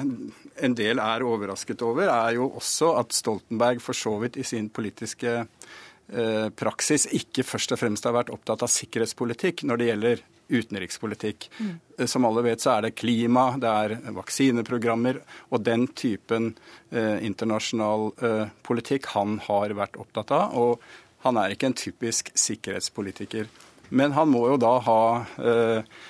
en 0.56 0.74
del 0.76 1.00
er 1.02 1.24
overrasket 1.26 1.82
over, 1.86 2.08
er 2.10 2.36
jo 2.38 2.50
også 2.58 2.94
at 3.00 3.14
Stoltenberg 3.16 3.82
for 3.84 3.96
så 3.96 4.16
vidt 4.22 4.38
i 4.40 4.46
sin 4.46 4.68
politiske 4.72 5.36
eh, 5.40 6.48
praksis 6.56 7.06
ikke 7.16 7.46
først 7.46 7.76
og 7.76 7.80
fremst 7.80 8.08
har 8.08 8.16
vært 8.16 8.32
opptatt 8.34 8.66
av 8.66 8.72
sikkerhetspolitikk 8.72 9.64
når 9.68 9.80
det 9.80 9.90
gjelder 9.90 10.24
utenrikspolitikk. 10.50 11.50
Mm. 11.58 12.06
Som 12.10 12.26
alle 12.26 12.42
vet, 12.42 12.62
så 12.62 12.74
er 12.74 12.88
det 12.88 12.96
klima, 12.98 13.52
det 13.60 13.70
er 13.70 13.96
vaksineprogrammer 14.16 15.20
og 15.50 15.62
den 15.66 15.86
typen 15.94 16.52
eh, 16.90 17.22
internasjonal 17.26 18.10
eh, 18.18 18.46
politikk 18.66 19.12
han 19.14 19.38
har 19.46 19.76
vært 19.78 19.98
opptatt 20.00 20.34
av. 20.34 20.56
Og 20.58 21.26
han 21.26 21.38
er 21.38 21.54
ikke 21.54 21.70
en 21.70 21.78
typisk 21.78 22.32
sikkerhetspolitiker. 22.38 23.50
Men 23.90 24.14
han 24.16 24.30
må 24.30 24.46
jo 24.52 24.58
da 24.60 24.76
ha 24.86 25.02
eh, 25.38 26.00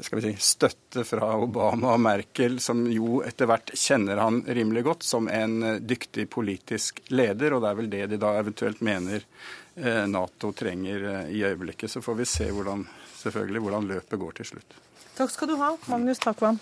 skal 0.00 0.20
vi 0.20 0.32
si, 0.32 0.36
støtte 0.40 1.04
fra 1.04 1.32
Obama 1.36 1.94
og 1.94 2.00
Merkel, 2.00 2.60
som 2.60 2.84
jo 2.90 3.20
etter 3.26 3.48
hvert 3.50 3.72
kjenner 3.78 4.20
han 4.22 4.42
rimelig 4.46 4.84
godt 4.86 5.06
som 5.06 5.28
en 5.28 5.62
eh, 5.62 5.80
dyktig 5.80 6.28
politisk 6.30 7.02
leder. 7.10 7.56
Og 7.56 7.64
det 7.64 7.72
er 7.72 7.80
vel 7.80 7.90
det 7.92 8.04
de 8.12 8.20
da 8.22 8.34
eventuelt 8.40 8.80
mener 8.84 9.24
eh, 9.74 10.04
Nato 10.10 10.52
trenger 10.56 11.08
eh, 11.14 11.34
i 11.34 11.42
øyeblikket. 11.44 11.90
Så 11.90 12.04
får 12.04 12.20
vi 12.22 12.28
se 12.30 12.50
hvordan, 12.50 12.86
selvfølgelig 13.24 13.66
hvordan 13.66 13.90
løpet 13.96 14.22
går 14.24 14.40
til 14.40 14.52
slutt. 14.54 14.78
Takk 15.18 15.34
skal 15.34 15.52
du 15.52 15.58
ha, 15.60 15.74
Magnus 15.90 16.22
Takvam. 16.22 16.60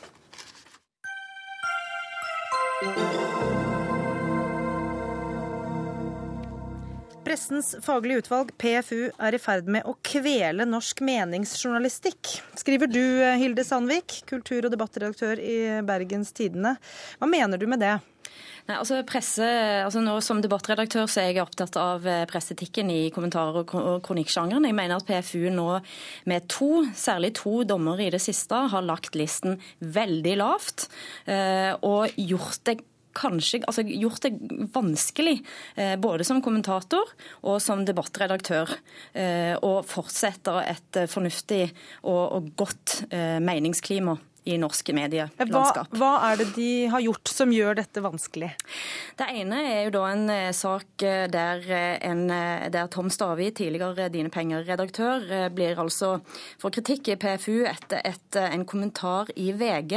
Pressens 7.31 7.76
faglige 7.87 8.24
utvalg, 8.24 8.49
PFU, 8.59 9.05
er 9.22 9.37
i 9.37 9.39
ferd 9.39 9.68
med 9.70 9.87
å 9.87 9.93
kvele 10.03 10.64
norsk 10.66 10.99
meningsjournalistikk, 11.07 12.33
skriver 12.59 12.91
du, 12.91 13.05
Hilde 13.39 13.62
Sandvik, 13.62 14.24
kultur- 14.26 14.66
og 14.66 14.72
debattredaktør 14.74 15.39
i 15.39 15.78
Bergens 15.87 16.35
Tidende. 16.35 16.74
Hva 17.20 17.28
mener 17.31 17.61
du 17.61 17.68
med 17.70 17.85
det? 17.85 17.93
Nei, 18.66 18.74
altså 18.81 18.99
presse, 19.07 19.47
altså 19.85 20.03
nå 20.03 20.16
Som 20.22 20.43
debattredaktør 20.43 21.07
så 21.11 21.22
er 21.22 21.31
jeg 21.31 21.45
opptatt 21.45 21.78
av 21.78 22.03
presseetikken 22.03 22.26
pressetikken 22.31 22.91
i 22.91 22.99
kommentarer 23.14 23.62
og 23.62 24.03
kronikksjangeren. 24.07 24.66
Jeg 24.66 24.78
mener 24.81 24.99
at 24.99 25.07
PFU 25.07 25.49
nå 25.55 25.68
med 26.31 26.51
to, 26.51 26.85
særlig 26.99 27.37
to 27.39 27.62
dommere 27.62 28.09
i 28.09 28.12
det 28.12 28.22
siste, 28.22 28.66
har 28.74 28.87
lagt 28.87 29.14
listen 29.18 29.61
veldig 29.78 30.37
lavt. 30.43 30.89
Eh, 31.31 31.78
og 31.87 32.11
gjort 32.18 32.64
det 32.66 32.81
kanskje 33.17 33.63
altså, 33.67 33.85
gjort 33.87 34.25
det 34.27 34.33
vanskelig, 34.75 35.37
eh, 35.77 35.97
både 36.01 36.27
som 36.27 36.43
kommentator 36.45 37.15
og 37.43 37.61
som 37.63 37.85
debattredaktør, 37.87 38.77
eh, 39.15 39.55
å 39.57 39.81
fortsette 39.87 40.57
et 40.65 41.03
fornuftig 41.11 41.65
og, 42.03 42.25
og 42.39 42.51
godt 42.61 43.01
eh, 43.11 43.39
meningsklima 43.43 44.17
i 44.49 44.57
norske 44.61 44.95
medielandskap. 44.97 45.91
Hva, 45.93 45.99
hva, 46.01 46.12
er 46.30 46.41
det 46.41 46.47
de 46.57 46.70
har 46.93 47.03
gjort 47.05 47.28
som 47.30 47.53
gjør 47.53 47.76
dette 47.80 48.03
vanskelig? 48.05 48.51
Det 49.18 49.26
ene 49.36 49.59
er 49.68 49.80
jo 49.86 49.93
da 49.99 50.05
en 50.09 50.24
eh, 50.32 50.49
sak 50.57 51.05
eh, 51.05 51.26
der, 51.30 51.64
eh, 51.68 51.99
en, 52.09 52.24
der 52.72 52.88
Tom 52.93 53.11
Stavi, 53.12 53.51
tidligere 53.57 54.09
Dine 54.12 54.32
Penger-redaktør, 54.32 55.26
blir 55.53 55.80
altså 55.80 56.18
får 56.61 56.74
kritikk 56.78 57.12
i 57.12 57.18
PFU 57.20 57.66
etter 57.68 58.01
et, 58.07 58.38
en 58.41 58.64
kommentar 58.68 59.30
i 59.36 59.51
VG. 59.57 59.95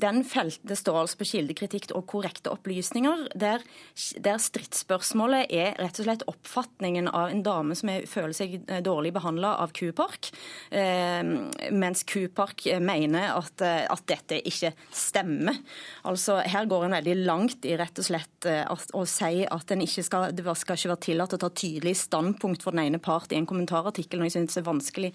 Den 0.00 0.22
felte 0.26 0.76
står 0.76 0.98
altså 1.02 1.18
på 1.20 1.28
kildekritikk 1.28 1.90
og 1.96 2.06
korrekte 2.10 2.52
opplysninger, 2.52 3.26
der, 3.38 3.64
der 4.24 4.40
stridsspørsmålet 4.42 5.52
er 5.52 5.76
rett 5.80 6.00
og 6.00 6.08
slett 6.08 6.24
oppfatningen 6.30 7.08
av 7.10 7.32
en 7.32 7.42
dame 7.46 7.76
som 7.78 7.92
er, 7.92 8.08
føler 8.10 8.36
seg 8.36 8.56
dårlig 8.86 9.12
behandla 9.16 9.54
av 9.62 9.74
Kupark, 9.76 10.30
mens 11.74 12.04
Kupark 12.08 12.66
mener 12.84 13.23
at, 13.32 13.64
eh, 13.64 13.84
at, 13.90 14.02
dette 14.08 14.40
ikke 14.44 14.72
stemmer. 14.94 15.56
Altså, 16.08 16.40
Her 16.44 16.68
går 16.68 16.86
en 16.86 16.96
veldig 16.98 17.16
langt 17.24 17.64
i 17.68 17.76
rett 17.80 17.98
og 18.00 18.06
slett 18.06 18.48
eh, 18.50 18.64
å 18.68 19.04
si 19.08 19.44
at 19.44 19.74
skal, 20.04 20.34
det 20.36 20.44
skal 20.60 20.78
ikke 20.78 20.92
være 20.92 21.04
tillatt 21.08 21.36
å 21.36 21.40
ta 21.40 21.50
tydelig 21.50 21.96
standpunkt 22.02 22.64
for 22.64 22.76
den 22.76 22.84
ene 22.84 23.00
part 23.02 23.32
i 23.32 23.38
en 23.38 23.48
kommentarartikkel, 23.48 24.20
når 24.20 24.30
jeg 24.30 24.36
synes 24.38 24.56
det 24.56 24.62
er 24.62 24.68
vanskelig. 24.68 25.12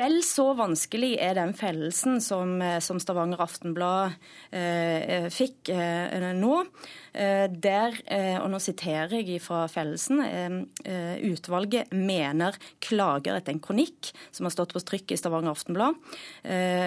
Vel 0.00 0.20
så 0.26 0.50
vanskelig 0.58 1.14
er 1.20 1.36
den 1.38 1.54
fellelsen 1.58 2.20
som, 2.24 2.58
som 2.84 3.00
Stavanger 3.02 3.42
Aftenblad 3.42 4.16
eh, 4.54 5.28
fikk 5.32 5.72
eh, 5.74 6.30
nå. 6.36 6.56
Der, 7.10 7.96
og 8.38 8.44
nå 8.52 8.58
siterer 8.62 9.16
jeg 9.18 9.40
fra 9.42 9.64
fellelsen, 9.66 10.20
utvalget 11.26 11.90
mener 11.90 12.54
klager 12.78 13.34
etter 13.34 13.56
en 13.56 13.62
kronikk 13.62 14.12
som 14.30 14.46
har 14.46 14.54
stått 14.54 14.76
på 14.76 14.82
trykk 14.86 15.16
i 15.16 15.18
Stavanger 15.18 15.50
Aftenblad. 15.50 15.98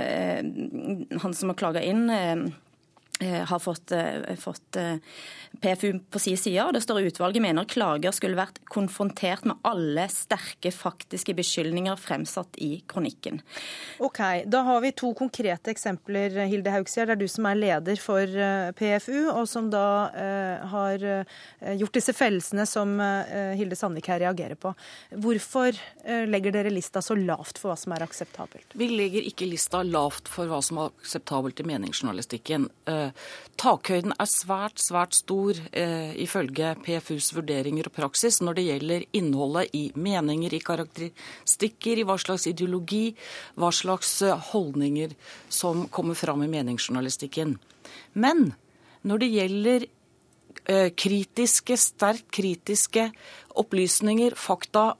Eh, 0.03 1.19
han 1.21 1.33
som 1.33 1.49
har 1.49 1.59
klaga 1.59 1.81
inn 1.81 2.09
eh, 2.09 2.35
har 3.49 3.59
fått, 3.59 3.91
eh, 3.91 4.35
fått 4.39 4.75
eh, 4.75 4.95
PFU 5.61 5.99
på 6.09 6.19
sin 6.19 6.37
side. 6.37 6.71
Det 6.73 6.81
står 6.81 7.01
utvalget 7.09 7.41
mener 7.41 7.67
klager 7.69 8.11
skulle 8.11 8.39
vært 8.39 8.59
konfrontert 8.65 9.45
med 9.45 9.59
alle 9.63 10.07
sterke 10.11 10.71
faktiske 10.73 11.35
beskyldninger 11.37 11.95
fremsatt 11.95 12.57
i 12.57 12.83
kronikken. 12.87 13.41
Ok, 13.99 14.19
Da 14.45 14.61
har 14.61 14.81
vi 14.81 14.91
to 14.91 15.13
konkrete 15.13 15.71
eksempler, 15.71 16.45
Hilde 16.47 16.71
Haugsgjerd. 16.73 17.07
Det 17.07 17.15
er 17.17 17.21
du 17.21 17.27
som 17.27 17.45
er 17.45 17.55
leder 17.55 17.99
for 18.01 18.25
PFU, 18.73 19.29
og 19.31 19.47
som 19.47 19.69
da 19.69 20.09
eh, 20.09 20.67
har 20.73 21.25
gjort 21.77 21.93
disse 21.93 22.13
fellelsene 22.13 22.65
som 22.67 22.99
eh, 22.99 23.53
Hilde 23.57 23.77
Sandvik 23.77 24.09
her 24.11 24.21
reagerer 24.23 24.57
på. 24.59 24.73
Hvorfor 25.23 25.71
eh, 26.03 26.25
legger 26.29 26.55
dere 26.55 26.73
lista 26.73 27.01
så 27.01 27.15
lavt 27.17 27.61
for 27.61 27.71
hva 27.71 27.77
som 27.79 27.95
er 27.95 28.05
akseptabelt? 28.05 28.75
Vi 28.77 28.89
legger 28.91 29.25
ikke 29.29 29.47
lista 29.49 29.83
lavt 29.85 30.31
for 30.31 30.49
hva 30.49 30.61
som 30.65 30.81
er 30.81 30.91
akseptabelt 30.91 31.61
i 31.63 31.67
meningsjournalistikken. 31.69 32.67
Eh, 32.89 33.12
takhøyden 33.59 34.15
er 34.19 34.29
svært, 34.29 34.81
svært 34.81 35.17
stor 35.17 35.57
eh, 35.71 36.13
ifølge 36.23 36.73
PFUs 36.83 37.31
vurderinger 37.35 37.89
og 37.89 37.95
praksis 37.95 38.39
når 38.43 38.57
det 38.57 38.65
gjelder 38.67 39.05
innholdet 39.19 39.75
i 39.77 39.83
meninger, 39.95 40.53
i 40.53 40.61
karakteristikker, 40.63 42.01
i 42.01 42.07
hva 42.07 42.17
slags 42.21 42.47
ideologi, 42.49 43.13
hva 43.59 43.71
slags 43.73 44.15
eh, 44.25 44.47
holdninger 44.51 45.13
som 45.49 45.87
kommer 45.93 46.17
fram 46.17 46.45
i 46.45 46.51
meningsjournalistikken. 46.51 47.57
Men 48.13 48.51
når 49.03 49.23
det 49.23 49.31
gjelder 49.33 49.87
eh, 50.65 50.89
kritiske, 50.95 51.77
sterkt 51.77 52.29
kritiske 52.33 53.09
opplysninger, 53.59 54.35
fakta 54.39 54.93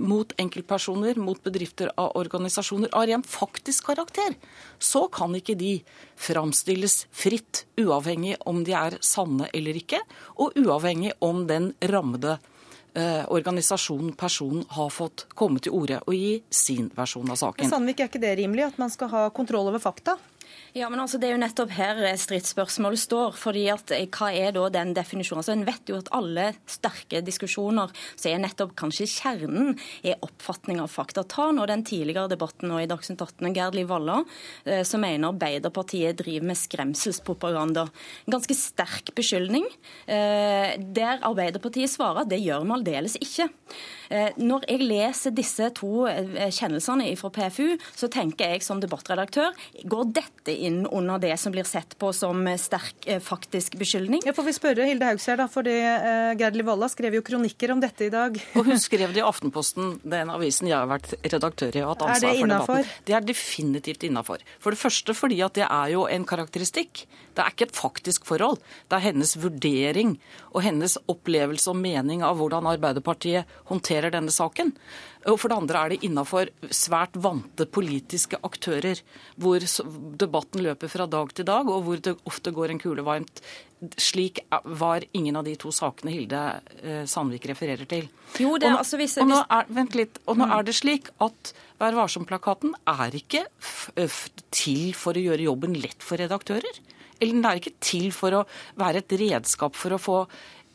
mot 0.00 0.32
enkeltpersoner, 0.40 1.18
mot 1.20 1.42
bedrifter 1.44 1.90
av 2.00 2.14
organisasjoner 2.16 2.88
av 2.96 3.06
ren 3.10 3.24
faktisk 3.26 3.90
karakter, 3.90 4.36
så 4.78 5.04
kan 5.12 5.36
ikke 5.36 5.56
de 5.58 5.72
framstilles 6.16 7.02
fritt, 7.12 7.66
uavhengig 7.76 8.38
om 8.48 8.62
de 8.64 8.72
er 8.76 8.96
sanne 9.04 9.50
eller 9.52 9.76
ikke, 9.76 10.00
og 10.40 10.56
uavhengig 10.56 11.12
om 11.24 11.44
den 11.50 11.74
rammede 11.92 12.38
eh, 12.96 13.24
organisasjonen, 13.28 14.12
personen, 14.12 14.64
har 14.68 14.90
fått 14.90 15.26
komme 15.34 15.60
til 15.62 15.76
orde 15.76 16.00
og 16.06 16.16
gi 16.16 16.40
sin 16.50 16.88
versjon 16.96 17.30
av 17.32 17.40
saken. 17.40 17.68
Sandvik, 17.70 18.00
er 18.00 18.10
ikke 18.10 18.22
det 18.22 18.36
rimelig, 18.40 18.70
at 18.70 18.80
man 18.80 18.92
skal 18.92 19.12
ha 19.12 19.26
kontroll 19.36 19.68
over 19.70 19.82
fakta? 19.82 20.16
Ja, 20.76 20.90
men 20.92 21.00
altså, 21.00 21.16
Det 21.16 21.30
er 21.30 21.32
jo 21.32 21.40
nettopp 21.40 21.70
her 21.72 21.98
stridsspørsmålet 22.20 23.00
står. 23.00 23.32
fordi 23.32 23.64
at 23.72 23.90
eh, 23.96 24.04
Hva 24.12 24.28
er 24.28 24.52
da 24.52 24.68
den 24.68 24.92
definisjonen? 24.92 25.40
Altså, 25.40 25.52
En 25.52 25.64
vet 25.64 25.88
jo 25.88 25.96
at 25.96 26.10
alle 26.12 26.50
sterke 26.68 27.22
diskusjoner 27.24 27.88
så 28.12 28.28
er 28.28 28.42
nettopp 28.42 28.74
kanskje 28.76 29.08
kjernen 29.08 29.78
er 30.04 30.20
oppfatning 30.20 30.82
av 30.82 30.92
fakta. 30.92 31.24
Ta 31.24 31.48
nå 31.50 31.64
den 31.66 31.82
tidligere 31.82 32.28
debatten 32.28 32.68
nå 32.68 32.82
i 32.82 32.88
Dagsnytt 32.90 33.24
18 33.24 33.54
Gerd 33.56 33.78
Liv 33.78 33.88
Valla, 33.88 34.18
eh, 34.66 34.82
som 34.84 35.00
mener 35.00 35.32
Arbeiderpartiet 35.32 36.18
driver 36.20 36.50
med 36.50 36.60
skremselspropaganda. 36.60 37.86
En 38.26 38.36
ganske 38.36 38.54
sterk 38.54 39.14
beskyldning, 39.16 39.64
eh, 40.06 40.76
der 40.76 41.24
Arbeiderpartiet 41.24 41.88
svarer 41.88 42.26
at 42.26 42.28
det 42.28 42.42
gjør 42.44 42.66
vi 42.66 42.76
aldeles 42.76 43.16
ikke. 43.16 43.48
Når 44.38 44.68
jeg 44.68 44.86
leser 44.86 45.34
disse 45.34 45.66
to 45.74 46.06
kjennelsene 46.06 47.08
fra 47.18 47.30
PFU, 47.34 47.74
så 47.96 48.06
tenker 48.06 48.52
jeg 48.52 48.62
som 48.62 48.78
debattredaktør 48.78 49.50
går 49.82 50.12
dette 50.14 50.54
inn 50.54 50.65
inn 50.66 50.82
under 50.86 51.20
det 51.22 51.34
som 51.40 51.54
blir 51.54 51.66
sett 51.68 51.96
på 52.00 52.12
som 52.16 52.42
sterk 52.60 53.06
eh, 53.06 53.20
faktisk 53.22 53.78
beskyldning? 53.80 54.24
Ja, 54.26 54.34
får 54.36 54.48
vi 54.48 54.54
spørre 54.56 54.88
Hilde 54.88 55.08
Haugsgjerd, 55.08 55.40
da, 55.42 55.48
for 55.50 55.66
uh, 55.66 56.32
Gerd 56.38 56.58
Livalla 56.58 56.88
skrev 56.92 57.18
jo 57.18 57.24
kronikker 57.26 57.72
om 57.74 57.82
dette 57.82 58.08
i 58.08 58.12
dag. 58.12 58.38
Og 58.58 58.70
hun 58.70 58.80
skrev 58.82 59.14
det 59.14 59.22
i 59.22 59.26
Aftenposten, 59.26 59.96
den 60.04 60.32
avisen 60.32 60.70
jeg 60.70 60.78
har 60.78 60.90
vært 60.90 61.14
redaktør 61.24 61.78
i 61.78 61.84
og 61.84 61.94
hatt 61.94 62.06
ansvar 62.08 62.36
for 62.36 62.52
debatten. 62.52 62.92
Det 63.06 63.16
er 63.16 63.26
definitivt 63.26 64.06
innafor. 64.08 64.44
For 64.62 64.74
det 64.74 64.82
første 64.82 65.16
fordi 65.16 65.40
at 65.46 65.56
det 65.58 65.66
er 65.66 65.94
jo 65.94 66.06
en 66.10 66.26
karakteristikk. 66.28 67.06
Det 67.36 67.44
er 67.44 67.52
ikke 67.52 67.68
et 67.68 67.76
faktisk 67.76 68.26
forhold. 68.28 68.60
Det 68.88 68.98
er 68.98 69.08
hennes 69.10 69.34
vurdering 69.40 70.16
og 70.52 70.62
hennes 70.64 70.96
opplevelse 71.10 71.68
og 71.72 71.80
mening 71.80 72.24
av 72.24 72.38
hvordan 72.40 72.68
Arbeiderpartiet 72.70 73.58
håndterer 73.68 74.14
denne 74.14 74.32
saken. 74.32 74.72
Og 75.26 75.40
for 75.42 75.50
det 75.50 75.58
andre 75.58 75.80
er 75.80 75.92
det 75.92 76.06
innafor 76.06 76.50
svært 76.70 77.16
vante 77.18 77.66
politiske 77.66 78.38
aktører, 78.46 79.00
hvor 79.34 79.58
debatten 79.58 80.45
løper 80.54 80.90
fra 80.90 81.06
dag 81.10 81.32
til 81.34 81.46
dag, 81.48 81.68
og 81.68 81.86
hvor 81.86 82.02
det 82.02 82.16
ofte 82.28 82.52
går 82.54 82.74
en 82.74 82.82
kule 82.82 83.04
varmt. 83.06 83.42
Slik 84.00 84.40
var 84.78 85.04
ingen 85.12 85.36
av 85.36 85.44
de 85.44 85.52
to 85.60 85.68
sakene 85.74 86.14
Hilde 86.14 86.42
eh, 86.80 87.04
Sandvik 87.04 87.44
refererer 87.50 87.84
til. 87.88 88.06
Jo, 88.40 88.54
det 88.56 88.70
er 88.70 88.78
altså 88.78 88.96
hvis, 89.00 89.18
og 89.20 89.28
nå 89.28 89.42
er, 89.42 89.68
Vent 89.76 89.96
litt. 89.98 90.20
Og 90.24 90.38
nå 90.38 90.46
mm. 90.48 90.54
er 90.56 90.66
det 90.68 90.76
slik 90.78 91.10
at 91.24 91.52
Vær 91.76 91.92
varsom-plakaten 91.92 92.72
er 92.88 93.12
ikke 93.18 93.42
til 94.48 94.94
for 94.96 95.12
å 95.12 95.24
gjøre 95.26 95.44
jobben 95.44 95.74
lett 95.76 96.00
for 96.00 96.16
redaktører. 96.16 96.78
Eller 97.20 97.36
den 97.36 97.48
er 97.48 97.60
ikke 97.60 97.76
til 97.84 98.08
for 98.16 98.38
å 98.38 98.46
være 98.80 99.02
et 99.02 99.16
redskap 99.20 99.76
for 99.76 99.92
å 99.92 100.00
få 100.00 100.22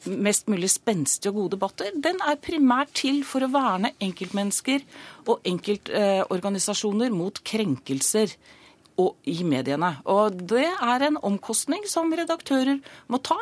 mest 0.09 0.47
mulig 0.49 0.72
spenstige 0.74 1.32
og 1.32 1.38
gode 1.39 1.55
debatter. 1.57 1.91
Den 1.93 2.22
er 2.26 2.39
primært 2.41 2.93
til 3.01 3.22
for 3.28 3.45
å 3.45 3.51
verne 3.53 3.93
enkeltmennesker 4.01 4.86
og 5.28 5.45
enkeltorganisasjoner 5.47 7.13
mot 7.13 7.41
krenkelser 7.45 8.34
i 8.99 9.41
mediene. 9.47 9.95
Og 10.09 10.41
det 10.51 10.67
er 10.67 11.05
en 11.07 11.19
omkostning 11.25 11.85
som 11.89 12.11
redaktører 12.13 12.81
må 13.11 13.21
ta. 13.23 13.39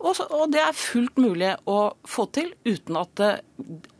Og, 0.00 0.16
det 0.52 0.62
er 0.62 0.76
fullt 0.76 1.18
mulig 1.20 1.54
å 1.68 1.92
få 2.08 2.24
til 2.32 2.54
uten 2.64 2.96
at 2.96 3.10
det 3.20 3.32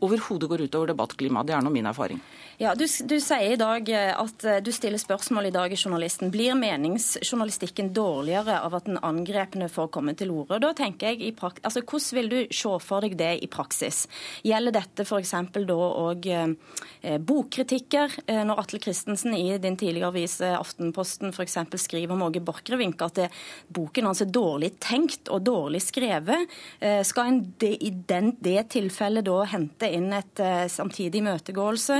overhodet 0.01 0.49
går 0.49 0.67
utover 0.67 0.91
debattklimaet. 0.93 1.47
Det 1.47 1.57
er 1.57 1.65
nå 1.65 1.73
min 1.73 1.89
erfaring. 1.89 2.21
Ja, 2.61 2.75
du, 2.77 2.83
du, 2.85 3.15
sier 3.17 3.55
i 3.55 3.57
dag 3.57 3.87
eh, 3.89 4.11
at 4.13 4.43
eh, 4.45 4.59
du 4.61 4.69
stiller 4.75 5.01
spørsmål 5.01 5.47
i 5.49 5.53
dag 5.55 5.73
i 5.73 5.77
journalisten. 5.79 6.29
Blir 6.29 6.53
meningsjournalistikken 6.59 7.89
dårligere 7.95 8.59
av 8.61 8.75
at 8.77 8.85
den 8.85 8.99
angrepne 9.01 9.65
får 9.71 9.89
komme 9.95 10.13
til 10.17 10.29
orde? 10.29 10.59
Da 10.61 10.69
tenker 10.77 11.09
jeg, 11.09 11.33
altså, 11.41 11.81
Hvordan 11.81 12.17
vil 12.19 12.29
du 12.29 12.37
se 12.53 12.73
for 12.83 13.01
deg 13.01 13.15
det 13.17 13.31
i 13.41 13.49
praksis? 13.49 14.03
Gjelder 14.45 14.75
dette 14.75 15.07
f.eks. 15.07 15.33
da 15.57 15.77
òg 16.03 16.27
eh, 16.29 17.17
bokkritikker? 17.17 18.19
Eh, 18.27 18.43
når 18.45 18.61
Atle 18.61 18.81
Christensen 18.83 19.33
i 19.37 19.57
din 19.57 19.79
tidligere 19.79 20.11
avis 20.11 20.37
Aftenposten 20.45 21.33
f.eks. 21.33 21.57
skriver 21.81 22.13
om 22.13 22.27
Åge 22.27 22.43
Borchgrevink 22.45 23.01
at 23.01 23.23
det, 23.23 23.29
boken 23.73 24.11
hans 24.11 24.21
er 24.21 24.29
dårlig 24.29 24.75
tenkt 24.83 25.33
og 25.33 25.41
dårlig 25.49 25.81
skrevet, 25.87 26.45
eh, 26.79 27.01
skal 27.07 27.33
en 27.33 27.41
de, 27.57 27.73
i 27.73 27.89
den, 27.89 28.35
det 28.37 28.69
tilfellet 28.77 29.25
da 29.25 29.41
hente 29.49 29.90
inn 29.93 30.11
et 30.15 30.41
eh, 30.43 30.65
samtidig 30.71 31.21
imøtegåelse? 31.21 31.99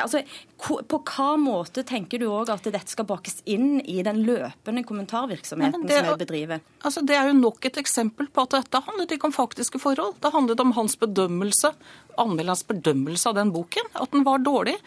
Altså, 0.00 0.22
på 0.64 1.00
hva 1.00 1.28
måte 1.40 1.84
tenker 1.86 2.22
du 2.22 2.28
òg 2.30 2.52
at 2.54 2.68
dette 2.68 2.92
skal 2.92 3.08
bakes 3.08 3.40
inn 3.50 3.80
i 3.80 4.00
den 4.06 4.22
løpende 4.26 4.84
kommentarvirksomheten 4.86 5.86
det, 5.88 5.98
som 6.00 6.12
vi 6.12 6.22
bedriver? 6.24 6.62
Altså, 6.84 7.04
det 7.06 7.18
er 7.18 7.30
jo 7.30 7.40
nok 7.40 7.68
et 7.68 7.80
eksempel 7.82 8.30
på 8.30 8.46
at 8.46 8.56
dette 8.58 8.84
handlet 8.86 9.16
ikke 9.16 9.30
om 9.30 9.36
faktiske 9.36 9.80
forhold. 9.82 10.16
Det 10.22 10.32
handlet 10.34 10.62
om 10.64 10.72
hans 10.78 10.96
bedømmelse, 11.00 11.74
anmelderens 12.20 12.64
bedømmelse 12.68 13.30
av 13.30 13.38
den 13.40 13.52
boken, 13.54 13.92
at 13.98 14.14
den 14.14 14.24
var 14.26 14.42
dårlig. 14.44 14.78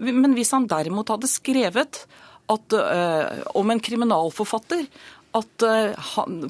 Men 0.00 0.34
hvis 0.36 0.54
han 0.56 0.68
derimot 0.70 1.12
hadde 1.12 1.28
skrevet 1.30 2.04
at, 2.50 2.74
øh, 2.74 3.42
om 3.54 3.70
en 3.70 3.80
kriminalforfatter 3.80 4.86
at 5.36 5.64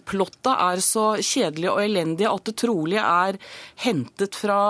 plotta 0.08 0.54
er 0.70 0.80
så 0.84 1.04
kjedelig 1.20 1.68
og 1.72 1.82
elendig 1.82 2.28
at 2.30 2.46
det 2.48 2.54
trolig 2.62 2.96
er 3.02 3.36
hentet 3.84 4.38
fra 4.40 4.60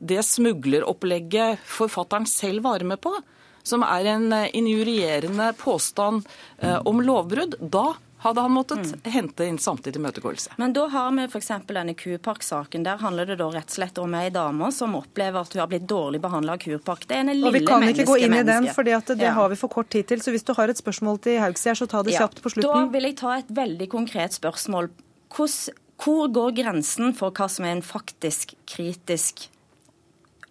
det 0.00 0.18
smugleropplegget 0.26 1.62
forfatteren 1.62 2.26
selv 2.26 2.64
var 2.66 2.82
med 2.86 2.98
på, 3.04 3.14
som 3.62 3.84
er 3.86 4.08
en 4.16 4.28
uh, 4.34 4.48
injurierende 4.54 5.52
påstand 5.58 6.26
uh, 6.62 6.80
om 6.88 7.02
lovbrudd, 7.04 7.58
da 7.60 7.92
hadde 8.22 8.40
han 8.40 8.52
måttet 8.54 8.78
mm. 8.78 9.10
hente 9.10 9.44
inn 9.44 9.58
samtidig 9.58 9.98
imøtegåelse. 9.98 10.54
Men 10.56 10.72
da 10.76 10.84
har 10.92 11.10
vi 11.16 11.24
f.eks. 11.24 11.48
denne 11.66 11.94
Kupark-saken. 11.98 12.84
Der 12.86 13.00
handler 13.02 13.26
det 13.26 13.36
da 13.40 13.48
rett 13.50 13.66
og 13.66 13.74
slett 13.74 13.98
om 13.98 14.14
ei 14.14 14.28
dame 14.30 14.68
som 14.74 14.94
opplever 14.94 15.42
at 15.42 15.56
hun 15.56 15.62
har 15.64 15.70
blitt 15.72 15.88
dårlig 15.90 16.20
behandla 16.22 16.54
av 16.54 16.62
Kurpark. 16.62 17.08
Det 17.10 17.18
er 17.18 17.24
en 17.24 17.32
lille 17.32 17.50
menneske. 17.50 17.64
Og 17.66 17.82
Vi 17.82 17.88
kan 17.88 17.88
ikke 17.88 18.06
gå 18.12 18.18
inn 18.22 18.36
i 18.38 18.44
den, 18.46 18.68
for 18.76 18.86
det 18.86 19.18
ja. 19.18 19.32
har 19.34 19.50
vi 19.50 19.58
for 19.58 19.74
kort 19.74 19.90
tid 19.90 20.06
til. 20.12 20.22
Så 20.22 20.34
hvis 20.34 20.46
du 20.46 20.54
har 20.54 20.70
et 20.70 20.78
spørsmål 20.78 21.18
til 21.26 21.40
Haugsgjerd, 21.42 21.82
så 21.82 21.90
ta 21.90 22.04
det 22.06 22.14
kjapt 22.14 22.44
på 22.44 22.54
slutten. 22.54 22.70
Da 22.70 22.94
vil 22.94 23.10
jeg 23.10 23.18
ta 23.18 23.34
et 23.40 23.50
veldig 23.58 23.90
konkret 23.90 24.38
spørsmål. 24.38 24.92
Hvordan, 25.32 25.82
hvor 26.02 26.30
går 26.38 26.54
grensen 26.62 27.18
for 27.18 27.34
hva 27.34 27.50
som 27.50 27.66
er 27.66 27.74
en 27.74 27.84
faktisk 27.86 28.54
kritisk 28.70 29.48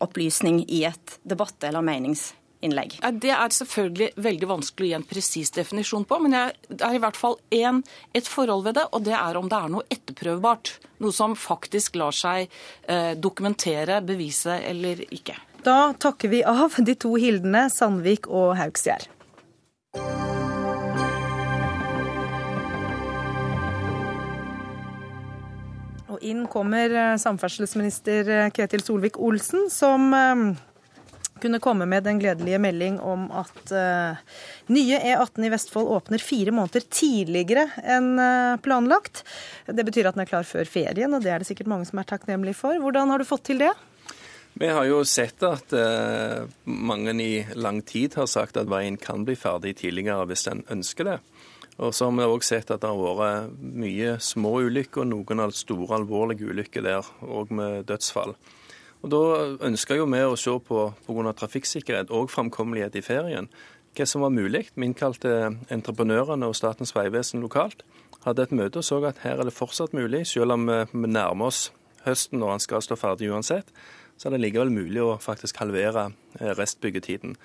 opplysning 0.04 0.66
i 0.68 0.84
et 0.92 1.20
debatt- 1.24 1.64
eller 1.64 1.86
menings 1.86 2.34
innlegg. 2.66 2.98
Det 3.22 3.34
er 3.34 3.56
selvfølgelig 3.56 4.12
veldig 4.22 4.50
vanskelig 4.50 4.88
å 4.88 4.92
gi 4.92 4.98
en 4.98 5.08
presis 5.08 5.54
definisjon 5.56 6.06
på, 6.08 6.20
men 6.24 6.36
det 6.70 6.82
er 6.82 6.98
i 6.98 7.02
hvert 7.02 7.20
fall 7.20 7.38
en, 7.58 7.82
et 8.18 8.28
forhold 8.28 8.66
ved 8.70 8.80
det, 8.80 8.88
og 8.92 9.06
det 9.08 9.16
er 9.18 9.40
om 9.40 9.50
det 9.52 9.60
er 9.60 9.72
noe 9.74 9.88
etterprøvbart. 9.94 10.76
Noe 11.02 11.16
som 11.16 11.34
faktisk 11.38 11.98
lar 12.00 12.16
seg 12.16 12.46
eh, 12.88 13.14
dokumentere, 13.18 14.02
bevise 14.06 14.60
eller 14.70 15.02
ikke. 15.10 15.38
Da 15.66 15.94
takker 15.94 16.32
vi 16.32 16.44
av 16.48 16.78
de 16.82 16.96
to 16.98 17.16
Hildene, 17.22 17.68
Sandvik 17.70 18.30
og 18.30 18.56
Haugsgjerd. 18.58 19.10
Og 26.12 26.24
inn 26.28 26.44
kommer 26.52 26.92
eh, 26.92 27.14
samferdselsminister 27.22 28.30
eh, 28.30 28.50
Ketil 28.56 28.84
Solvik-Olsen, 28.84 29.70
som 29.72 30.10
eh, 30.18 30.42
kunne 31.42 31.62
komme 31.64 31.88
med 31.90 32.06
den 32.06 32.20
gledelige 32.22 32.60
melding 32.62 33.00
om 33.04 33.28
at 33.42 33.74
uh, 33.74 34.20
nye 34.72 35.00
E18 35.00 35.48
i 35.48 35.52
Vestfold 35.54 35.90
åpner 35.98 36.24
fire 36.24 36.54
måneder 36.56 36.86
tidligere 36.94 37.68
enn 37.84 38.14
uh, 38.20 38.58
planlagt. 38.64 39.24
Det 39.68 39.86
betyr 39.88 40.10
at 40.10 40.18
den 40.18 40.26
er 40.26 40.32
klar 40.32 40.48
før 40.48 40.70
ferien, 40.70 41.14
og 41.14 41.26
det 41.26 41.34
er 41.34 41.42
det 41.42 41.50
sikkert 41.50 41.72
mange 41.72 41.90
som 41.90 42.02
er 42.02 42.10
takknemlige 42.10 42.60
for. 42.62 42.78
Hvordan 42.82 43.14
har 43.14 43.22
du 43.22 43.28
fått 43.28 43.50
til 43.52 43.64
det? 43.64 43.74
Vi 44.54 44.68
har 44.68 44.86
jo 44.86 45.02
sett 45.08 45.44
at 45.48 45.74
uh, 45.74 46.48
mange 46.66 47.16
i 47.24 47.34
lang 47.56 47.82
tid 47.88 48.18
har 48.20 48.28
sagt 48.30 48.60
at 48.60 48.70
veien 48.72 49.00
kan 49.00 49.24
bli 49.26 49.38
ferdig 49.40 49.78
tidligere 49.80 50.28
hvis 50.30 50.48
en 50.52 50.66
ønsker 50.72 51.08
det. 51.08 51.20
Og 51.82 51.96
så 51.96 52.06
har 52.06 52.18
vi 52.18 52.28
òg 52.30 52.44
sett 52.46 52.70
at 52.74 52.84
det 52.84 52.90
har 52.92 53.18
vært 53.18 53.62
mye 53.62 54.18
små 54.22 54.58
ulykker, 54.68 55.08
noen 55.08 55.42
av 55.42 55.56
store 55.56 56.02
alvorlige 56.02 56.52
ulykker 56.52 56.84
der, 56.86 57.08
òg 57.26 57.54
med 57.58 57.88
dødsfall. 57.90 58.36
Og 59.02 59.10
Da 59.10 59.22
ønsker 59.66 59.98
jo 59.98 60.06
vi 60.06 60.22
å 60.22 60.38
se 60.38 60.52
på 60.60 60.94
pga. 61.08 61.34
trafikksikkerhet 61.34 62.12
og 62.12 62.30
framkommelighet 62.30 62.96
i 62.96 63.02
ferien 63.02 63.50
hva 63.96 64.06
som 64.06 64.22
var 64.22 64.30
mulig. 64.30 64.70
Vi 64.76 64.86
innkalte 64.86 65.58
entreprenørene 65.70 66.48
og 66.48 66.56
Statens 66.56 66.96
vegvesen 66.96 67.42
lokalt. 67.42 67.84
Hadde 68.24 68.44
et 68.44 68.52
møte 68.52 68.80
og 68.80 68.86
så 68.86 69.04
at 69.04 69.18
her 69.26 69.40
er 69.40 69.44
det 69.44 69.54
fortsatt 69.54 69.94
mulig, 69.94 70.28
selv 70.28 70.54
om 70.54 70.68
vi 70.68 71.08
nærmer 71.08 71.46
oss 71.48 71.72
høsten 72.06 72.40
når 72.40 72.56
han 72.56 72.64
skal 72.64 72.82
stå 72.82 72.96
ferdig 72.96 73.32
uansett, 73.32 73.68
så 74.18 74.30
er 74.30 74.36
det 74.36 74.44
likevel 74.46 74.72
mulig 74.74 75.02
å 75.02 75.18
faktisk 75.22 75.58
halvere 75.58 76.12
restbyggetiden. 76.40 77.36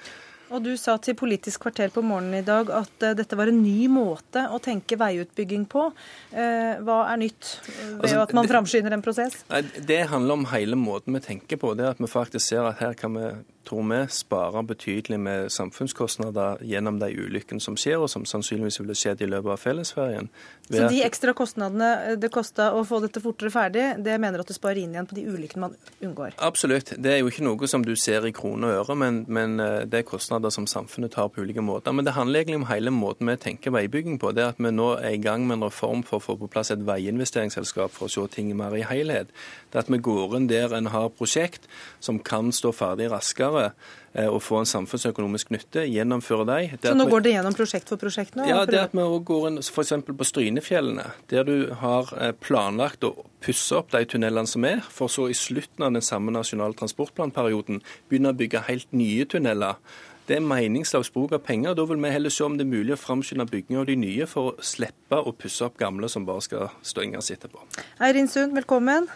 Og 0.55 0.63
Du 0.63 0.73
sa 0.79 0.95
til 1.03 1.17
Politisk 1.19 1.65
kvarter 1.67 1.91
på 1.95 2.05
morgenen 2.07 2.39
i 2.39 2.47
dag 2.47 2.71
at 2.75 3.03
uh, 3.03 3.15
dette 3.19 3.39
var 3.39 3.51
en 3.51 3.59
ny 3.65 3.89
måte 3.91 4.45
å 4.53 4.61
tenke 4.63 4.99
veiutbygging 5.01 5.67
på. 5.71 5.89
Uh, 6.31 6.79
hva 6.87 7.01
er 7.11 7.21
nytt 7.25 7.51
ved 7.67 8.05
altså, 8.05 8.23
at 8.23 8.35
man 8.37 8.51
framskynder 8.51 8.95
en 8.95 9.05
prosess? 9.05 9.41
Nei, 9.51 9.65
det 9.89 10.05
handler 10.13 10.39
om 10.39 10.47
hele 10.53 10.79
måten 10.79 11.19
vi 11.19 11.25
tenker 11.25 11.61
på. 11.63 11.75
Det 11.79 11.91
at 11.97 12.03
vi 12.03 12.11
faktisk 12.11 12.47
ser 12.47 12.69
at 12.69 12.83
her 12.83 12.95
kan 12.99 13.19
vi 13.19 13.33
tror 13.67 13.83
vi 13.91 14.01
sparer 14.15 14.67
betydelig 14.67 15.19
med 15.21 15.53
samfunnskostnader 15.53 16.63
gjennom 16.67 17.01
de 17.01 17.11
ulykkene 17.13 17.63
som 17.63 17.77
skjer, 17.79 17.99
og 18.03 18.11
som 18.13 18.27
sannsynligvis 18.29 18.81
ville 18.81 18.97
skjedd 18.97 19.23
i 19.25 19.29
løpet 19.31 19.57
av 19.57 19.63
fellesferien. 19.63 20.31
Så 20.67 20.89
de 20.91 21.03
ekstra 21.07 21.35
kostnadene 21.37 22.17
det 22.21 22.31
kosta 22.35 22.73
å 22.75 22.83
få 22.87 23.01
dette 23.05 23.23
fortere 23.23 23.53
ferdig, 23.55 23.85
det 24.03 24.17
mener 24.23 24.43
at 24.43 24.51
du 24.51 24.55
sparer 24.57 24.83
inn 24.83 24.95
igjen 24.95 25.09
på 25.09 25.19
de 25.19 25.27
ulykkene 25.31 25.67
man 25.67 25.77
unngår? 26.03 26.37
Absolutt. 26.43 26.95
Det 27.03 27.13
er 27.13 27.21
jo 27.21 27.31
ikke 27.31 27.47
noe 27.47 27.71
som 27.71 27.85
du 27.87 27.95
ser 27.99 28.27
i 28.27 28.35
kroner 28.35 28.73
og 28.73 28.83
øre, 28.83 28.99
men, 28.99 29.23
men, 29.29 29.59
eh, 29.63 29.85
det 29.87 30.03
er 30.03 30.09
kostnader 30.09 30.55
som 30.55 30.67
samfunnet 30.71 31.15
tar 31.15 31.31
på 31.33 31.45
ulike 31.45 31.65
måter. 31.65 31.95
Men 31.95 32.07
det 32.07 32.17
handler 32.17 32.43
egentlig 32.43 32.61
om 32.63 32.69
hele 32.71 32.95
måten 32.95 33.31
vi 33.31 33.37
tenker 33.43 33.75
veibygging 33.75 34.19
på. 34.23 34.33
Det 34.37 34.47
at 34.53 34.63
vi 34.63 34.73
nå 34.75 34.93
er 34.97 35.15
i 35.15 35.23
gang 35.23 35.47
med 35.47 35.61
en 35.61 35.69
reform 35.69 36.03
for 36.07 36.21
å 36.21 36.27
få 36.27 36.39
på 36.41 36.51
plass 36.51 36.73
et 36.75 36.85
veiinvesteringsselskap 36.87 37.95
for 37.95 38.09
å 38.09 38.13
se 38.13 38.27
ting 38.37 38.51
mer 38.59 38.75
i 38.77 38.85
helhet. 38.87 39.31
Det 39.73 39.85
at 39.85 39.93
vi 39.93 40.03
går 40.03 40.39
inn 40.39 40.51
der 40.51 40.75
en 40.77 40.91
har 40.93 41.13
prosjekt 41.15 41.69
som 42.03 42.19
kan 42.19 42.53
stå 42.55 42.73
ferdig 42.77 43.11
raskere 43.13 43.56
eh, 43.65 44.29
og 44.29 44.41
få 44.45 44.61
en 44.63 44.69
samfunnsøkonomisk 44.71 45.53
nytte, 45.55 45.85
gjennomføre 45.91 46.47
de. 46.49 46.81
Så 46.85 46.95
nå 46.97 47.09
går 47.11 47.27
det 47.27 47.35
gjennom 47.37 47.57
prosjekt 47.57 47.93
for 47.93 48.01
prosjekt? 48.01 48.37
nå? 48.39 48.49
Ja, 48.49 48.65
det 48.69 48.81
at 48.81 48.97
vi 48.97 49.05
òg 49.05 49.23
går 49.29 49.49
inn 49.51 49.61
f.eks. 49.63 49.95
på 50.09 50.29
Strynefjellene, 50.31 51.11
der 51.33 51.47
du 51.49 51.71
har 51.83 52.13
eh, 52.19 52.35
planlagt 52.37 53.07
å 53.07 53.15
pusse 53.45 53.79
opp 53.79 53.93
de 53.95 54.03
tunnelene 54.09 54.51
som 54.51 54.67
er, 54.67 54.83
for 54.91 55.13
så 55.13 55.29
i 55.31 55.37
slutten 55.37 55.87
av 55.87 55.95
den 55.97 56.05
samme 56.05 56.35
nasjonale 56.35 56.77
transportplanperioden 56.79 57.83
begynne 58.11 58.35
å 58.35 58.39
bygge 58.39 58.67
helt 58.71 58.93
nye 58.97 59.29
tunneler. 59.31 59.81
Det 60.27 60.41
er 60.41 60.43
meningsløs 60.43 61.13
bruk 61.15 61.37
av 61.37 61.45
penger. 61.47 61.77
Da 61.79 61.85
vil 61.87 62.01
vi 62.03 62.11
heller 62.11 62.33
se 62.35 62.43
om 62.43 62.57
det 62.59 62.65
er 62.67 62.71
mulig 62.73 62.97
å 62.97 62.99
framskynde 62.99 63.47
bygging 63.47 63.79
av 63.79 63.87
de 63.87 63.95
nye, 64.01 64.27
for 64.27 64.51
å 64.51 64.65
slippe 64.65 65.21
å 65.23 65.31
pusse 65.39 65.63
opp 65.63 65.77
gamle 65.79 66.11
som 66.11 66.27
bare 66.27 66.43
skal 66.43 66.73
stå 66.83 67.05
sitte 67.21 67.47
etterpå. 67.47 67.63
Eirin 68.03 68.27
Sund, 68.27 68.57
velkommen. 68.57 69.07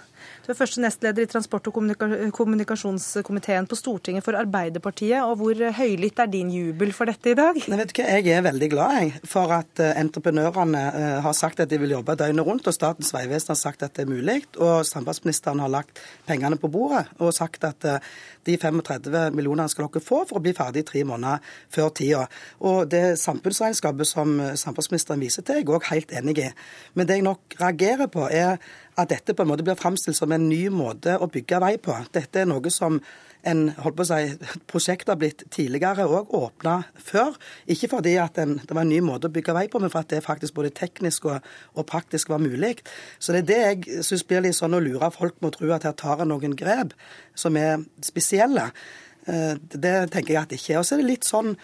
Du 0.41 0.55
er 0.55 0.57
første 0.57 0.81
nestleder 0.81 1.27
i 1.27 1.29
transport- 1.29 1.69
og 1.69 1.75
kommunikasjonskomiteen 2.33 3.67
på 3.69 3.77
Stortinget 3.77 4.25
for 4.25 4.39
Arbeiderpartiet. 4.39 5.21
og 5.21 5.37
Hvor 5.37 5.61
høylytt 5.77 6.19
er 6.19 6.31
din 6.33 6.51
jubel 6.51 6.95
for 6.97 7.05
dette 7.05 7.31
i 7.31 7.37
dag? 7.37 7.55
Du 7.61 7.77
hva? 7.77 8.07
Jeg 8.09 8.33
er 8.33 8.47
veldig 8.47 8.71
glad 8.73 8.97
jeg, 8.97 9.13
for 9.29 9.53
at 9.53 9.83
uh, 9.85 9.93
entreprenørene 10.01 10.81
uh, 10.95 11.21
har 11.27 11.37
sagt 11.37 11.61
at 11.61 11.69
de 11.71 11.79
vil 11.83 11.93
jobbe 11.93 12.17
døgnet 12.17 12.47
rundt, 12.47 12.67
og 12.67 12.75
Statens 12.75 13.13
vegvesen 13.13 13.53
har 13.53 13.61
sagt 13.61 13.85
at 13.85 13.95
det 13.97 14.07
er 14.07 14.11
mulig. 14.11 14.41
Og 14.57 14.87
samferdselsministeren 14.89 15.61
har 15.61 15.69
lagt 15.69 16.01
pengene 16.27 16.57
på 16.57 16.73
bordet 16.73 17.05
og 17.19 17.35
sagt 17.37 17.69
at 17.69 17.85
uh, 17.85 18.01
de 18.49 18.57
35 18.57 19.31
millionene 19.37 19.69
skal 19.69 19.91
dere 19.91 20.05
få 20.05 20.25
for 20.25 20.41
å 20.41 20.45
bli 20.45 20.57
ferdig 20.57 20.87
tre 20.89 21.05
måneder 21.05 21.45
før 21.69 21.93
tida. 21.93 22.27
Og 22.65 22.89
det 22.89 23.19
samfunnsregnskapet 23.21 24.09
som 24.09 24.39
samferdselsministeren 24.57 25.21
viser 25.21 25.45
til, 25.45 25.61
er 25.61 25.67
jeg 25.67 25.75
òg 25.77 25.91
helt 25.93 26.17
enig 26.17 26.39
i. 26.47 26.53
Men 26.97 27.07
det 27.07 27.21
jeg 27.21 27.29
nok 27.29 27.61
reagerer 27.61 28.09
på, 28.09 28.25
er 28.33 28.57
at 28.99 29.11
dette 29.11 29.35
på 29.35 29.45
en 29.45 29.51
måte 29.51 29.65
blir 29.67 29.79
framstilt 29.79 30.19
som 30.19 30.33
en 30.33 30.49
ny 30.49 30.69
måte 30.75 31.17
å 31.19 31.29
bygge 31.31 31.61
vei 31.63 31.75
på. 31.83 31.95
Dette 32.15 32.43
er 32.43 32.49
noe 32.51 32.73
som 32.75 32.99
en 33.49 33.63
holdt 33.81 33.97
på 33.97 34.05
å 34.05 34.09
si, 34.09 34.57
prosjekt 34.69 35.09
har 35.09 35.17
blitt 35.21 35.47
tidligere 35.53 36.05
òg 36.05 36.33
åpna 36.37 36.81
før. 37.01 37.37
Ikke 37.73 37.89
fordi 37.95 38.17
at 38.21 38.39
en, 38.43 38.59
det 38.61 38.77
var 38.77 38.85
en 38.85 38.93
ny 38.93 39.01
måte 39.05 39.31
å 39.31 39.35
bygge 39.35 39.55
vei 39.57 39.67
på, 39.73 39.81
men 39.81 39.93
for 39.93 40.03
at 40.03 40.13
det 40.13 40.23
faktisk 40.27 40.59
både 40.59 40.73
teknisk 40.77 41.29
og, 41.31 41.47
og 41.75 41.89
praktisk 41.89 42.33
var 42.33 42.43
mulig. 42.43 42.77
Så 43.19 43.33
det 43.33 43.45
er 43.45 43.51
det 43.51 43.61
jeg 43.61 44.09
syns 44.09 44.27
blir 44.29 44.45
litt 44.45 44.59
sånn 44.59 44.77
å 44.77 44.83
lure 44.85 45.13
folk 45.15 45.39
med 45.41 45.53
å 45.53 45.57
tro 45.57 45.71
at 45.77 45.89
her 45.89 45.97
tar 45.97 46.25
en 46.25 46.33
noen 46.35 46.57
grep 46.59 46.93
som 47.39 47.57
er 47.57 47.81
spesielle. 48.05 48.69
Eh, 49.31 49.55
det 49.57 49.95
tenker 50.13 50.35
jeg 50.35 50.43
at 50.43 50.53
det 50.53 50.61
ikke 50.61 50.75
er. 50.77 50.83
Og 50.83 50.89
så 50.89 50.97
er 50.97 51.03
det 51.03 51.13
litt 51.15 51.29
sånn 51.29 51.55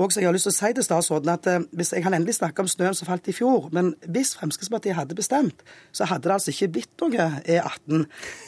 og 0.00 0.12
så 0.12 0.22
jeg 0.22 0.30
har 0.30 0.34
lyst 0.34 0.46
til 0.48 0.54
å 0.54 0.56
si 0.56 0.70
til 0.76 0.84
statsråden 0.86 1.32
at 1.32 1.46
eh, 1.50 1.64
hvis 1.76 1.92
Jeg 1.92 2.04
kan 2.04 2.14
endelig 2.16 2.36
snakke 2.38 2.62
om 2.62 2.68
snøen 2.70 2.96
som 2.96 3.08
falt 3.08 3.28
i 3.28 3.34
fjor, 3.36 3.68
men 3.74 3.92
hvis 4.08 4.32
Fremskrittspartiet 4.38 4.96
hadde 4.96 5.16
bestemt, 5.18 5.64
så 5.92 6.06
hadde 6.08 6.28
det 6.28 6.36
altså 6.36 6.52
ikke 6.54 6.70
blitt 6.76 7.02
noe 7.02 7.26
E18 7.44 8.04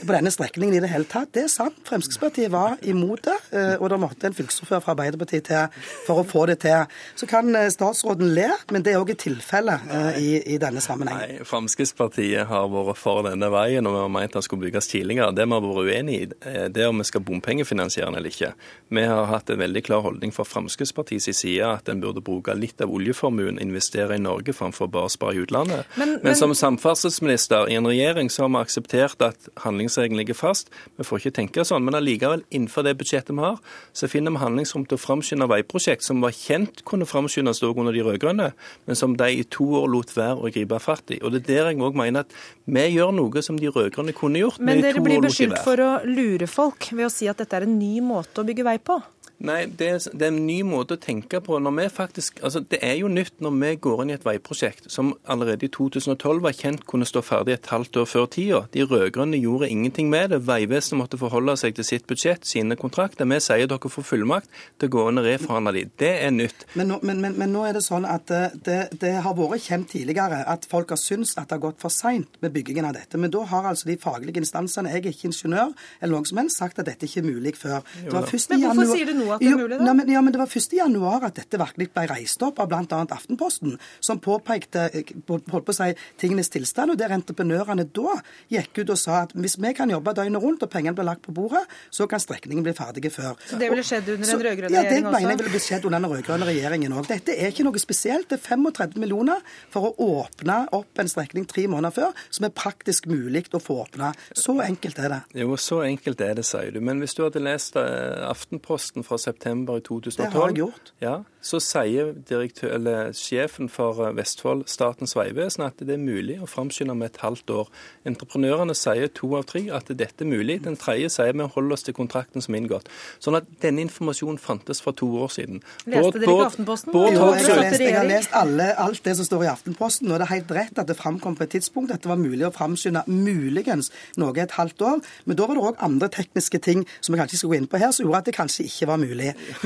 på 0.07 0.15
denne 0.15 0.33
strekningen 0.33 0.79
i 0.79 0.83
det 0.85 0.91
hele 0.93 1.09
tatt. 1.11 1.33
Det 1.35 1.45
er 1.45 1.51
sant. 1.53 1.81
Fremskrittspartiet 1.89 2.53
var 2.53 2.79
imot 2.89 3.25
det, 3.27 3.37
eh, 3.59 3.75
og 3.77 3.91
det 3.93 3.99
måtte 4.01 4.31
en 4.31 4.37
fylkesordfører 4.37 4.85
fra 4.85 4.95
Arbeiderpartiet 4.95 5.51
til 5.51 5.83
for 6.07 6.23
å 6.23 6.27
få 6.29 6.47
det 6.49 6.61
til. 6.65 6.87
Så 7.19 7.29
kan 7.31 7.51
eh, 7.59 7.69
statsråden 7.75 8.33
le, 8.37 8.49
men 8.73 8.87
det 8.87 8.95
er 8.95 9.03
òg 9.03 9.13
et 9.13 9.23
tilfelle 9.27 9.77
i, 10.19 10.31
i, 10.55 10.59
denne 10.63 10.81
sammenheng. 10.85 11.21
Nei, 11.21 11.49
Fremskrittspartiet 11.49 12.49
har 12.49 12.71
vært 12.73 13.01
for 13.01 13.27
denne 13.27 13.51
veien, 13.53 13.87
og 13.89 13.97
vi 13.97 14.05
har 14.05 14.15
ment 14.15 14.39
den 14.39 14.47
skulle 14.47 14.69
bygges 14.69 14.89
tidligere. 14.93 15.35
Det 15.37 15.45
vi 15.49 15.59
har 15.59 15.67
vært 15.67 15.93
uenig 15.93 16.17
i, 16.17 16.31
det 16.73 16.87
er 16.87 16.89
om 16.89 17.03
vi 17.03 17.09
skal 17.09 17.25
bompengefinansiere 17.27 18.09
den 18.09 18.21
eller 18.21 18.33
ikke. 18.33 18.55
Vi 18.95 19.07
har 19.11 19.29
hatt 19.29 19.53
en 19.53 19.61
veldig 19.61 19.85
klar 19.85 20.07
holdning 20.07 20.33
for 20.35 20.49
Fremskrittspartiets 20.49 21.42
side 21.43 21.69
at 21.69 21.91
en 21.93 22.01
burde 22.03 22.23
bruke 22.25 22.55
litt 22.57 22.81
av 22.83 22.93
oljeformuen, 22.93 23.61
investere 23.63 24.17
i 24.17 24.23
Norge 24.23 24.55
framfor 24.57 24.91
bare 24.93 25.11
å 25.11 25.13
spare 25.13 25.37
i 25.37 25.43
utlandet. 25.45 25.87
Men, 25.97 26.17
men, 26.17 26.25
men 26.27 26.39
som 26.39 26.55
samferdselsminister 26.57 27.71
i 27.71 27.77
en 27.79 27.89
regjering 27.89 28.31
så 28.33 28.47
har 28.47 28.53
vi 28.55 28.63
akseptert 28.63 29.25
at 29.27 29.51
handlingsregelen 29.65 30.21
ligger 30.23 30.39
fast. 30.39 30.73
Vi 30.99 31.07
får 31.07 31.23
ikke 31.23 31.37
tenke 31.41 31.67
sånn, 31.67 31.85
men 31.87 31.99
allikevel 31.99 32.45
innenfor 32.51 32.87
det 32.87 32.97
budsjettet 33.01 33.35
vi 33.35 33.45
har, 33.45 33.61
så 33.97 34.09
finner 34.11 34.35
vi 34.35 34.43
handlingsrom 34.43 34.87
til 34.89 34.99
å 34.99 35.03
framskynde 35.03 35.49
veiprosjekt 35.51 36.07
som 36.07 36.23
var 36.25 36.35
kjent 36.37 36.85
kunne 36.89 37.09
framskyndes 37.09 37.63
under 37.63 37.95
de 37.95 38.03
rød-grønne, 38.05 38.51
men 38.87 38.99
som 38.99 39.17
de 39.17 39.31
i 39.33 39.45
to 39.45 39.67
år 39.83 39.89
lot 39.91 40.13
være 40.17 40.39
å 40.41 40.53
gripe 40.53 40.79
fatt 40.83 41.15
i. 41.15 41.21
Og 41.23 41.35
det 41.35 41.45
er 41.45 41.49
der 41.49 41.73
jeg 41.73 41.83
òg 41.83 41.97
mener 41.99 42.27
at 42.27 42.37
vi 42.67 42.85
gjør 42.95 43.15
noe 43.17 43.43
som 43.45 43.59
de 43.61 43.71
rød-grønne 43.73 44.15
kunne 44.17 44.43
gjort. 44.43 44.61
Men 44.63 44.83
dere 44.85 45.03
blir 45.05 45.23
beskyldt 45.25 45.63
for 45.65 45.81
å 45.83 45.93
lure 46.09 46.49
folk 46.51 46.91
ved 46.93 47.09
å 47.09 47.13
si 47.13 47.31
at 47.31 47.41
dette 47.43 47.59
er 47.59 47.67
en 47.69 47.79
ny 47.79 47.99
måte 48.05 48.43
å 48.43 48.47
bygge 48.47 48.67
vei 48.67 48.79
på? 48.83 49.01
Nei, 49.43 49.65
det 49.67 49.89
er, 49.91 49.99
det 50.15 50.27
er, 50.27 50.31
en 50.31 50.45
ny 50.47 50.61
måte 50.67 50.95
å 50.95 51.01
tenke 51.03 51.41
på. 51.43 51.59
Når 51.59 51.75
vi 51.75 51.87
faktisk, 51.91 52.39
altså 52.47 52.61
Det 52.63 52.79
er 52.85 52.95
jo 53.01 53.09
nytt 53.11 53.41
når 53.43 53.57
vi 53.59 53.71
går 53.87 54.03
inn 54.05 54.13
i 54.13 54.15
et 54.15 54.27
veiprosjekt 54.27 54.87
som 54.93 55.13
allerede 55.27 55.67
i 55.67 55.71
2012 55.73 56.43
var 56.45 56.55
kjent 56.55 56.85
kunne 56.87 57.09
stå 57.09 57.25
ferdig 57.27 57.57
et 57.57 57.71
halvt 57.73 57.99
år 58.03 58.07
før 58.07 58.29
tida. 58.31 58.61
De 58.75 58.85
rød-grønne 58.87 59.41
gjorde 59.43 59.71
ingenting 59.71 60.11
med 60.13 60.31
det. 60.31 60.43
Vegvesenet 60.47 61.01
måtte 61.01 61.19
forholde 61.19 61.57
seg 61.59 61.75
til 61.75 61.89
sitt 61.89 62.07
budsjett, 62.07 62.47
sine 62.47 62.77
kontrakter. 62.79 63.27
Vi 63.33 63.41
sier 63.43 63.67
dere 63.67 63.93
får 63.93 64.07
fullmakt 64.13 64.51
til 64.79 64.91
å 64.91 64.95
gå 64.95 65.09
inn 65.11 65.23
og 65.23 65.27
reforhandle 65.27 65.75
de. 65.75 65.85
Det 65.99 66.13
er 66.23 66.31
nytt. 66.35 66.67
Men 66.79 66.93
nå, 66.93 67.01
men, 67.03 67.25
men, 67.25 67.35
men 67.41 67.55
nå, 67.55 67.65
er 67.67 67.75
det 67.77 67.85
sånn 67.87 68.07
at 68.07 68.31
eh, 68.31 68.55
det, 68.55 68.79
det, 69.03 69.17
har 69.27 69.37
vært 69.39 69.67
kjent 69.67 69.91
tidligere 69.97 70.43
at 70.55 70.69
folk 70.71 70.95
har 70.95 71.01
syntes 71.01 71.35
at 71.35 71.51
det 71.51 71.59
har 71.59 71.65
gått 71.67 71.83
for 71.83 71.91
seint 71.91 72.39
med 72.45 72.55
byggingen 72.55 72.87
av 72.87 72.95
dette. 72.99 73.19
Men 73.19 73.35
da 73.35 73.43
har 73.51 73.67
altså 73.73 73.91
de 73.91 73.99
faglige 73.99 74.43
instansene, 74.43 74.95
jeg 74.95 75.03
er 75.03 75.11
ikke 75.11 75.33
ingeniør 75.33 75.75
eller 76.01 76.15
noen 76.15 76.31
som 76.31 76.39
helst, 76.43 76.63
sagt 76.63 76.79
at 76.79 76.87
dette 76.87 77.09
ikke 77.09 77.25
er 77.25 77.29
mulig 77.29 77.57
før. 77.59 77.83
Det 77.99 78.15
var 78.15 78.31
først 78.31 78.55
i 78.55 78.61
januar, 78.63 79.32
at 79.37 79.43
det 79.43 79.51
er 79.53 79.59
mulig? 79.61 79.79
da? 79.79 79.87
Nei, 79.89 79.95
men, 80.01 80.13
ja, 80.13 80.23
men 80.25 80.35
Det 80.35 80.41
var 80.43 80.57
1. 80.61 80.77
januar 80.79 81.27
at 81.29 81.39
dette 81.39 81.61
virkelig 81.61 81.89
ble 81.93 82.07
reist 82.11 82.43
opp 82.47 82.61
av 82.63 82.71
bl.a. 82.71 83.01
Aftenposten, 83.13 83.77
som 84.01 84.21
påpekte 84.23 84.87
eh, 84.91 85.13
holdt 85.29 85.49
på 85.51 85.75
å 85.75 85.77
si, 85.77 85.91
tingenes 86.21 86.53
tilstand, 86.53 86.95
og 86.95 87.01
der 87.01 87.15
entreprenørene 87.17 87.87
da 87.95 88.17
gikk 88.53 88.83
ut 88.83 88.95
og 88.95 89.01
sa 89.01 89.23
at 89.27 89.35
hvis 89.37 89.59
vi 89.63 89.75
kan 89.77 89.91
jobbe 89.93 90.15
døgnet 90.17 90.43
rundt 90.43 90.65
og 90.65 90.73
pengene 90.73 90.97
blir 90.97 91.09
lagt 91.09 91.25
på 91.27 91.35
bordet, 91.37 91.65
så 91.93 92.09
kan 92.11 92.23
strekningen 92.23 92.65
bli 92.67 92.75
ferdig 92.77 93.13
før. 93.13 93.37
Så 93.49 93.59
det 93.61 93.71
ville 93.73 93.85
skjedd 93.87 94.09
under 94.15 94.29
den 94.29 94.45
rød-grønne 94.47 94.77
ja, 94.77 94.85
det 94.89 95.01
mener 95.05 95.35
jeg 95.35 95.41
ville 95.43 95.55
blitt 95.55 95.67
skjedd 95.67 95.87
under 95.89 96.03
den 96.03 96.13
rød-grønne 96.13 96.49
regjeringen 96.49 96.97
òg. 96.97 97.09
Dette 97.11 97.37
er 97.37 97.53
ikke 97.53 97.67
noe 97.67 97.83
spesielt. 97.83 98.29
Det 98.31 98.39
er 98.39 98.45
35 98.45 98.99
millioner 99.03 99.43
for 99.73 99.91
å 99.91 100.09
åpne 100.23 100.63
opp 100.77 101.03
en 101.03 101.11
strekning 101.11 101.47
tre 101.49 101.67
måneder 101.71 101.95
før, 101.95 102.17
som 102.33 102.47
er 102.49 102.55
praktisk 102.57 103.09
mulig 103.11 103.45
å 103.53 103.61
få 103.63 103.81
åpna. 103.83 104.13
Så 104.39 104.55
enkelt 104.65 104.99
er 105.03 105.17
det. 105.17 105.21
Jo, 105.43 105.57
så 105.61 105.83
enkelt 105.87 106.21
er 106.25 106.37
det, 106.39 106.45
sier 106.47 106.73
du. 106.75 106.81
Men 106.85 107.03
hvis 107.03 107.17
du 107.19 107.25
hadde 107.25 107.43
lest 107.43 107.77
eh, 107.81 108.23
Aftenposten 108.29 109.07
fra 109.07 109.19
september 109.23 109.79
i 109.79 109.85
2012 109.87 110.17
Det 110.19 110.33
har 110.35 110.51
jeg 110.51 110.61
gjort. 110.63 110.93
Ja, 111.03 111.15
så 111.43 111.59
sier 111.63 112.13
direktør, 112.29 112.71
eller 112.77 113.11
sjefen 113.19 113.67
for 113.73 113.99
eh, 114.05 114.13
Vestfold, 114.15 114.63
Statens 114.71 115.17
vegvesen, 115.19 115.65
at 115.67 115.81
det 115.83 115.97
er 115.97 116.03
mulig 116.03 116.37
å 116.43 116.47
framskynde 116.47 116.95
med 116.99 117.11
et 117.11 117.21
halvt 117.23 117.51
år. 117.51 117.71
Entreprenørene 118.07 118.77
sier 118.79 119.11
to 119.11 119.33
av 119.39 119.49
tre 119.51 119.65
at 119.75 119.91
dette 119.91 120.23
er 120.23 120.31
mulig. 120.31 120.61
Den 120.67 120.79
tredje 120.79 121.11
sier 121.17 121.35
vi 121.35 121.49
holder 121.57 121.77
oss 121.77 121.87
til 121.87 121.97
kontrakten 121.99 122.45
som 122.45 122.55
er 122.55 122.63
inngått. 122.63 122.91
Sånn 123.23 123.39
at 123.41 123.49
denne 123.65 123.83
informasjonen 123.87 124.39
fantes 124.43 124.83
for 124.85 124.95
to 124.99 125.09
år 125.25 125.33
siden. 125.35 125.63
Leste 125.87 126.23
dere 126.23 126.37
ikke 126.37 126.47
Aftenposten? 126.53 126.95
Bård 126.95 127.17
Jo, 127.17 127.27
jeg 127.35 127.49
har 127.49 127.63
lest, 127.65 127.83
jeg 127.83 127.97
har 127.99 128.09
lest 128.09 128.39
alle, 128.39 128.69
alt 128.87 129.03
det 129.05 129.17
som 129.19 129.29
står 129.29 129.47
i 129.47 129.51
Aftenposten, 129.53 130.13
og 130.13 130.21
det 130.21 130.29
er 130.29 130.35
helt 130.37 130.55
rett 130.55 130.79
at 130.79 130.91
det 130.91 130.99
framkom 131.01 131.39
på 131.39 131.47
et 131.49 131.55
tidspunkt 131.57 131.95
at 131.95 132.05
det 132.05 132.13
var 132.13 132.21
mulig 132.23 132.47
å 132.47 132.53
framskynde 132.55 133.05
muligens 133.11 133.91
noe 134.21 134.35
et 134.43 134.55
halvt 134.57 134.87
år. 134.87 135.03
Men 135.27 135.39
da 135.39 135.51
var 135.51 135.59
det 135.59 135.67
òg 135.73 135.83
andre 135.85 136.11
tekniske 136.13 136.63
ting 136.63 136.87
som 137.01 137.15
jeg 137.15 137.25
kanskje 137.25 137.43
skal 137.43 137.53
gå 137.53 137.59
inn 137.59 137.69
på 137.71 137.83
her, 137.83 137.91
som 137.91 138.07
gjorde 138.07 138.23
at 138.23 138.31
det 138.31 138.39
kanskje 138.39 138.69
ikke 138.71 138.89
var 138.93 139.03
mulig. 139.03 139.12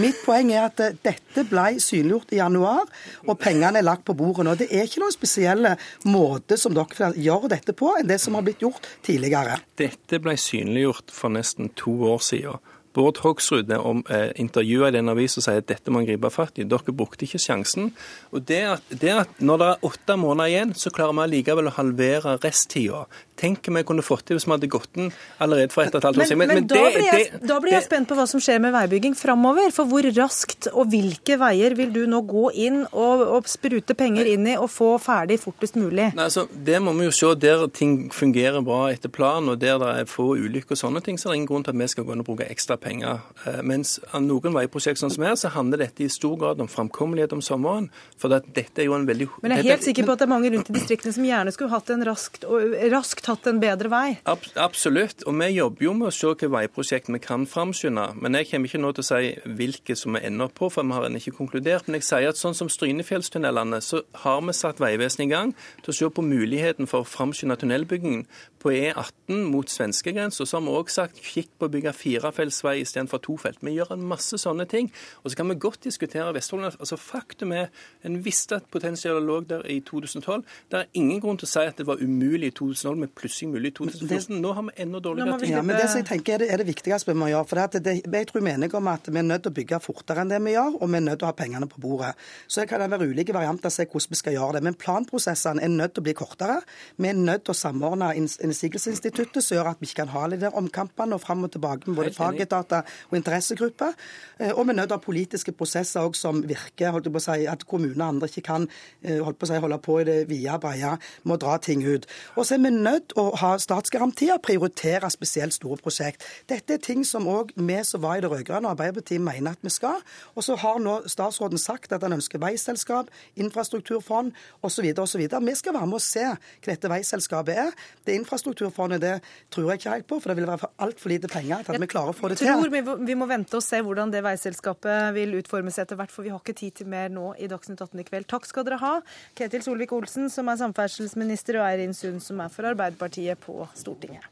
Mitt 0.02 0.22
poeng 0.24 0.52
er 0.54 0.68
at 0.68 0.82
eh, 0.84 0.96
dette 1.06 1.46
ble 1.48 1.80
synliggjort 1.82 2.34
i 2.34 2.40
januar, 2.40 2.86
og 3.26 3.38
pengene 3.40 3.80
er 3.80 3.86
lagt 3.86 4.06
på 4.08 4.16
bordet 4.18 4.46
nå. 4.46 4.56
Det 4.58 4.70
er 4.70 4.86
ikke 4.88 5.02
noen 5.04 5.14
spesielle 5.14 5.76
måte 6.08 6.58
som 6.60 6.74
dere 6.76 7.12
gjør 7.16 7.48
dette 7.52 7.76
på, 7.76 7.92
enn 7.98 8.08
det 8.10 8.20
som 8.22 8.38
har 8.38 8.46
blitt 8.46 8.64
gjort 8.64 8.88
tidligere. 9.06 9.60
Dette 9.78 10.22
ble 10.22 10.36
synliggjort 10.40 11.14
for 11.14 11.34
nesten 11.34 11.72
to 11.78 11.98
år 12.12 12.24
siden. 12.24 12.64
Bård 12.96 13.18
Hoksrud 13.20 13.70
om, 13.76 14.04
eh, 14.08 14.30
intervjuet 14.40 14.88
i 14.88 14.96
den 14.96 15.12
avisen 15.12 15.44
sier 15.44 15.60
at 15.60 15.66
dette 15.68 15.92
må 15.92 16.00
en 16.00 16.06
gripe 16.08 16.30
fatt 16.32 16.56
i. 16.56 16.64
Dere 16.64 16.94
brukte 16.96 17.26
ikke 17.26 17.42
sjansen. 17.42 17.90
Og 18.32 18.46
det 18.48 18.62
at, 18.64 18.82
det 18.88 19.12
at 19.12 19.28
Når 19.40 19.58
det 19.58 19.66
er 19.68 19.84
åtte 19.84 20.16
måneder 20.16 20.48
igjen, 20.48 20.72
så 20.74 20.90
klarer 20.90 21.12
vi 21.12 21.24
allikevel 21.26 21.68
å 21.68 21.76
halvere 21.76 22.38
resttida. 22.40 23.04
Tenk 23.36 23.68
om 23.68 23.74
vi 23.74 23.82
kunne 23.84 24.02
fått 24.02 24.24
til 24.26 24.36
hvis 24.38 24.46
vi 24.46 24.52
hadde 24.54 24.68
gått 24.72 24.88
den 24.96 25.10
allerede 25.40 25.70
for 25.72 25.82
ett 25.84 25.94
og 25.94 26.00
et 26.00 26.06
halvt 26.08 26.16
år 26.16 26.22
Men, 26.22 26.26
siden. 26.28 26.38
men, 26.38 26.66
da, 26.66 26.74
det- 26.74 26.94
blir 26.94 27.04
jeg, 27.12 27.32
det- 27.32 27.46
da 27.48 27.58
blir 27.60 27.72
jeg 27.72 27.84
spent 27.84 28.08
på 28.08 28.14
hva 28.16 28.26
som 28.28 28.40
skjer 28.40 28.60
med 28.60 28.72
veibygging 28.72 29.14
framover. 29.14 29.70
For 29.72 29.84
hvor 29.86 30.02
raskt 30.16 30.68
og 30.72 30.88
hvilke 30.90 31.36
veier 31.38 31.74
vil 31.76 31.92
du 31.92 32.06
nå 32.06 32.22
gå 32.26 32.50
inn 32.54 32.86
og, 32.92 33.20
og 33.36 33.44
sprute 33.46 33.94
penger 33.94 34.26
inn 34.26 34.46
i 34.46 34.56
og 34.56 34.70
få 34.70 34.98
ferdig 34.98 35.38
fortest 35.42 35.76
mulig? 35.76 36.14
Nei, 36.14 36.24
altså, 36.24 36.48
Det 36.50 36.80
må 36.82 36.96
vi 36.96 37.04
jo 37.04 37.10
se. 37.12 37.34
Der 37.36 37.66
ting 37.68 38.08
fungerer 38.10 38.62
bra 38.64 38.86
etter 38.90 39.08
planen, 39.12 39.50
og 39.50 39.58
der 39.58 39.78
det 39.78 39.88
er 40.00 40.04
få 40.06 40.32
ulykker 40.36 40.72
og 40.72 40.78
sånne 40.80 41.02
ting, 41.04 41.16
så 41.18 41.28
er 41.28 41.32
det 41.32 41.36
ingen 41.42 41.48
grunn 41.48 41.64
til 41.64 41.70
at 41.74 41.80
vi 41.82 41.86
skal 41.88 42.04
gå 42.04 42.12
inn 42.12 42.20
og 42.20 42.26
bruke 42.26 42.48
ekstra 42.48 42.76
penger. 42.80 43.20
Eh, 43.46 43.60
Mens 43.62 43.98
noen 44.14 44.54
veiprosjekt 44.54 44.98
sånn 44.98 45.12
som 45.12 45.22
her, 45.24 45.34
så 45.36 45.50
handler 45.50 45.78
dette 45.84 46.00
i 46.04 46.08
stor 46.08 46.36
grad 46.38 46.60
om 46.60 46.68
framkommelighet 46.68 47.32
om 47.32 47.40
sommeren. 47.42 47.90
For 48.16 48.28
dette 48.28 48.78
er 48.78 48.84
jo 48.86 48.94
en 48.94 49.06
veldig 49.06 49.28
Men 49.42 49.50
jeg 49.52 49.58
er 49.58 49.62
dette- 49.62 49.70
helt 49.76 49.82
sikker 49.84 50.06
på 50.06 50.12
at 50.12 50.18
det 50.20 50.26
er 50.28 50.32
mange 50.32 50.50
rundt 50.54 50.70
i 50.70 50.72
distriktene 50.72 51.12
som 51.12 51.24
gjerne 51.24 51.52
skulle 51.52 51.70
hatt 51.70 51.90
en 51.90 52.04
raskt, 52.04 52.44
raskt 52.90 53.25
hatt 53.30 53.46
en 53.50 53.60
bedre 53.62 53.90
vei. 53.92 54.16
Ab 54.28 54.44
absolutt. 54.60 55.24
Og 55.26 55.36
vi 55.40 55.48
jobber 55.54 55.86
jo 55.86 55.94
med 55.98 56.08
å 56.08 56.14
se 56.14 56.28
hvilke 56.30 56.50
veiprosjekt 56.52 57.10
vi 57.12 57.20
kan 57.22 57.46
framskynde. 57.50 58.06
Men 58.22 58.38
jeg 58.38 58.50
kommer 58.50 58.70
ikke 58.70 58.82
nå 58.82 58.92
til 58.96 59.04
å 59.04 59.08
si 59.08 59.32
hvilke 59.58 59.96
som 59.98 60.16
vi 60.16 60.24
ender 60.28 60.52
på, 60.54 60.70
for 60.72 60.86
vi 60.86 60.96
har 60.96 61.08
ennå 61.08 61.20
ikke 61.22 61.36
konkludert. 61.38 61.88
Men 61.88 62.00
jeg 62.00 62.08
sier 62.08 62.30
at 62.30 62.40
sånn 62.40 62.56
som 62.58 62.70
Strynefjellstunnelene, 62.72 63.82
så 63.84 64.02
har 64.24 64.42
vi 64.46 64.56
satt 64.56 64.82
Vegvesenet 64.82 65.26
i 65.26 65.32
gang 65.32 65.54
til 65.82 65.92
å 65.92 65.98
se 66.00 66.10
på 66.10 66.24
muligheten 66.26 66.90
for 66.90 67.04
å 67.04 67.08
framskynde 67.08 67.58
tunnelbyggingen 67.60 68.26
på 68.66 68.72
E18 68.74 69.44
mot 69.46 69.70
svenskegrensa. 69.70 70.46
Så 70.46 70.58
har 70.58 70.64
vi 70.66 70.74
òg 70.74 70.90
sagt 70.90 71.20
kikk 71.22 71.52
på 71.58 71.68
å 71.68 71.70
bygge 71.70 71.92
firefeltsvei 71.94 72.80
istedenfor 72.82 73.20
tofelt. 73.22 73.60
Vi 73.62 73.76
gjør 73.76 73.92
en 73.94 74.06
masse 74.10 74.38
sånne 74.42 74.66
ting. 74.70 74.88
Og 75.22 75.30
så 75.30 75.38
kan 75.38 75.50
vi 75.52 75.58
godt 75.62 75.86
diskutere 75.86 76.32
Vestfold. 76.34 76.66
Altså 76.72 76.98
Faktum 76.98 77.54
er 77.54 77.68
en 78.06 78.18
visste 78.24 78.58
at 78.58 78.66
potensialet 78.72 79.22
lå 79.22 79.38
der 79.46 79.62
i 79.70 79.78
2012. 79.86 80.42
Det 80.72 80.80
er 80.80 80.90
ingen 80.98 81.22
grunn 81.22 81.38
til 81.38 81.46
å 81.46 81.52
si 81.52 81.62
at 81.62 81.78
det 81.78 81.86
var 81.86 82.02
umulig 82.02 82.50
i 82.50 82.56
2012, 82.58 82.98
men 83.04 83.12
plutselig 83.14 83.52
mulig 83.52 83.70
i 83.70 83.76
2014. 83.78 84.40
Nå 84.42 84.54
har 84.56 84.66
vi 84.66 84.74
enda 84.82 85.02
dårligere 85.04 85.38
tid. 85.44 85.54
Ja, 85.54 85.62
men 85.62 85.78
det 85.78 85.86
som 85.92 86.02
jeg 86.02 86.08
tenker 86.10 86.36
er 86.36 86.42
det, 86.42 86.50
er 86.50 86.62
det 86.62 86.68
viktigste 86.72 87.12
vi 87.12 87.18
må 87.22 87.30
gjøre. 87.30 87.46
for 87.46 87.62
det, 87.62 87.86
at 87.86 87.86
Jeg 87.86 88.30
tror 88.32 88.42
vi 88.42 88.50
er 88.50 88.58
enige 88.58 88.80
om 88.80 88.90
at 88.90 89.06
vi 89.12 89.22
er 89.22 89.28
nødt 89.30 89.46
til 89.46 89.54
å 89.54 89.58
bygge 89.60 89.80
fortere 89.84 90.24
enn 90.24 90.34
det 90.34 90.42
vi 90.42 90.56
gjør, 90.56 90.80
og 90.80 90.90
vi 90.90 90.98
er 90.98 91.06
nødt 91.06 91.22
til 91.22 91.28
å 91.28 91.30
ha 91.30 91.38
pengene 91.38 91.70
på 91.70 91.80
bordet. 91.80 92.14
Så 92.48 92.60
det 92.60 92.68
kan 92.72 92.90
være 92.90 93.06
ulike 93.06 93.36
varianter 93.36 93.70
å 93.70 93.76
se 93.76 93.86
hvordan 93.86 94.10
vi 94.10 94.20
skal 94.22 94.34
gjøre 94.34 94.58
det. 94.58 94.64
Men 94.66 94.74
planprosessene 94.74 95.62
er 95.62 95.70
nødt 95.70 95.94
til 95.94 96.02
å 96.02 96.08
bli 96.08 96.18
kortere. 96.18 96.58
Vi 96.96 97.08
er 97.08 97.14
nødt 97.14 97.46
til 97.46 97.54
å 97.54 97.58
samordne 97.58 98.10
innsigelsesinstituttet, 98.56 99.44
som 99.44 99.56
gjør 99.56 99.70
at 99.70 99.80
vi 99.80 99.88
ikke 99.88 100.02
kan 100.02 100.12
ha 100.14 100.26
de 100.30 100.38
der 100.40 100.56
omkampene 100.56 101.16
og 101.16 101.20
fram 101.20 101.44
og 101.44 101.52
tilbake 101.52 101.90
med 101.90 101.96
både 101.96 102.14
fagetater 102.14 102.82
og 103.10 103.16
interessegrupper. 103.16 103.92
Eh, 104.40 104.52
Og 104.56 104.66
vi 104.66 104.70
er 104.70 104.76
nødt 104.76 104.88
til 104.88 104.96
å 104.96 104.98
ha 104.98 105.04
politiske 105.04 105.52
prosesser 105.52 106.12
som 106.14 106.42
virker. 106.42 106.90
holdt 106.90 107.12
på 107.12 107.18
å 107.18 107.20
si, 107.20 107.46
At 107.46 107.66
kommuner 107.66 108.04
og 108.04 108.08
andre 108.08 108.28
ikke 108.28 108.42
kan 108.42 108.68
eh, 109.02 109.20
holdt 109.22 109.38
på 109.38 109.46
å 109.46 109.48
si, 109.48 109.60
holde 109.60 109.78
på 109.78 110.00
i 110.00 110.04
det 110.04 110.28
vide 110.28 110.54
og 110.54 110.60
breie 110.60 110.98
med 111.24 111.34
å 111.34 111.38
dra 111.38 111.58
ting 111.58 111.82
ut. 111.82 112.06
Og 112.36 112.46
så 112.46 112.54
er 112.54 112.58
vi 112.58 112.70
nødt 112.70 113.08
til 113.08 113.18
å 113.18 113.36
ha 113.36 113.56
statsgarantier, 113.58 114.38
prioritere 114.38 115.10
spesielt 115.10 115.52
store 115.54 115.76
prosjekt. 115.76 116.24
Dette 116.48 116.74
er 116.74 116.78
ting 116.78 117.04
som 117.04 117.26
òg 117.26 117.52
vi 117.56 117.84
som 117.84 118.00
var 118.00 118.16
i 118.16 118.20
det 118.20 118.30
rød-grønne 118.30 118.68
Arbeiderpartiet 118.68 119.20
mener 119.20 119.50
at 119.52 119.58
vi 119.62 119.70
skal. 119.70 120.00
Og 120.34 120.44
så 120.44 120.56
har 120.56 120.78
nå 120.78 121.02
statsråden 121.06 121.58
sagt 121.58 121.92
at 121.92 122.02
han 122.02 122.12
ønsker 122.12 122.38
veiselskap, 122.38 123.08
infrastrukturfond 123.36 124.32
osv. 124.62 124.92
osv. 124.98 125.20
Vi 125.20 125.54
skal 125.54 125.74
være 125.74 125.86
med 125.86 125.94
og 125.94 126.02
se 126.02 126.24
hva 126.24 126.36
dette 126.66 126.88
veiselskapet 126.88 127.56
er. 127.56 127.70
Det 128.06 128.14
infrastrukturfondet 128.36 129.00
det 129.00 129.14
tror 129.50 129.70
jeg 129.70 129.80
ikke 129.80 129.94
helt 129.94 130.08
på, 130.10 130.18
for 130.20 130.30
det 130.30 130.36
vil 130.40 130.48
være 130.48 130.70
altfor 130.84 131.12
lite 131.12 131.30
penger 131.32 131.64
til 131.64 131.76
at 131.76 131.82
vi 131.82 131.88
klarer 131.90 132.12
å 132.12 132.16
få 132.16 132.30
det 132.30 132.38
til. 132.40 132.50
Jeg 132.50 132.60
tror 132.60 133.00
vi 133.06 133.16
må 133.18 133.28
vente 133.30 133.56
og 133.56 133.64
se 133.64 133.80
hvordan 133.82 134.12
det 134.12 134.22
veiselskapet 134.26 135.14
vil 135.16 135.36
utformes 135.40 135.78
etter 135.82 135.98
hvert, 135.98 136.12
for 136.12 136.26
vi 136.26 136.32
har 136.34 136.42
ikke 136.42 136.56
tid 136.56 136.82
til 136.82 136.90
mer 136.92 137.10
nå 137.12 137.32
i 137.40 137.48
Dagsnytt 137.50 137.80
18 137.80 138.02
i 138.02 138.06
kveld. 138.06 138.28
Takk 138.30 138.48
skal 138.48 138.66
dere 138.68 138.80
ha, 138.82 138.94
Ketil 139.38 139.64
Solvik-Olsen, 139.64 140.30
som 140.32 140.50
er 140.52 140.60
samferdselsminister, 140.60 141.60
og 141.60 141.68
Eirin 141.70 141.96
Sund, 141.96 142.22
som 142.24 142.40
er 142.44 142.52
for 142.52 142.68
Arbeiderpartiet 142.68 143.40
på 143.42 143.66
Stortinget. 143.76 144.28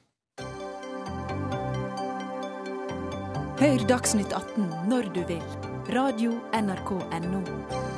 Hør 3.55 3.89
Dagsnytt 3.89 4.35
18 4.35 4.91
når 4.91 5.13
du 5.15 5.23
vil. 5.31 5.45
Radio 5.95 6.39
NRK 6.53 6.97
Radio.nrk.no. 6.99 7.94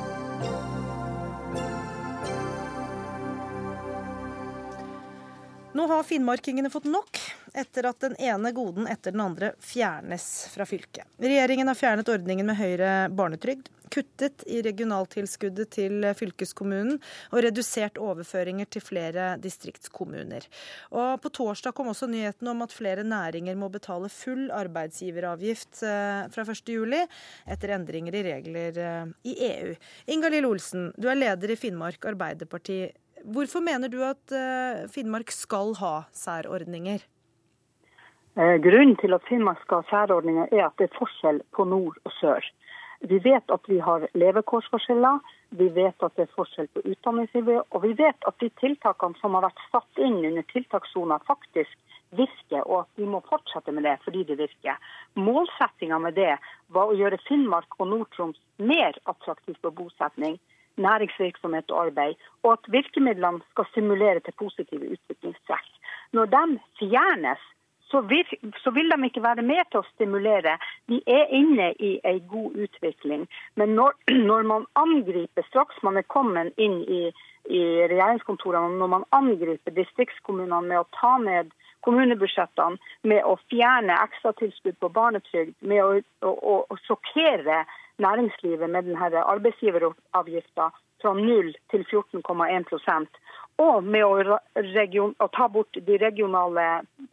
Nå 5.77 5.87
har 5.87 6.03
finnmarkingene 6.03 6.69
fått 6.73 6.87
nok, 6.89 7.19
etter 7.53 7.85
at 7.85 7.99
den 8.01 8.15
ene 8.17 8.49
goden 8.55 8.87
etter 8.89 9.13
den 9.13 9.21
andre 9.21 9.51
fjernes 9.61 10.47
fra 10.49 10.65
fylket. 10.65 11.05
Regjeringen 11.21 11.69
har 11.69 11.77
fjernet 11.77 12.09
ordningen 12.09 12.49
med 12.49 12.57
høyere 12.57 12.93
barnetrygd, 13.13 13.69
kuttet 13.93 14.41
i 14.49 14.63
regionaltilskuddet 14.65 15.69
til 15.77 16.07
fylkeskommunen 16.17 16.97
og 17.29 17.45
redusert 17.45 18.01
overføringer 18.01 18.65
til 18.73 18.81
flere 18.87 19.29
distriktskommuner. 19.43 20.49
Og 20.97 21.21
på 21.21 21.35
torsdag 21.43 21.77
kom 21.77 21.93
også 21.93 22.09
nyheten 22.09 22.49
om 22.49 22.65
at 22.65 22.73
flere 22.73 23.05
næringer 23.05 23.59
må 23.61 23.69
betale 23.69 24.09
full 24.09 24.47
arbeidsgiveravgift 24.57 25.83
eh, 25.85 26.25
fra 26.33 26.47
1.7, 26.57 27.05
etter 27.53 27.77
endringer 27.77 28.17
i 28.17 28.29
regler 28.33 28.85
eh, 28.89 29.17
i 29.29 29.41
EU. 29.53 29.75
Ingalill 30.17 30.49
Olsen, 30.49 30.89
du 30.97 31.11
er 31.11 31.21
leder 31.21 31.53
i 31.53 31.59
Finnmark 31.67 32.09
Arbeiderparti. 32.09 32.87
Hvorfor 33.27 33.59
mener 33.59 33.91
du 33.91 33.99
at 34.07 34.31
eh, 34.31 34.85
Finnmark 34.87 35.33
skal 35.35 35.73
ha 35.81 35.95
særordninger? 36.15 37.01
Eh, 38.39 38.55
Grunnen 38.63 38.95
til 39.01 39.11
at 39.17 39.25
Finnmark 39.27 39.59
skal 39.65 39.81
ha 39.81 39.89
særordninger, 39.89 40.47
er 40.55 40.69
at 40.69 40.77
det 40.79 40.87
er 40.87 40.95
forskjell 40.95 41.41
på 41.55 41.65
nord 41.67 41.99
og 42.07 42.13
sør. 42.21 42.47
Vi 43.11 43.19
vet 43.25 43.51
at 43.51 43.67
vi 43.67 43.81
har 43.83 44.07
levekårsforskjeller, 44.15 45.19
vi 45.59 45.67
vet 45.75 46.07
at 46.07 46.15
det 46.15 46.23
er 46.23 46.33
forskjell 46.37 46.71
på 46.71 46.85
utdanningsnivå, 46.93 47.59
og 47.67 47.83
vi 47.83 47.93
vet 47.99 48.31
at 48.31 48.39
de 48.39 48.49
tiltakene 48.63 49.19
som 49.19 49.35
har 49.35 49.49
vært 49.49 49.61
satt 49.73 50.01
inn 50.07 50.17
under 50.23 50.47
tiltakssona, 50.53 51.19
faktisk 51.27 51.75
virker, 52.15 52.63
og 52.63 52.85
at 52.85 52.91
vi 52.95 53.11
må 53.11 53.19
fortsette 53.27 53.75
med 53.75 53.83
det 53.83 53.99
fordi 54.07 54.23
det 54.23 54.39
virker. 54.39 54.79
Målsettinga 55.19 55.99
med 55.99 56.15
det 56.15 56.37
var 56.71 56.87
å 56.87 56.95
gjøre 56.95 57.19
Finnmark 57.27 57.75
og 57.75 57.91
Nord-Troms 57.91 58.39
mer 58.57 58.95
attraktivt 59.03 59.59
på 59.61 59.75
bosetning, 59.83 60.39
næringsvirksomhet 60.77 61.71
og 61.71 61.85
arbeid, 61.85 62.15
og 62.43 62.51
at 62.57 62.71
virkemidlene 62.77 63.41
skal 63.51 63.69
stimulere 63.71 64.19
til 64.19 64.33
positive 64.39 64.91
utviklingstrekk. 64.95 65.69
Når 66.13 66.25
de 66.35 66.59
fjernes, 66.79 67.41
så 67.91 68.01
vil, 68.01 68.91
de 68.91 69.05
ikke 69.05 69.23
være 69.23 69.41
med 69.41 69.63
til 69.71 69.79
å 69.79 69.89
stimulere. 69.93 70.57
De 70.91 70.99
er 71.07 71.31
inne 71.31 71.69
i 71.79 71.93
en 72.03 72.19
god 72.27 72.57
utvikling. 72.65 73.27
Men 73.55 73.69
når, 73.79 73.95
når 74.29 74.43
man 74.51 74.67
angriper, 74.75 75.47
straks 75.47 75.79
man 75.83 75.97
er 75.97 76.07
kommet 76.15 76.53
inn 76.57 76.81
i, 76.83 77.03
i 77.47 77.63
regjeringskontorene, 77.87 78.75
når 78.81 78.91
man 78.97 79.07
angriper 79.15 79.75
distriktskommunene 79.77 80.67
med 80.67 80.83
å 80.83 80.89
ta 80.99 81.15
ned 81.23 81.55
kommunebudsjettene 81.87 82.79
med 83.07 83.23
å 83.23 83.37
fjerne 83.47 83.95
ekstratilskudd 84.03 84.79
på 84.81 84.91
barnetrygd, 84.91 85.55
med 85.61 85.83
å, 85.83 85.91
å, 86.27 86.55
å 86.67 86.79
sjokkere 86.83 87.63
næringslivet 88.03 88.69
med 88.69 88.89
denne 88.89 89.23
arbeidsgiveravgifta 89.33 90.69
fra 91.01 91.13
0 91.13 91.53
til 91.71 91.85
14,1% 91.93 93.19
og 93.57 93.83
med 93.83 94.05
å, 94.05 94.37
region, 94.75 95.15
å, 95.17 95.27
ta 95.33 95.47
bort 95.49 95.77
de 95.87 95.97
regionale 95.97 96.65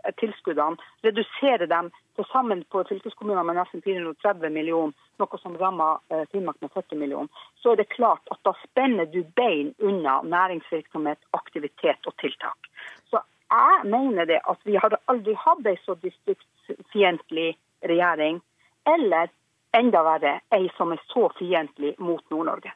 eh, 0.05 0.15
tilskuddene, 0.21 0.77
redusere 1.07 1.69
dem 1.71 1.89
til 2.17 2.27
sammen 2.29 2.63
på 2.73 2.83
fylkeskommunene 2.89 3.47
med 3.49 3.59
nesten 3.63 3.85
430 3.85 4.53
millioner, 4.53 4.93
noe 5.23 5.41
som 5.41 5.57
rammer 5.61 6.03
eh, 6.13 6.27
Finnmark 6.33 6.61
med 6.61 6.73
40 6.77 7.01
millioner, 7.01 7.45
så 7.63 7.73
er 7.73 7.81
det 7.81 7.93
klart 7.95 8.29
at 8.35 8.43
da 8.45 8.53
spenner 8.67 9.09
du 9.09 9.23
bein 9.39 9.73
unna 9.81 10.19
næringsvirksomhet, 10.29 11.23
aktivitet 11.39 12.11
og 12.11 12.17
tiltak. 12.21 12.69
Så 13.09 13.23
jeg 13.49 13.89
mener 13.89 14.29
det 14.29 14.43
at 14.51 14.61
vi 14.69 14.77
har 14.77 14.99
aldri 15.09 15.37
hatt 15.47 15.65
ei 15.71 15.79
så 15.87 15.97
distriktsfiendtlig 16.05 17.55
regjering, 17.89 18.43
eller 18.85 19.33
enda 19.75 20.03
verre, 20.07 20.39
ei 20.55 20.71
som 20.77 20.93
er 20.93 21.03
så 21.11 21.29
fiendtlig 21.39 21.95
mot 21.99 22.25
Nord-Norge. 22.31 22.73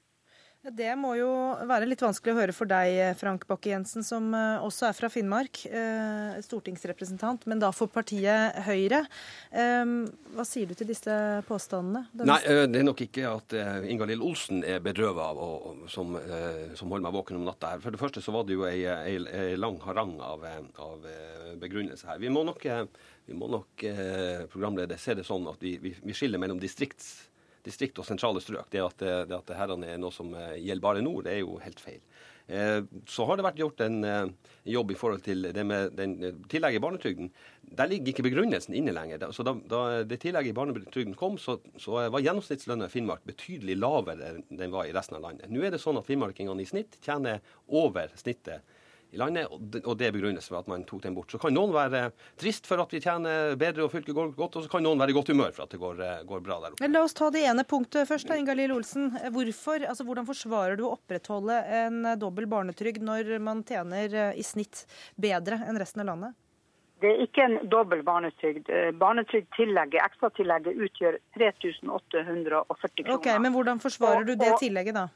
Det 0.58 0.90
må 0.98 1.12
jo 1.14 1.28
være 1.70 1.86
litt 1.86 2.00
vanskelig 2.02 2.32
å 2.34 2.38
høre 2.40 2.54
for 2.56 2.66
deg, 2.66 2.96
Frank 3.20 3.44
Bakke-Jensen, 3.46 4.02
som 4.02 4.24
eh, 4.34 4.64
også 4.66 4.88
er 4.88 4.96
fra 4.96 5.10
Finnmark, 5.12 5.60
eh, 5.70 6.40
stortingsrepresentant, 6.42 7.46
men 7.46 7.62
da 7.62 7.70
for 7.70 7.86
partiet 7.92 8.58
Høyre. 8.66 9.04
Hva 9.54 10.46
sier 10.48 10.66
du 10.66 10.74
til 10.74 10.90
disse 10.90 11.14
påstandene? 11.46 12.08
Nei, 12.26 12.40
eh, 12.42 12.64
Det 12.66 12.82
er 12.82 12.88
nok 12.88 13.04
ikke 13.06 13.30
at 13.30 13.54
Ingalill 13.86 14.24
Olsen 14.26 14.64
er 14.66 14.82
bedrøvet 14.82 15.22
av 15.22 15.38
og, 15.38 15.86
som, 15.86 16.18
som, 16.74 16.90
holder 16.90 17.06
meg 17.06 17.16
våken 17.20 17.38
om 17.38 17.46
natta. 17.46 17.76
her. 17.76 17.84
For 17.84 17.94
det 17.94 18.02
første 18.02 18.24
så 18.24 18.34
var 18.34 18.50
det 18.50 18.58
jo 18.58 18.66
ei, 18.66 18.82
ei, 18.82 19.16
ei 19.30 19.56
lang 19.56 19.78
harang 19.86 20.18
av, 20.18 20.42
av 20.82 21.06
begrunnelse 21.62 22.10
her. 22.10 22.18
Vi 22.18 22.34
må 22.34 22.42
nok, 22.50 22.66
vi 23.30 23.38
må 23.38 23.46
nok 23.54 23.86
programleder, 24.50 24.98
se 24.98 25.14
det 25.14 25.26
sånn 25.28 25.46
at 25.54 25.62
vi, 25.62 25.78
vi, 25.78 25.94
vi 26.02 26.18
skiller 26.18 26.42
mellom 26.42 26.58
distrikts 26.58 27.27
distrikt 27.68 28.00
og 28.00 28.08
sentrale 28.08 28.42
strøk. 28.42 28.70
Det 28.72 28.82
at, 28.82 29.04
det 29.28 29.36
at 29.36 29.52
dette 29.52 29.92
er 29.92 30.00
noe 30.00 30.14
som 30.14 30.34
eh, 30.34 30.58
gjelder 30.62 30.84
bare 30.84 31.04
nord, 31.04 31.26
det 31.28 31.36
er 31.36 31.44
jo 31.44 31.60
helt 31.62 31.82
feil. 31.82 32.02
Eh, 32.48 32.80
så 33.08 33.26
har 33.28 33.36
det 33.36 33.44
vært 33.44 33.60
gjort 33.60 33.82
en 33.84 33.98
eh, 34.08 34.30
jobb 34.72 34.94
i 34.94 34.96
forhold 34.96 35.24
til 35.26 35.50
det 35.52 35.64
med 35.68 35.92
den 35.98 36.16
tillegget 36.48 36.80
i 36.80 36.84
barnetrygden. 36.84 37.30
Der 37.78 37.90
ligger 37.90 38.14
ikke 38.14 38.24
begrunnelsen 38.24 38.76
inne 38.78 38.94
lenger. 38.96 39.26
Så 39.36 39.44
da, 39.44 39.52
da 39.68 39.82
det 40.08 40.22
tillegget 40.24 40.54
i 40.54 40.56
barnetrygden 40.56 41.16
kom, 41.18 41.36
så, 41.40 41.58
så 41.76 42.08
var 42.08 42.24
gjennomsnittslønna 42.24 42.88
i 42.88 42.94
Finnmark 42.94 43.26
betydelig 43.28 43.76
lavere 43.76 44.32
enn 44.32 44.42
den 44.48 44.72
var 44.72 44.88
i 44.88 44.96
resten 44.96 45.18
av 45.20 45.26
landet. 45.28 45.52
Nå 45.52 45.60
er 45.60 45.76
det 45.76 45.82
sånn 45.82 46.00
at 46.00 46.08
finnmarkingene 46.08 46.64
i 46.64 46.68
snitt 46.68 46.96
tjener 47.04 47.44
over 47.68 48.08
snittet 48.16 48.64
i 49.10 49.18
landet, 49.20 49.48
og 49.48 49.94
det 49.96 50.10
begrunnes 50.12 50.50
ved 50.50 50.58
at 50.58 50.66
man 50.68 50.84
tok 50.88 51.02
den 51.06 51.14
bort. 51.16 51.30
Så 51.32 51.40
kan 51.40 51.54
noen 51.56 51.72
være 51.72 52.10
trist 52.40 52.66
for 52.68 52.80
at 52.82 52.92
vi 52.92 53.00
tjener 53.00 53.54
bedre 53.60 53.86
og 53.86 53.92
fylket 53.92 54.16
går 54.16 54.34
godt, 54.36 54.58
og 54.58 54.66
så 54.66 54.72
kan 54.72 54.84
noen 54.84 55.00
være 55.00 55.14
i 55.14 55.16
godt 55.16 55.30
humør 55.32 55.54
for 55.56 55.64
at 55.64 55.72
det 55.72 55.80
går, 55.80 56.02
eh, 56.04 56.24
går 56.28 56.42
bra 56.44 56.58
der 56.60 56.74
oppe. 56.74 56.82
Men 56.84 56.96
La 56.96 57.04
oss 57.06 57.16
ta 57.16 57.30
det 57.32 57.44
ene 57.48 57.64
punktet 57.68 58.08
først, 58.08 58.28
da, 58.28 58.36
Inga-Lill 58.36 58.74
Olsen. 58.74 59.08
Hvorfor, 59.32 59.86
altså, 59.88 60.04
hvordan 60.04 60.28
forsvarer 60.28 60.76
du 60.76 60.84
å 60.84 60.92
opprettholde 60.98 61.56
en 61.82 62.02
dobbel 62.20 62.48
barnetrygd 62.50 63.04
når 63.04 63.38
man 63.40 63.64
tjener 63.64 64.12
eh, 64.12 64.36
i 64.36 64.44
snitt 64.44 64.84
bedre 65.16 65.62
enn 65.64 65.80
resten 65.80 66.04
av 66.04 66.12
landet? 66.12 66.36
Det 66.98 67.12
er 67.12 67.20
ikke 67.22 67.44
en 67.46 67.56
dobbel 67.70 68.02
barnetrygd. 68.02 68.68
Eh, 68.74 68.90
Barnetrygdtillegget, 68.98 70.02
ekstratillegget, 70.02 70.80
utgjør 70.88 71.18
3840 71.38 73.06
kroner. 73.06 73.14
Ok, 73.14 73.30
Men 73.40 73.54
hvordan 73.54 73.80
forsvarer 73.80 74.26
du 74.26 74.34
det 74.34 74.56
tillegget, 74.58 74.98
da? 74.98 75.08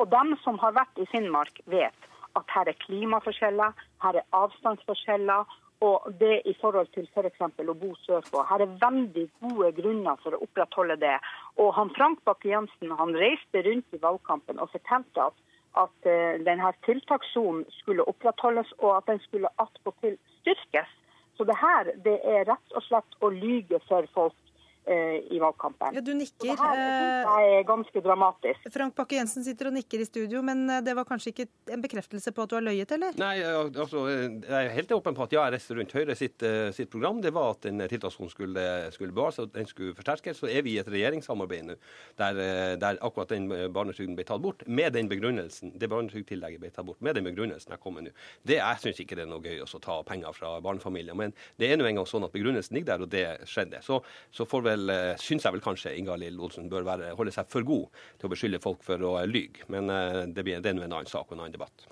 Og 0.00 0.06
dem 0.10 0.32
som 0.42 0.58
har 0.58 0.72
vært 0.74 0.98
i 0.98 1.06
Finnmark, 1.12 1.60
vet 1.68 2.08
at 2.38 2.52
her 2.54 2.70
er 2.70 2.78
klimaforskjeller, 2.84 3.72
her 4.04 4.20
er 4.20 4.28
avstandsforskjeller. 4.42 5.58
Og 5.80 6.08
det 6.20 6.40
i 6.50 6.56
forhold 6.60 6.88
til 6.90 7.04
f.eks. 7.14 7.38
For 7.38 7.70
å 7.70 7.74
bo 7.78 7.92
sørpå. 8.02 8.40
Her 8.48 8.64
er 8.64 8.72
veldig 8.80 9.26
gode 9.44 9.68
grunner 9.76 10.18
for 10.24 10.34
å 10.34 10.40
opprettholde 10.42 10.96
det. 10.98 11.12
Og 11.62 11.70
han 11.76 11.92
Frank 11.94 12.24
Bakke-Jensen 12.26 12.96
han 12.98 13.14
reiste 13.14 13.62
rundt 13.62 13.94
i 13.94 14.00
valgkampen 14.02 14.58
og 14.58 14.72
fortalte 14.72 15.28
at, 15.28 15.38
at 15.84 16.10
uh, 16.10 16.34
denne 16.48 16.72
tiltakssonen 16.82 17.62
skulle 17.76 18.08
opprettholdes, 18.10 18.74
og 18.82 18.96
at 18.96 19.06
den 19.12 19.22
skulle 19.28 19.54
attpåtil 19.62 20.18
styrkes. 20.40 20.90
Så 21.38 21.46
det 21.46 21.54
her 21.62 21.94
det 22.02 22.18
er 22.26 22.48
rett 22.50 22.74
og 22.74 22.82
slett 22.88 23.22
å 23.22 23.30
lyge 23.30 23.78
for 23.86 24.10
folk 24.18 24.34
Eh, 24.34 24.47
i 24.88 25.38
valgkampen. 25.40 25.94
Ja, 25.94 26.00
du 26.04 26.12
nikker. 26.16 26.38
Så 26.38 26.46
det 26.48 26.56
her 26.60 27.28
er 27.38 27.64
ganske 27.68 28.00
dramatisk. 28.04 28.68
Frank 28.72 28.94
Bakke-Jensen 28.98 29.44
sitter 29.46 29.70
og 29.70 29.76
nikker 29.76 30.02
i 30.02 30.06
studio, 30.08 30.42
men 30.44 30.64
eh, 30.70 30.82
det 30.84 30.94
var 30.96 31.06
kanskje 31.08 31.32
ikke 31.32 31.46
en 31.74 31.82
bekreftelse 31.84 32.32
på 32.34 32.44
at 32.44 32.52
du 32.52 32.56
har 32.58 32.64
løyet, 32.64 32.92
eller? 32.96 33.16
Nei, 33.20 33.34
altså, 33.44 34.04
jeg 34.08 34.58
er 34.58 34.72
helt 34.74 34.94
åpen 34.96 35.16
på 35.16 35.26
at 35.26 35.34
ja, 35.36 35.44
jeg 35.46 35.56
reiste 35.56 35.78
rundt 35.78 35.94
Høyre 35.98 36.16
sitt, 36.18 36.44
eh, 36.46 36.70
sitt, 36.76 36.90
program. 36.92 37.20
Det 37.24 37.32
var 37.36 37.56
at 37.56 37.66
den 37.68 37.82
tiltakssonen 37.90 38.32
skulle, 38.32 38.64
skulle 38.94 39.14
bevares, 39.14 39.40
og 39.42 39.52
den 39.54 39.68
skulle 39.68 39.96
forsterkes. 39.98 40.40
Så 40.42 40.50
er 40.50 40.64
vi 40.66 40.76
i 40.76 40.82
et 40.82 40.88
regjeringssamarbeid 40.88 41.68
nå 41.68 41.78
der, 42.18 42.38
der, 42.80 42.98
akkurat 43.04 43.32
den 43.32 43.48
barnetrygden 43.74 44.16
ble 44.18 44.24
tatt 44.26 44.42
bort, 44.42 44.64
med 44.66 44.94
den 44.96 45.10
begrunnelsen, 45.10 45.74
det 45.78 45.90
barnetrygdtillegget 45.90 46.62
ble 46.62 46.72
tatt 46.72 46.86
bort, 46.88 47.00
med 47.04 47.18
den 47.18 47.28
begrunnelsen 47.28 47.74
jeg 47.74 47.82
kommer 47.82 48.04
nå. 48.04 48.14
Det, 48.42 48.58
Jeg 48.58 48.82
syns 48.82 49.02
ikke 49.02 49.18
det 49.18 49.26
er 49.26 49.30
noe 49.30 49.44
gøy 49.44 49.62
å 49.64 49.82
ta 49.82 50.00
penger 50.06 50.34
fra 50.36 50.56
barnefamilier, 50.64 51.16
men 51.18 51.34
det 51.60 51.70
er 51.70 51.78
nå 51.78 51.86
engang 51.88 52.08
sånn 52.08 52.26
at 52.26 52.34
begrunnelsen 52.34 52.76
ligger 52.76 52.94
der, 52.94 53.04
og 53.04 53.12
det 53.12 53.50
skjedde. 53.50 53.82
Så, 53.84 54.00
så 54.34 54.46
får 54.48 54.64
vel 54.66 54.77
vel, 54.78 54.90
eh, 54.94 55.16
syns 55.18 55.44
jeg 55.44 55.54
vel 55.54 55.64
kanskje 55.64 55.94
Ingalill 55.98 56.38
Olsen 56.40 56.68
bør 56.70 56.86
være, 56.86 57.14
holde 57.18 57.34
seg 57.34 57.48
for 57.50 57.66
god 57.66 57.88
til 58.18 58.28
å 58.28 58.32
beskylde 58.32 58.62
folk 58.62 58.82
for 58.86 59.02
å 59.02 59.14
lyge. 59.26 59.66
Men 59.68 59.90
eh, 59.90 60.26
det, 60.26 60.44
blir, 60.44 60.60
det 60.62 60.72
er 60.72 60.78
nå 60.78 60.86
en 60.86 60.94
annen 61.00 61.10
sak 61.10 61.28
og 61.28 61.36
en 61.36 61.46
annen 61.46 61.56
debatt. 61.56 61.88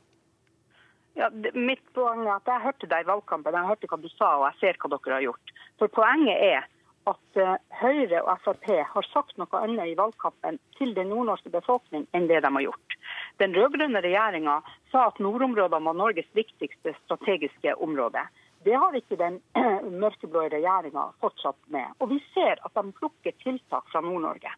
Ja, 1.16 1.30
det, 1.32 1.54
mitt 1.56 1.84
poeng 1.96 2.26
er 2.26 2.36
at 2.36 2.48
Jeg 2.50 2.64
hørte 2.66 2.88
deg 2.92 3.04
i 3.04 3.08
valgkampen, 3.08 3.56
jeg 3.56 3.70
hørte 3.70 3.88
hva 3.90 4.00
du 4.00 4.08
sa 4.12 4.32
og 4.36 4.48
jeg 4.50 4.58
ser 4.60 4.80
hva 4.82 4.92
dere 4.92 5.18
har 5.18 5.28
gjort. 5.30 5.54
For 5.80 5.92
Poenget 5.92 6.42
er 6.44 6.66
at 7.06 7.38
uh, 7.38 7.54
Høyre 7.78 8.20
og 8.26 8.40
Frp 8.42 8.66
har 8.90 9.06
sagt 9.12 9.36
noe 9.38 9.60
annet 9.62 9.92
i 9.92 9.96
valgkampen 9.96 10.58
til 10.76 10.90
den 10.96 11.08
nordnorske 11.12 11.52
befolkning 11.54 12.04
enn 12.18 12.26
det 12.28 12.40
de 12.42 12.50
har 12.50 12.64
gjort. 12.66 12.96
Den 13.40 13.54
rød-grønne 13.54 14.02
regjeringa 14.02 14.58
sa 14.90 15.06
at 15.12 15.20
nordområdene 15.22 15.86
var 15.86 15.96
Norges 15.96 16.28
viktigste 16.36 16.96
strategiske 17.04 17.76
område. 17.78 18.26
Det 18.66 18.74
har 18.74 18.96
ikke 18.98 19.18
den 19.20 19.36
mørkeblå 20.02 20.48
regjeringa 20.50 21.04
fortsatt 21.22 21.58
med. 21.70 21.92
Og 22.02 22.10
vi 22.10 22.18
ser 22.32 22.58
at 22.66 22.74
de 22.74 22.82
plukker 22.98 23.36
tiltak 23.44 23.86
fra 23.92 24.02
Nord-Norge. 24.02 24.50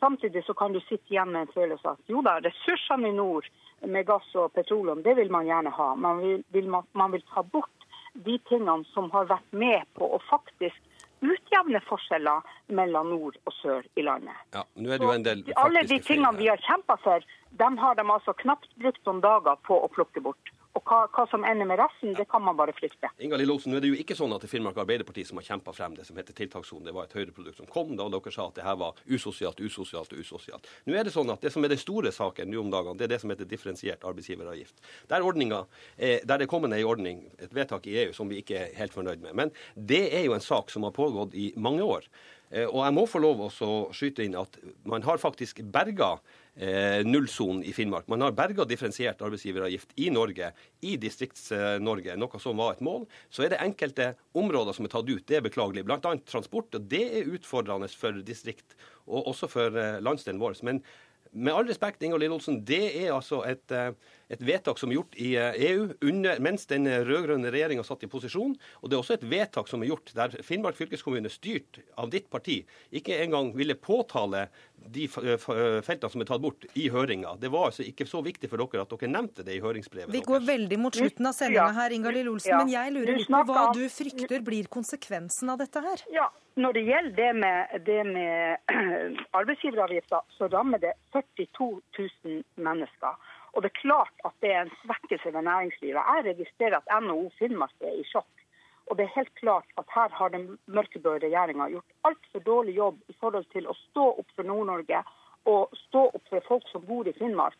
Samtidig 0.00 0.44
så 0.44 0.54
kan 0.54 0.74
du 0.74 0.80
sitte 0.84 1.14
igjen 1.14 1.32
med 1.32 1.46
en 1.46 1.54
følelse 1.54 1.88
av 1.88 1.96
at 1.96 2.12
jo 2.12 2.20
da, 2.22 2.36
ressursene 2.44 3.08
i 3.08 3.16
nord 3.16 3.48
med 3.94 4.06
gass 4.06 4.28
og 4.38 4.52
petroleum, 4.52 5.00
det 5.02 5.16
vil 5.18 5.32
man 5.32 5.48
gjerne 5.48 5.72
ha. 5.74 5.88
Man 5.96 6.20
vil, 6.22 6.44
vil 6.54 6.68
man, 6.70 6.84
man 6.92 7.16
vil 7.16 7.24
ta 7.32 7.42
bort 7.42 7.88
de 8.12 8.36
tingene 8.50 8.84
som 8.92 9.08
har 9.16 9.26
vært 9.32 9.56
med 9.64 9.88
på 9.96 10.06
å 10.06 10.20
faktisk 10.28 11.24
utjevne 11.24 11.80
forskjeller 11.88 12.44
mellom 12.78 13.10
nord 13.14 13.40
og 13.48 13.56
sør 13.62 13.88
i 13.98 14.04
landet. 14.06 14.36
Ja, 14.54 14.66
nå 14.76 14.92
er 14.92 15.00
det 15.00 15.08
jo 15.08 15.16
en 15.16 15.26
del 15.26 15.42
alle 15.64 15.86
de 15.88 15.98
tingene 16.04 16.36
vi 16.38 16.52
har 16.52 16.62
kjempa 16.68 16.98
for, 17.02 17.24
dem 17.64 17.80
har 17.80 17.96
de 17.98 18.04
altså 18.04 18.36
knapt 18.44 18.70
brukt 18.76 19.02
noen 19.08 19.24
dager 19.24 19.58
på 19.66 19.80
å 19.82 19.90
plukke 19.96 20.22
bort. 20.28 20.54
Og 20.78 20.84
hva, 20.86 20.98
hva, 21.10 21.24
som 21.30 21.42
ender 21.46 21.66
med 21.66 21.80
resten, 21.80 22.12
det 22.14 22.28
kan 22.30 22.44
man 22.44 22.56
bare 22.58 22.74
frykte. 22.76 23.10
Inga 23.24 23.38
Lillolsen, 23.40 23.72
nå 23.72 23.80
er 23.80 23.82
det 23.82 23.90
jo 23.90 23.98
ikke 23.98 24.14
sånn 24.18 24.30
at 24.34 24.44
det 24.44 24.46
er 24.46 24.52
Finnmark 24.52 24.78
Arbeiderparti 24.78 25.24
som 25.26 25.40
har 25.40 25.46
kjempa 25.48 25.74
frem 25.74 25.96
det 25.98 26.06
som 26.06 26.18
heter 26.20 26.36
tiltakssonen. 26.38 26.86
Det 26.86 26.94
var 26.94 27.08
et 27.08 27.16
Høyre-produkt 27.18 27.58
som 27.58 27.70
kom 27.70 27.96
da 27.98 28.06
dere 28.12 28.34
sa 28.34 28.46
at 28.46 28.60
det 28.60 28.66
her 28.66 28.78
var 28.78 29.00
usosialt, 29.10 29.58
usosialt 29.58 30.14
og 30.14 30.22
usosialt. 30.22 30.70
Nå 30.86 30.94
er 30.94 31.08
det 31.08 31.14
sånn 31.16 31.34
at 31.34 31.42
det 31.42 31.50
som 31.54 31.66
er 31.66 31.74
den 31.74 31.82
store 31.82 32.14
saken 32.14 32.52
nå 32.52 32.62
om 32.62 32.70
dagene, 32.74 32.98
det 33.00 33.08
er 33.08 33.14
det 33.16 33.20
som 33.24 33.34
heter 33.34 33.50
differensiert 33.50 34.06
arbeidsgiveravgift. 34.06 34.78
Der, 35.10 35.26
er, 35.26 36.24
der 36.30 36.38
det 36.44 36.50
kommet 36.50 36.76
en 36.76 36.86
ordning, 36.86 37.26
et 37.42 37.54
vedtak 37.54 37.90
i 37.90 37.98
EU 38.04 38.14
som 38.14 38.30
vi 38.30 38.38
ikke 38.44 38.62
er 38.62 38.74
helt 38.78 38.94
fornøyd 38.94 39.24
med. 39.24 39.34
Men 39.34 39.54
det 39.74 40.04
er 40.14 40.28
jo 40.28 40.38
en 40.38 40.44
sak 40.44 40.70
som 40.70 40.86
har 40.86 40.94
pågått 40.94 41.34
i 41.34 41.50
mange 41.58 41.82
år. 41.82 42.06
Eh, 42.50 42.66
og 42.66 42.82
jeg 42.84 42.94
må 42.96 43.04
få 43.08 43.20
lov 43.22 43.46
å 43.48 43.72
skyte 43.94 44.24
inn 44.24 44.36
at 44.38 44.58
man 44.88 45.04
har 45.04 45.20
faktisk 45.20 45.60
berga 45.72 46.14
eh, 46.56 47.04
nullsonen 47.06 47.64
i 47.66 47.74
Finnmark. 47.76 48.08
Man 48.08 48.24
har 48.24 48.36
berga 48.36 48.66
differensiert 48.68 49.20
arbeidsgiveravgift 49.24 49.92
i 50.00 50.08
Norge, 50.14 50.52
i 50.80 50.96
Distrikts-Norge, 51.00 52.16
noe 52.20 52.42
som 52.42 52.60
var 52.60 52.76
et 52.76 52.84
mål. 52.84 53.04
Så 53.30 53.44
er 53.44 53.54
det 53.54 53.62
enkelte 53.64 54.12
områder 54.38 54.76
som 54.76 54.88
er 54.88 54.94
tatt 54.94 55.10
ut. 55.10 55.26
Det 55.28 55.40
er 55.40 55.44
beklagelig. 55.44 55.84
Bl.a. 55.88 56.14
transport. 56.28 56.72
og 56.74 56.88
Det 56.88 57.04
er 57.20 57.34
utfordrende 57.34 57.90
for 57.92 58.22
distrikt, 58.24 58.78
og 59.06 59.34
også 59.34 59.50
for 59.52 59.76
eh, 59.76 60.00
landsdelen 60.04 60.40
vår. 60.42 60.58
Men 60.68 60.82
med 61.32 61.52
all 61.52 61.68
respekt, 61.68 62.02
Ingalill 62.02 62.32
Olsen, 62.32 62.62
det 62.64 62.86
er 63.02 63.12
altså 63.12 63.42
et, 63.44 63.68
et, 64.28 64.42
vedtak 64.44 64.80
som 64.80 64.92
er 64.92 64.98
gjort 64.98 65.18
i 65.18 65.32
EU 65.36 65.84
eh, 65.86 65.92
e 65.92 66.08
under, 66.08 66.40
mens 66.44 66.66
den 66.70 66.88
rød-grønne 66.88 67.52
regjeringa 67.52 67.84
satt 67.86 68.04
i 68.04 68.10
posisjon. 68.10 68.56
Og 68.82 68.90
det 68.90 68.96
er 68.96 69.02
også 69.02 69.18
et 69.18 69.26
vedtak 69.28 69.70
som 69.70 69.82
er 69.82 69.92
gjort 69.92 70.12
der 70.16 70.36
Finnmark 70.44 70.78
fylkeskommune, 70.78 71.30
styrt 71.32 71.80
av 71.98 72.10
ditt 72.12 72.28
parti, 72.30 72.60
ikke 72.94 73.18
engang 73.22 73.52
ville 73.56 73.76
påtale 73.78 74.48
de 74.88 75.06
eh, 75.08 75.46
feltene 75.84 76.12
som 76.12 76.22
er 76.22 76.28
tatt 76.30 76.42
bort 76.42 76.66
i 76.78 76.88
høringa. 76.92 77.36
Det 77.40 77.50
var 77.52 77.70
altså 77.70 77.86
ikke 77.86 78.06
så 78.08 78.22
viktig 78.24 78.50
for 78.50 78.60
dere 78.62 78.84
at 78.84 78.92
dere 78.94 79.12
nevnte 79.12 79.46
det 79.46 79.58
i 79.58 79.62
høringsbrevet. 79.64 80.12
Vi 80.14 80.24
går 80.26 80.44
veldig 80.48 80.80
mot 80.80 80.98
slutten 80.98 81.30
av 81.30 81.36
sendinga 81.36 81.70
her, 81.76 81.94
Ingalill 81.96 82.30
Olsen, 82.32 82.56
men 82.62 82.72
jeg 82.72 82.94
lurer 82.94 83.18
litt 83.20 83.32
på 83.32 83.44
hva 83.48 83.70
du 83.76 83.84
frykter 83.92 84.44
blir 84.44 84.68
konsekvensen 84.72 85.52
av 85.52 85.60
dette 85.62 85.82
her? 85.84 86.04
Ja, 86.14 86.28
når 86.58 86.74
det 86.74 86.84
gjelder 86.88 87.16
det 87.16 87.32
med, 87.38 87.74
det 87.86 87.98
med 88.08 89.18
arbeidsgiveravgifta, 89.40 90.22
så 90.36 90.48
rammer 90.52 90.82
det 90.82 90.94
42 91.14 91.68
000 91.98 92.42
mennesker. 92.68 93.34
Og 93.52 93.62
det 93.62 93.70
er 93.70 93.80
klart 93.80 94.26
at 94.28 94.34
det 94.42 94.50
er 94.52 94.64
en 94.64 94.74
svekkelse 94.82 95.32
ved 95.34 95.42
næringslivet. 95.42 96.02
Jeg 96.12 96.24
registrerer 96.30 96.80
at 96.80 97.02
NHO 97.02 97.30
Finnmark 97.38 97.74
er 97.80 97.94
i 98.00 98.04
sjokk. 98.10 98.44
Og 98.88 98.96
det 98.96 99.04
er 99.04 99.16
helt 99.16 99.34
klart 99.40 99.68
at 99.80 99.84
her 99.94 100.08
har 100.18 100.28
den 100.32 100.58
mørkeblå 100.66 101.14
regjeringa 101.20 101.68
gjort 101.68 101.96
altfor 102.08 102.44
dårlig 102.50 102.74
jobb 102.76 103.00
i 103.08 103.16
forhold 103.20 103.44
til 103.52 103.68
å 103.68 103.76
stå 103.76 104.06
opp 104.22 104.30
for 104.36 104.48
Nord-Norge 104.48 105.02
og 105.52 105.74
stå 105.88 106.06
opp 106.16 106.24
for 106.30 106.46
folk 106.48 106.68
som 106.72 106.86
bor 106.88 107.08
i 107.08 107.16
Finnmark. 107.18 107.56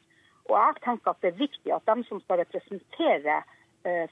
Og 0.48 0.56
jeg 0.56 0.80
tenker 0.84 1.12
at 1.12 1.20
det 1.20 1.32
er 1.32 1.42
viktig 1.42 1.72
at 1.74 1.84
de 1.88 2.04
som 2.08 2.20
skal 2.24 2.40
representere 2.40 3.42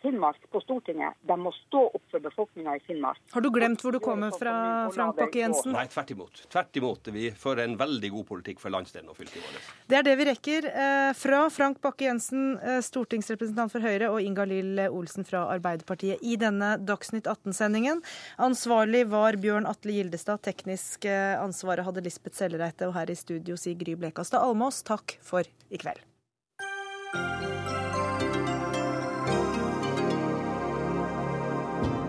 Finnmark 0.03 0.39
på 0.53 0.61
Stortinget, 0.65 1.17
de 1.29 1.37
må 1.41 1.53
stå 1.55 1.83
opp 1.97 2.05
for 2.13 2.23
befolkninga 2.25 2.77
i 2.77 2.83
Finnmark. 2.87 3.21
Har 3.33 3.45
du 3.45 3.51
glemt 3.55 3.83
hvor 3.85 3.95
du 3.95 4.01
kommer 4.03 4.35
fra, 4.35 4.55
Frank 4.95 5.19
Bakke-Jensen? 5.19 5.75
Nei, 5.75 5.87
tvert 5.93 6.13
imot. 6.15 6.43
Tvert 6.53 6.81
imot. 6.81 7.11
Vi 7.15 7.29
fører 7.37 7.65
en 7.67 7.77
veldig 7.81 8.11
god 8.15 8.27
politikk 8.31 8.63
for 8.63 8.75
landsdelen 8.75 9.13
og 9.13 9.19
fylket 9.19 9.43
vårt. 9.43 9.71
Det 9.91 10.01
er 10.01 10.07
det 10.07 10.17
vi 10.21 10.29
rekker 10.31 10.69
eh, 10.71 11.11
fra 11.19 11.43
Frank 11.53 11.81
Bakke-Jensen, 11.85 12.45
eh, 12.59 12.81
stortingsrepresentant 12.87 13.75
for 13.75 13.85
Høyre, 13.85 14.11
og 14.15 14.25
Inga-Lill 14.25 14.87
Olsen 14.89 15.27
fra 15.29 15.47
Arbeiderpartiet 15.55 16.25
i 16.25 16.39
denne 16.41 16.75
Dagsnytt 16.83 17.31
18-sendingen. 17.31 18.03
Ansvarlig 18.49 19.07
var 19.13 19.39
Bjørn 19.43 19.69
Atle 19.71 19.99
Gildestad, 19.99 20.43
teknisk 20.47 21.07
ansvaret 21.07 21.87
hadde 21.87 22.05
Lisbeth 22.05 22.39
Sellereite, 22.39 22.89
og 22.89 22.97
her 22.99 23.11
i 23.13 23.19
studio 23.19 23.59
sier 23.61 23.79
Gry 23.79 23.97
Blekastad 23.99 24.45
Almås 24.45 24.83
takk 24.87 25.19
for 25.25 25.47
i 25.71 25.81
kveld. 25.81 26.03